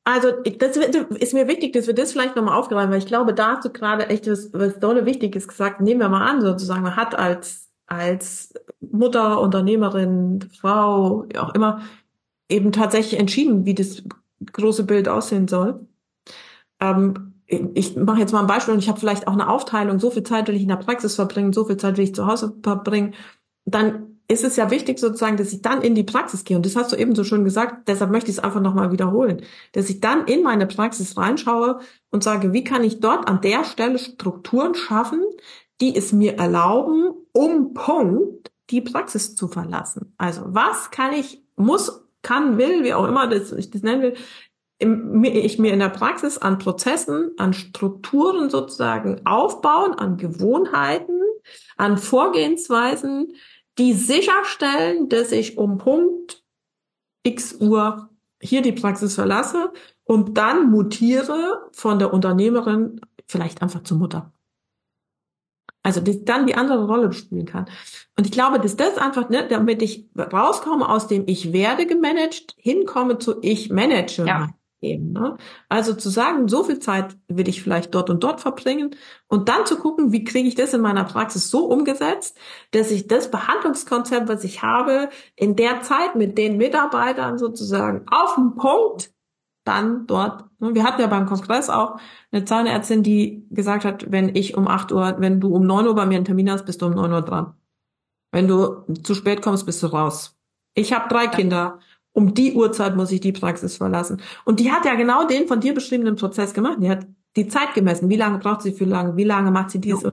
Also 0.05 0.31
das 0.33 0.77
ist 0.77 1.35
mir 1.35 1.49
wichtig, 1.49 1.73
dass 1.73 1.87
wir 1.87 1.95
das 1.95 2.13
vielleicht 2.13 2.37
nochmal 2.37 2.59
aufgreifen, 2.59 2.91
weil 2.91 2.99
ich 2.99 3.07
glaube, 3.07 3.35
da 3.35 3.57
hast 3.57 3.65
du 3.65 3.71
gerade 3.71 4.09
echt 4.09 4.29
was, 4.29 4.53
was 4.53 4.79
dolle 4.79 5.07
Wichtiges 5.07 5.49
gesagt. 5.49 5.81
Nehmen 5.81 6.01
wir 6.01 6.09
mal 6.09 6.29
an, 6.29 6.41
sozusagen, 6.41 6.83
man 6.83 6.97
hat 6.97 7.17
als, 7.17 7.71
als 7.87 8.55
Mutter, 8.81 9.41
Unternehmerin, 9.41 10.49
Frau, 10.61 11.25
wie 11.29 11.39
auch 11.39 11.55
immer, 11.55 11.83
eben 12.49 12.73
tatsächlich 12.73 13.19
entschieden, 13.19 13.65
wie 13.65 13.75
das 13.75 14.03
große 14.53 14.85
Bild 14.85 15.09
aussehen 15.09 15.49
soll. 15.49 15.87
Ähm, 16.81 17.36
ich 17.47 17.97
mache 17.97 18.21
jetzt 18.21 18.33
mal 18.33 18.41
ein 18.41 18.47
Beispiel 18.47 18.75
und 18.75 18.81
ich 18.81 18.89
habe 18.89 18.99
vielleicht 18.99 19.29
auch 19.29 19.33
eine 19.33 19.49
Aufteilung, 19.49 19.99
so 20.01 20.11
viel 20.11 20.25
Zeit 20.25 20.49
will 20.49 20.57
ich 20.57 20.63
in 20.63 20.69
der 20.69 20.77
Praxis 20.77 21.15
verbringen, 21.15 21.53
so 21.53 21.65
viel 21.65 21.77
Zeit 21.77 21.97
will 21.97 22.05
ich 22.05 22.15
zu 22.15 22.27
Hause 22.27 22.57
verbringen, 22.63 23.15
dann 23.65 24.17
ist 24.29 24.45
es 24.45 24.57
ja 24.57 24.71
wichtig 24.71 24.99
sozusagen, 24.99 25.37
dass 25.37 25.53
ich 25.53 25.63
dann 25.63 25.83
in 25.83 25.95
die 25.95 26.03
Praxis 26.03 26.45
gehe. 26.45 26.57
Und 26.57 26.67
das 26.67 26.75
hast 26.75 26.93
du 26.93 26.97
eben 26.97 27.15
so 27.15 27.23
schön 27.23 27.45
gesagt, 27.45 27.87
deshalb 27.87 28.11
möchte 28.11 28.31
ich 28.31 28.39
es 28.39 28.43
einfach 28.43 28.61
nochmal 28.61 28.91
wiederholen, 28.91 29.43
dass 29.73 29.89
ich 29.89 30.01
dann 30.01 30.27
in 30.27 30.43
meine 30.43 30.67
Praxis 30.67 31.17
reinschaue 31.17 31.79
und 32.11 32.25
sage, 32.25 32.53
wie 32.53 32.65
kann 32.65 32.83
ich 32.83 33.01
dort 33.01 33.29
an 33.29 33.41
der 33.41 33.65
Stelle 33.65 33.99
Strukturen 33.99 34.75
schaffen, 34.75 35.23
die 35.81 35.95
es 35.95 36.13
mir 36.13 36.39
erlauben, 36.39 37.15
um 37.33 37.75
Punkt 37.75 38.51
die 38.71 38.81
Praxis 38.81 39.37
zu 39.37 39.47
verlassen. 39.47 40.13
Also 40.19 40.43
was 40.47 40.91
kann 40.91 41.13
ich, 41.13 41.43
muss, 41.55 42.05
kann, 42.23 42.59
will, 42.59 42.83
wie 42.83 42.95
auch 42.95 43.07
immer 43.07 43.29
das, 43.29 43.53
ich 43.53 43.71
das 43.71 43.83
nennen 43.83 44.03
will, 44.03 44.15
ich 44.79 45.59
mir 45.59 45.73
in 45.73 45.79
der 45.79 45.89
Praxis 45.89 46.39
an 46.39 46.59
Prozessen, 46.59 47.33
an 47.39 47.55
Strukturen 47.55 48.51
sozusagen 48.51 49.25
aufbauen, 49.25 49.95
an 49.95 50.19
Gewohnheiten, 50.19 51.21
an 51.77 51.97
Vorgehensweisen, 51.97 53.35
die 53.79 53.95
sicherstellen, 53.95 55.09
dass 55.09 55.33
ich 55.33 55.57
um 55.57 55.79
Punkt 55.79 56.43
x 57.23 57.55
Uhr 57.55 58.11
hier 58.41 58.63
die 58.63 58.73
Praxis 58.73 59.15
verlasse 59.15 59.73
und 60.05 60.37
dann 60.37 60.71
mutiere 60.71 61.69
von 61.73 61.99
der 61.99 62.13
Unternehmerin 62.13 63.01
vielleicht 63.27 63.63
einfach 63.63 63.83
zur 63.83 63.99
Mutter. 63.99 64.33
Also 65.83 66.01
dass 66.01 66.25
dann 66.25 66.47
die 66.47 66.55
andere 66.55 66.87
Rolle 66.87 67.13
spielen 67.13 67.47
kann. 67.47 67.67
Und 68.17 68.27
ich 68.27 68.33
glaube, 68.33 68.59
dass 68.59 68.77
das 68.77 68.99
einfach, 68.99 69.29
ne, 69.29 69.47
damit 69.49 69.83
ich 69.83 70.09
rauskomme 70.17 70.89
aus 70.89 71.07
dem 71.07 71.25
Ich 71.27 71.53
werde 71.53 71.87
gemanagt, 71.87 72.55
hinkomme 72.59 73.19
zu 73.19 73.41
Ich 73.41 73.71
manage 73.71 74.25
ja 74.25 74.51
eben. 74.81 75.13
Ne? 75.13 75.37
Also 75.69 75.95
zu 75.95 76.09
sagen, 76.09 76.49
so 76.49 76.65
viel 76.65 76.79
Zeit 76.79 77.17
will 77.29 77.49
ich 77.49 77.63
vielleicht 77.63 77.95
dort 77.95 78.11
und 78.11 78.23
dort 78.23 78.41
verbringen 78.41 78.95
und 79.29 79.49
dann 79.49 79.67
zu 79.67 79.79
gucken, 79.79 80.13
wie 80.13 80.25
kriege 80.25 80.49
ich 80.49 80.55
das 80.55 80.75
in 80.75 80.81
meiner 80.81 81.05
Praxis 81.05 81.51
so 81.51 81.67
umgesetzt, 81.67 82.37
dass 82.73 82.91
ich 82.91 83.07
das 83.07 83.31
Behandlungskonzept, 83.31 84.29
was 84.29 84.45
ich 84.45 84.63
habe, 84.63 85.09
in 85.35 85.57
der 85.57 85.83
Zeit 85.83 86.15
mit 86.15 86.39
den 86.39 86.57
Mitarbeitern 86.57 87.39
sozusagen 87.39 88.07
auf 88.11 88.35
den 88.35 88.55
Punkt 88.55 89.11
dann 89.65 90.07
dort. 90.07 90.45
Ne? 90.61 90.75
Wir 90.75 90.85
hatten 90.85 91.01
ja 91.01 91.09
beim 91.09 91.27
Kongress 91.27 91.69
auch 91.69 91.99
eine 92.31 92.45
Zahnärztin, 92.45 93.03
die 93.03 93.47
gesagt 93.51 93.85
hat, 93.85 94.11
wenn 94.11 94.35
ich 94.35 94.57
um 94.57 94.69
8 94.69 94.93
Uhr, 94.93 95.17
wenn 95.19 95.41
du 95.41 95.55
um 95.55 95.67
9 95.67 95.87
Uhr 95.87 95.95
bei 95.95 96.07
mir 96.07 96.17
einen 96.17 96.25
Termin 96.25 96.51
hast, 96.51 96.65
bist 96.67 96.83
du 96.83 96.87
um 96.87 96.95
9 96.95 97.13
Uhr 97.13 97.23
dran. 97.23 97.55
Wenn 98.33 98.49
du 98.49 98.85
zu 99.03 99.15
spät 99.15 99.43
kommst, 99.43 99.67
bist 99.67 99.83
du 99.83 99.89
raus. 99.89 100.37
Ich 100.75 100.93
habe 100.93 101.09
drei 101.09 101.27
Kinder 101.27 101.81
um 102.17 102.33
die 102.33 102.55
Uhrzeit 102.55 102.97
muss 102.97 103.13
ich 103.13 103.21
die 103.21 103.33
Praxis 103.33 103.77
verlassen. 103.77 104.23
Und 104.47 104.59
die 104.59 104.73
hat 104.73 104.87
ja 104.87 104.95
genau 104.95 105.27
den 105.27 105.47
von 105.47 105.61
dir 105.61 105.75
beschriebenen 105.75 106.17
Prozess 106.17 106.55
gemacht. 106.55 106.79
Die 106.81 106.89
hat 106.89 107.07
die 107.37 107.47
Zeit 107.47 107.75
gemessen. 107.75 108.09
Wie 108.09 108.17
lange 108.17 108.39
braucht 108.39 108.63
sie 108.63 108.73
für 108.73 108.87
lange? 108.87 109.19
Wie 109.19 109.25
lange 109.25 109.51
macht 109.51 109.71
sie 109.71 109.81
dies? 109.81 110.01
Ja. 110.01 110.13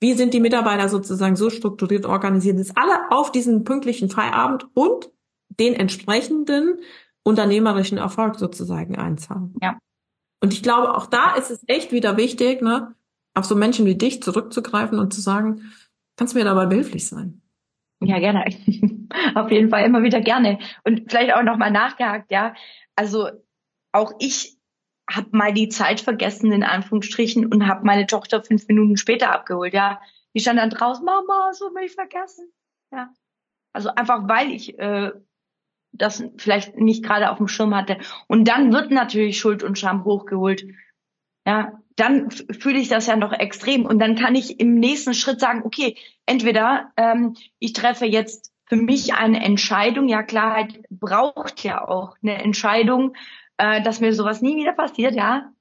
Wie 0.00 0.14
sind 0.14 0.32
die 0.32 0.40
Mitarbeiter 0.40 0.88
sozusagen 0.88 1.36
so 1.36 1.50
strukturiert 1.50 2.06
organisiert, 2.06 2.58
dass 2.58 2.74
alle 2.74 3.10
auf 3.10 3.32
diesen 3.32 3.64
pünktlichen 3.64 4.08
Feierabend 4.08 4.66
und 4.72 5.10
den 5.50 5.74
entsprechenden 5.74 6.78
unternehmerischen 7.22 7.98
Erfolg 7.98 8.36
sozusagen 8.36 8.96
einzahlen. 8.96 9.54
Ja. 9.60 9.78
Und 10.40 10.54
ich 10.54 10.62
glaube, 10.62 10.96
auch 10.96 11.06
da 11.06 11.34
ist 11.34 11.50
es 11.50 11.62
echt 11.66 11.92
wieder 11.92 12.16
wichtig, 12.16 12.62
ne, 12.62 12.94
auf 13.34 13.44
so 13.44 13.54
Menschen 13.54 13.84
wie 13.84 13.94
dich 13.94 14.22
zurückzugreifen 14.22 14.98
und 14.98 15.12
zu 15.12 15.20
sagen, 15.20 15.70
kannst 16.16 16.34
du 16.34 16.38
mir 16.38 16.46
dabei 16.46 16.64
behilflich 16.64 17.06
sein? 17.06 17.41
Ja, 18.04 18.18
gerne. 18.18 18.44
Auf 19.34 19.50
jeden 19.50 19.70
Fall 19.70 19.84
immer 19.84 20.02
wieder 20.02 20.20
gerne. 20.20 20.58
Und 20.84 21.10
vielleicht 21.10 21.34
auch 21.34 21.42
nochmal 21.42 21.70
nachgehakt, 21.70 22.30
ja. 22.30 22.54
Also 22.96 23.30
auch 23.92 24.12
ich 24.18 24.56
habe 25.10 25.28
mal 25.32 25.52
die 25.52 25.68
Zeit 25.68 26.00
vergessen, 26.00 26.52
in 26.52 26.62
Anführungsstrichen, 26.62 27.46
und 27.46 27.66
habe 27.66 27.84
meine 27.84 28.06
Tochter 28.06 28.42
fünf 28.42 28.66
Minuten 28.68 28.96
später 28.96 29.32
abgeholt, 29.32 29.74
ja. 29.74 30.00
Die 30.34 30.40
stand 30.40 30.58
dann 30.58 30.70
draußen, 30.70 31.04
Mama, 31.04 31.48
hast 31.48 31.60
du 31.60 31.70
mich 31.70 31.92
vergessen? 31.92 32.50
Ja. 32.90 33.12
Also 33.72 33.90
einfach, 33.90 34.28
weil 34.28 34.50
ich 34.50 34.78
äh, 34.78 35.12
das 35.92 36.24
vielleicht 36.38 36.76
nicht 36.76 37.04
gerade 37.04 37.30
auf 37.30 37.38
dem 37.38 37.48
Schirm 37.48 37.74
hatte. 37.74 37.98
Und 38.28 38.48
dann 38.48 38.72
wird 38.72 38.90
natürlich 38.90 39.38
Schuld 39.38 39.62
und 39.62 39.78
Scham 39.78 40.04
hochgeholt. 40.04 40.64
Ja, 41.46 41.81
dann 41.96 42.30
fühle 42.30 42.78
ich 42.78 42.88
das 42.88 43.06
ja 43.06 43.16
noch 43.16 43.32
extrem. 43.32 43.84
Und 43.86 43.98
dann 43.98 44.16
kann 44.16 44.34
ich 44.34 44.60
im 44.60 44.74
nächsten 44.74 45.14
Schritt 45.14 45.40
sagen, 45.40 45.62
okay, 45.64 45.96
entweder 46.26 46.92
ähm, 46.96 47.34
ich 47.58 47.72
treffe 47.72 48.06
jetzt 48.06 48.52
für 48.66 48.76
mich 48.76 49.14
eine 49.14 49.42
Entscheidung. 49.42 50.08
Ja, 50.08 50.22
Klarheit 50.22 50.82
braucht 50.90 51.62
ja 51.62 51.86
auch 51.86 52.16
eine 52.22 52.42
Entscheidung, 52.42 53.14
äh, 53.58 53.82
dass 53.82 54.00
mir 54.00 54.14
sowas 54.14 54.42
nie 54.42 54.56
wieder 54.56 54.72
passiert, 54.72 55.14
ja. 55.14 55.52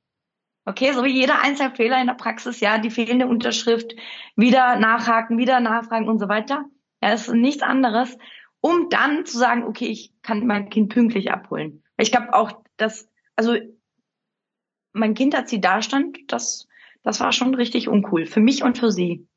Okay, 0.64 0.94
so 0.94 1.04
wie 1.04 1.10
jeder 1.10 1.42
einzelne 1.42 1.76
Fehler 1.76 2.00
in 2.00 2.08
der 2.08 2.14
Praxis, 2.14 2.60
ja, 2.60 2.78
die 2.78 2.92
fehlende 2.92 3.26
Unterschrift, 3.26 3.96
wieder 4.36 4.76
nachhaken, 4.76 5.40
wieder 5.40 5.60
nachfragen 5.60 6.08
und 6.08 6.20
so 6.20 6.30
weiter. 6.30 6.66
Ja, 7.02 7.14
ist 7.14 7.34
nichts 7.34 7.64
anderes, 7.64 8.16
um 8.62 8.90
dann 8.90 9.26
zu 9.26 9.40
sagen, 9.40 9.64
okay, 9.64 9.88
ich 9.88 10.14
kann 10.22 10.46
mein 10.46 10.70
Kind 10.70 10.94
pünktlich 10.94 11.32
abholen. 11.32 11.84
Ich 11.98 12.12
glaube 12.12 12.34
auch, 12.34 12.62
dass, 12.78 13.10
also 13.36 13.56
mein 14.94 15.14
Kind, 15.14 15.36
als 15.36 15.50
sie 15.50 15.62
da 15.62 15.82
stand, 15.82 16.18
das, 16.28 16.68
das 17.04 17.20
war 17.20 17.32
schon 17.32 17.56
richtig 17.56 17.88
uncool. 17.88 18.26
Für 18.26 18.40
mich 18.40 18.64
und 18.64 18.78
für 18.78 18.92
sie. 18.92 19.28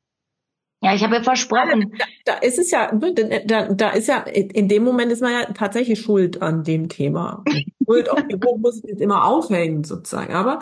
Ja, 0.81 0.93
ich 0.93 1.03
habe 1.03 1.15
ja 1.15 1.23
versprochen. 1.23 1.95
Da, 1.97 2.05
da 2.25 2.33
ist 2.39 2.59
es 2.59 2.69
ja, 2.69 2.91
da, 2.93 3.73
da 3.73 3.89
ist 3.91 4.07
ja, 4.07 4.19
in 4.19 4.67
dem 4.67 4.83
Moment 4.83 5.11
ist 5.11 5.21
man 5.21 5.31
ja 5.31 5.45
tatsächlich 5.53 5.99
schuld 5.99 6.41
an 6.41 6.63
dem 6.63 6.89
Thema. 6.89 7.43
schuld, 7.85 8.07
wo 8.43 8.57
muss 8.57 8.83
ich 8.83 8.89
jetzt 8.89 9.01
immer 9.01 9.25
aufhängen, 9.25 9.83
sozusagen. 9.83 10.33
Aber 10.33 10.59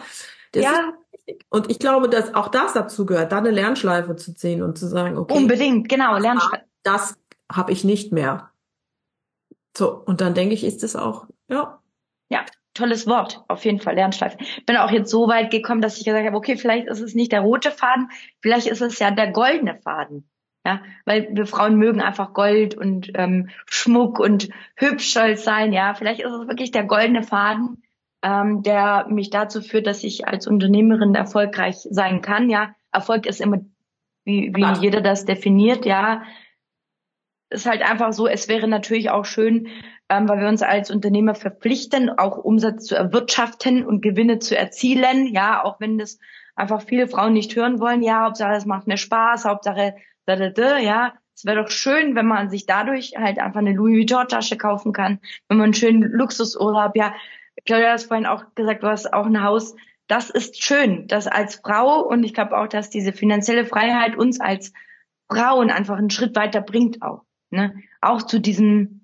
das 0.52 0.64
ja. 0.64 0.72
ist 0.72 1.04
und 1.50 1.72
ich 1.72 1.80
glaube, 1.80 2.10
dass 2.10 2.34
auch 2.34 2.50
das 2.50 2.74
dazu 2.74 3.06
gehört, 3.06 3.32
da 3.32 3.38
eine 3.38 3.52
Lernschleife 3.52 4.16
zu 4.16 4.36
ziehen 4.36 4.62
und 4.62 4.78
zu 4.78 4.88
sagen, 4.88 5.18
okay. 5.18 5.38
Unbedingt, 5.38 5.88
genau, 5.88 6.18
Lernschleife. 6.18 6.66
Das 6.84 7.16
habe 7.52 7.72
ich 7.72 7.84
nicht 7.84 8.12
mehr. 8.12 8.52
So, 9.76 9.94
und 9.94 10.22
dann 10.22 10.34
denke 10.34 10.54
ich, 10.54 10.64
ist 10.64 10.84
es 10.84 10.96
auch, 10.96 11.28
ja. 11.48 11.82
Ja, 12.30 12.46
tolles 12.74 13.08
Wort, 13.08 13.44
auf 13.48 13.66
jeden 13.66 13.80
Fall, 13.80 13.96
Lernschleife. 13.96 14.38
Bin 14.66 14.78
auch 14.78 14.92
jetzt 14.92 15.12
so 15.12 15.28
weit 15.28 15.52
gekommen, 15.52 15.82
dass 15.82 15.98
ich 15.98 16.06
gesagt 16.06 16.26
habe, 16.26 16.38
okay, 16.38 16.58
vielleicht 16.58 16.88
ist 16.88 17.02
es 17.02 17.16
nicht 17.16 17.32
der 17.32 17.42
rote 17.42 17.72
Faden, 17.72 18.10
vielleicht 18.42 18.68
ist 18.68 18.82
es 18.82 19.00
ja 19.00 19.12
der 19.12 19.32
goldene 19.32 19.76
Faden. 19.76 20.30
Ja, 20.66 20.82
weil 21.04 21.28
wir 21.34 21.46
Frauen 21.46 21.76
mögen 21.76 22.02
einfach 22.02 22.34
Gold 22.34 22.74
und 22.74 23.12
ähm, 23.16 23.50
Schmuck 23.66 24.18
und 24.18 24.48
hübsch 24.78 25.12
soll 25.12 25.36
sein. 25.36 25.74
Ja, 25.74 25.94
vielleicht 25.94 26.22
ist 26.22 26.32
es 26.32 26.48
wirklich 26.48 26.72
der 26.72 26.86
goldene 26.86 27.22
Faden, 27.22 27.84
ähm, 28.22 28.64
der 28.64 29.08
mich 29.10 29.30
dazu 29.30 29.62
führt, 29.62 29.88
dass 29.88 30.06
ich 30.06 30.26
als 30.26 30.48
Unternehmerin 30.48 31.16
erfolgreich 31.16 31.76
sein 31.90 32.22
kann. 32.22 32.50
Ja, 32.50 32.74
Erfolg 32.94 33.26
ist 33.26 33.42
immer, 33.42 33.60
wie, 34.24 34.54
wie 34.56 34.80
jeder 34.80 35.02
das 35.02 35.26
definiert. 35.26 35.86
Ja, 35.86 36.24
ist 37.50 37.66
halt 37.66 37.82
einfach 37.82 38.14
so. 38.14 38.28
Es 38.28 38.48
wäre 38.48 38.70
natürlich 38.70 39.10
auch 39.10 39.26
schön, 39.26 39.68
ähm, 40.10 40.28
weil 40.28 40.40
wir 40.42 40.48
uns 40.48 40.62
als 40.62 40.92
Unternehmer 40.92 41.36
verpflichten, 41.36 42.10
auch 42.10 42.38
Umsatz 42.38 42.86
zu 42.86 42.96
erwirtschaften 42.96 43.86
und 43.86 44.02
Gewinne 44.02 44.40
zu 44.40 44.58
erzielen. 44.58 45.28
Ja, 45.28 45.64
auch 45.64 45.80
wenn 45.80 45.98
das 45.98 46.20
einfach 46.56 46.82
viele 46.82 47.08
Frauen 47.08 47.34
nicht 47.34 47.56
hören 47.56 47.80
wollen. 47.80 48.04
Ja, 48.04 48.26
Hauptsache 48.26 48.54
es 48.54 48.66
macht 48.66 48.88
mir 48.88 48.98
Spaß, 48.98 49.46
Hauptsache 49.46 49.96
da, 50.26 50.36
da, 50.36 50.50
da, 50.50 50.78
ja. 50.78 51.14
Es 51.36 51.46
wäre 51.46 51.64
doch 51.64 51.70
schön, 51.70 52.16
wenn 52.16 52.28
man 52.28 52.50
sich 52.50 52.68
dadurch 52.68 53.14
halt 53.18 53.40
einfach 53.40 53.60
eine 53.60 53.74
Louis 53.74 53.98
Vuitton 53.98 54.28
Tasche 54.28 54.56
kaufen 54.56 54.94
kann, 54.94 55.20
wenn 55.48 55.58
man 55.58 55.66
einen 55.66 55.74
schönen 55.74 56.04
Luxusurlaub, 56.04 56.96
ja. 56.96 57.14
Claudia 57.66 57.90
hat 57.90 58.00
es 58.00 58.06
vorhin 58.06 58.26
auch 58.26 58.44
gesagt, 58.56 58.84
du 58.84 58.88
hast 58.88 59.14
auch 59.14 59.26
ein 59.26 59.44
Haus. 59.44 59.76
Das 60.08 60.30
ist 60.30 60.62
schön, 60.62 61.08
das 61.08 61.28
als 61.28 61.56
Frau 61.56 62.02
und 62.02 62.24
ich 62.24 62.34
glaube 62.34 62.58
auch, 62.58 62.68
dass 62.68 62.90
diese 62.90 63.14
finanzielle 63.14 63.66
Freiheit 63.66 64.16
uns 64.16 64.40
als 64.40 64.74
Frauen 65.32 65.72
einfach 65.72 65.98
einen 65.98 66.10
Schritt 66.10 66.36
weiter 66.36 66.62
bringt 66.62 67.02
auch. 67.02 67.24
Ne? 67.52 67.74
Auch 68.02 68.22
zu 68.22 68.40
diesem 68.40 69.03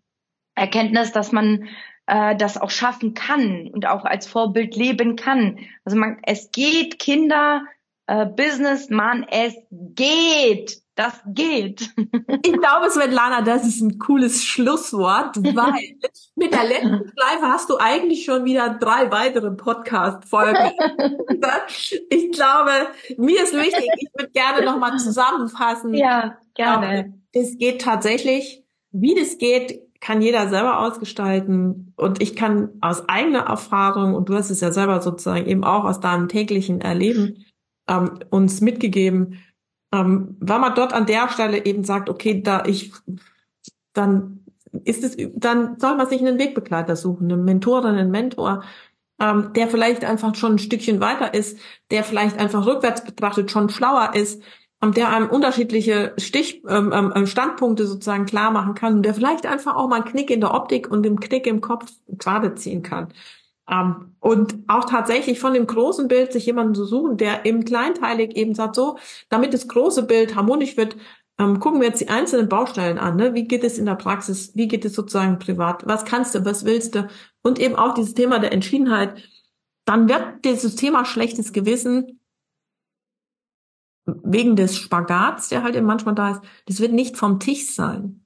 Erkenntnis, 0.59 1.11
dass 1.11 1.31
man 1.31 1.67
äh, 2.09 2.35
das 2.35 2.57
auch 2.57 2.71
schaffen 2.71 3.13
kann 3.13 3.69
und 3.71 3.85
auch 3.85 4.03
als 4.03 4.27
Vorbild 4.27 4.75
leben 4.75 5.15
kann. 5.15 5.59
Also 5.85 5.97
man, 5.97 6.17
es 6.23 6.51
geht, 6.51 6.99
Kinder, 6.99 7.63
äh, 8.07 8.25
Business, 8.25 8.89
man, 8.89 9.25
es 9.29 9.53
geht. 9.69 10.81
Das 10.95 11.21
geht. 11.27 11.89
Ich 12.41 12.53
glaube, 12.53 12.89
Svetlana, 12.89 13.41
das 13.41 13.65
ist 13.65 13.81
ein 13.81 13.99
cooles 13.99 14.43
Schlusswort, 14.43 15.37
weil 15.55 15.73
mit 16.35 16.53
der 16.53 16.63
letzten 16.63 17.11
Schleife 17.11 17.45
hast 17.47 17.69
du 17.69 17.77
eigentlich 17.77 18.25
schon 18.25 18.45
wieder 18.45 18.69
drei 18.69 19.11
weitere 19.11 19.51
Podcast-Folgen. 19.51 20.71
ich 22.09 22.31
glaube, 22.31 22.71
mir 23.17 23.43
ist 23.43 23.53
wichtig, 23.53 23.89
ich 23.97 24.09
würde 24.15 24.31
gerne 24.31 24.65
nochmal 24.65 24.97
zusammenfassen. 24.97 25.93
Ja, 25.93 26.37
gerne. 26.55 27.13
Es 27.33 27.57
geht 27.57 27.81
tatsächlich, 27.81 28.63
wie 28.91 29.15
das 29.15 29.37
geht, 29.37 29.88
kann 30.01 30.21
jeder 30.21 30.49
selber 30.49 30.79
ausgestalten. 30.79 31.93
Und 31.95 32.21
ich 32.21 32.35
kann 32.35 32.69
aus 32.81 33.07
eigener 33.09 33.41
Erfahrung, 33.41 34.15
und 34.15 34.29
du 34.29 34.35
hast 34.35 34.49
es 34.49 34.61
ja 34.61 34.71
selber 34.71 35.01
sozusagen 35.01 35.45
eben 35.45 35.63
auch 35.63 35.83
aus 35.83 35.99
deinem 35.99 36.27
täglichen 36.29 36.81
Erleben 36.81 37.45
ähm, 37.87 38.19
uns 38.29 38.61
mitgegeben, 38.61 39.39
ähm, 39.93 40.37
wenn 40.39 40.61
man 40.61 40.75
dort 40.75 40.93
an 40.93 41.05
der 41.05 41.29
Stelle 41.29 41.65
eben 41.65 41.83
sagt, 41.83 42.09
okay, 42.09 42.41
da 42.41 42.63
ich, 42.65 42.93
dann 43.93 44.45
ist 44.83 45.03
es, 45.03 45.17
dann 45.35 45.79
soll 45.79 45.95
man 45.95 46.07
sich 46.07 46.21
einen 46.21 46.37
Wegbegleiter 46.39 46.95
suchen, 46.95 47.31
eine 47.31 47.41
Mentorin, 47.41 47.95
einen 47.95 48.11
Mentor, 48.11 48.63
ähm, 49.19 49.51
der 49.53 49.67
vielleicht 49.67 50.05
einfach 50.05 50.35
schon 50.35 50.53
ein 50.53 50.59
Stückchen 50.59 50.99
weiter 50.99 51.33
ist, 51.33 51.59
der 51.91 52.03
vielleicht 52.03 52.39
einfach 52.39 52.65
rückwärts 52.65 53.03
betrachtet 53.03 53.51
schon 53.51 53.69
schlauer 53.69 54.13
ist, 54.13 54.41
und 54.81 54.97
der 54.97 55.09
einem 55.09 55.29
unterschiedliche 55.29 56.13
Stich, 56.17 56.63
ähm, 56.67 56.91
ähm, 56.93 57.13
ähm, 57.15 57.27
Standpunkte 57.27 57.85
sozusagen 57.85 58.25
klar 58.25 58.51
machen 58.51 58.75
kann 58.75 58.95
und 58.95 59.03
der 59.03 59.13
vielleicht 59.13 59.45
einfach 59.45 59.75
auch 59.75 59.87
mal 59.89 59.97
einen 59.97 60.05
Knick 60.05 60.29
in 60.29 60.41
der 60.41 60.53
Optik 60.53 60.89
und 60.89 61.03
den 61.03 61.19
Knick 61.19 61.47
im 61.47 61.61
Kopf 61.61 61.91
gerade 62.07 62.55
ziehen 62.55 62.81
kann. 62.81 63.13
Ähm, 63.69 64.15
und 64.19 64.55
auch 64.67 64.85
tatsächlich 64.85 65.39
von 65.39 65.53
dem 65.53 65.67
großen 65.67 66.07
Bild 66.07 66.31
sich 66.33 66.45
jemanden 66.45 66.75
zu 66.75 66.85
suchen, 66.85 67.17
der 67.17 67.45
eben 67.45 67.65
kleinteilig 67.65 68.35
eben 68.35 68.55
sagt, 68.55 68.75
so, 68.75 68.97
damit 69.29 69.53
das 69.53 69.67
große 69.67 70.03
Bild 70.03 70.35
harmonisch 70.35 70.77
wird, 70.77 70.95
ähm, 71.37 71.59
gucken 71.59 71.79
wir 71.81 71.87
jetzt 71.87 72.01
die 72.01 72.09
einzelnen 72.09 72.49
Baustellen 72.49 72.97
an. 72.97 73.15
Ne? 73.15 73.33
Wie 73.33 73.45
geht 73.47 73.63
es 73.63 73.77
in 73.77 73.85
der 73.85 73.95
Praxis? 73.95 74.51
Wie 74.55 74.67
geht 74.67 74.85
es 74.85 74.93
sozusagen 74.93 75.39
privat? 75.39 75.85
Was 75.87 76.05
kannst 76.05 76.35
du? 76.35 76.45
Was 76.45 76.65
willst 76.65 76.95
du? 76.95 77.07
Und 77.41 77.59
eben 77.59 77.75
auch 77.75 77.93
dieses 77.93 78.13
Thema 78.13 78.39
der 78.39 78.51
Entschiedenheit. 78.51 79.23
Dann 79.85 80.09
wird 80.09 80.45
dieses 80.45 80.75
Thema 80.75 81.05
schlechtes 81.05 81.53
Gewissen 81.53 82.18
wegen 84.23 84.55
des 84.55 84.77
Spagats, 84.77 85.49
der 85.49 85.63
halt 85.63 85.75
eben 85.75 85.85
manchmal 85.85 86.15
da 86.15 86.31
ist, 86.31 86.41
das 86.65 86.79
wird 86.79 86.93
nicht 86.93 87.17
vom 87.17 87.39
Tisch 87.39 87.73
sein. 87.73 88.25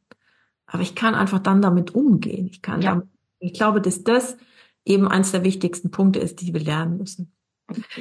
Aber 0.65 0.81
ich 0.81 0.95
kann 0.95 1.15
einfach 1.15 1.39
dann 1.39 1.61
damit 1.61 1.93
umgehen. 1.93 2.47
Ich 2.47 2.61
kann, 2.61 2.81
ja. 2.81 2.91
damit, 2.91 3.07
ich 3.39 3.53
glaube, 3.53 3.81
dass 3.81 4.03
das 4.03 4.37
eben 4.85 5.07
eines 5.07 5.31
der 5.31 5.43
wichtigsten 5.43 5.91
Punkte 5.91 6.19
ist, 6.19 6.41
die 6.41 6.53
wir 6.53 6.61
lernen 6.61 6.97
müssen. 6.97 7.31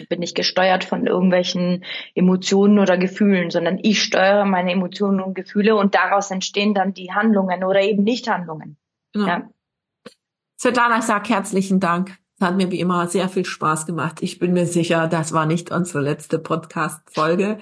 Bin 0.08 0.20
nicht 0.20 0.34
gesteuert 0.34 0.84
von 0.84 1.06
irgendwelchen 1.06 1.84
Emotionen 2.14 2.78
oder 2.78 2.98
Gefühlen, 2.98 3.50
sondern 3.50 3.78
ich 3.82 4.02
steuere 4.02 4.44
meine 4.44 4.72
Emotionen 4.72 5.20
und 5.20 5.34
Gefühle 5.34 5.76
und 5.76 5.94
daraus 5.94 6.30
entstehen 6.30 6.74
dann 6.74 6.94
die 6.94 7.12
Handlungen 7.12 7.62
oder 7.62 7.80
eben 7.80 8.02
Nicht-Handlungen. 8.02 8.76
Genau. 9.12 9.26
Ja. 9.26 9.48
Svetlana, 10.58 10.98
ich 10.98 11.04
sage 11.04 11.28
herzlichen 11.28 11.80
Dank. 11.80 12.18
Hat 12.42 12.56
mir 12.56 12.70
wie 12.70 12.80
immer 12.80 13.06
sehr 13.06 13.28
viel 13.28 13.44
Spaß 13.44 13.86
gemacht. 13.86 14.22
Ich 14.22 14.38
bin 14.38 14.52
mir 14.52 14.66
sicher, 14.66 15.06
das 15.08 15.32
war 15.32 15.46
nicht 15.46 15.70
unsere 15.70 16.00
letzte 16.02 16.38
Podcast-Folge. 16.38 17.58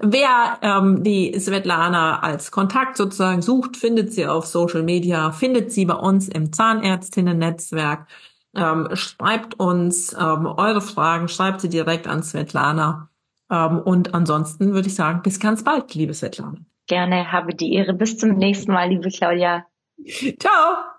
Wer 0.00 0.58
ähm, 0.62 1.02
die 1.02 1.38
Svetlana 1.38 2.20
als 2.20 2.50
Kontakt 2.50 2.96
sozusagen 2.96 3.42
sucht, 3.42 3.76
findet 3.76 4.12
sie 4.12 4.26
auf 4.26 4.46
Social 4.46 4.82
Media, 4.82 5.32
findet 5.32 5.72
sie 5.72 5.86
bei 5.86 5.94
uns 5.94 6.28
im 6.28 6.52
Zahnärztinnen-Netzwerk. 6.52 8.06
Ähm, 8.54 8.88
schreibt 8.92 9.58
uns 9.58 10.12
ähm, 10.12 10.46
eure 10.46 10.80
Fragen, 10.80 11.28
schreibt 11.28 11.60
sie 11.60 11.68
direkt 11.68 12.06
an 12.06 12.22
Svetlana. 12.22 13.08
Ähm, 13.50 13.78
und 13.78 14.14
ansonsten 14.14 14.72
würde 14.72 14.88
ich 14.88 14.94
sagen, 14.94 15.22
bis 15.22 15.40
ganz 15.40 15.64
bald, 15.64 15.94
liebe 15.94 16.14
Svetlana. 16.14 16.58
Gerne, 16.86 17.32
habe 17.32 17.54
die 17.54 17.74
Ehre. 17.74 17.92
Bis 17.94 18.18
zum 18.18 18.36
nächsten 18.36 18.72
Mal, 18.72 18.88
liebe 18.88 19.10
Claudia. 19.10 19.66
Ciao. 20.38 20.97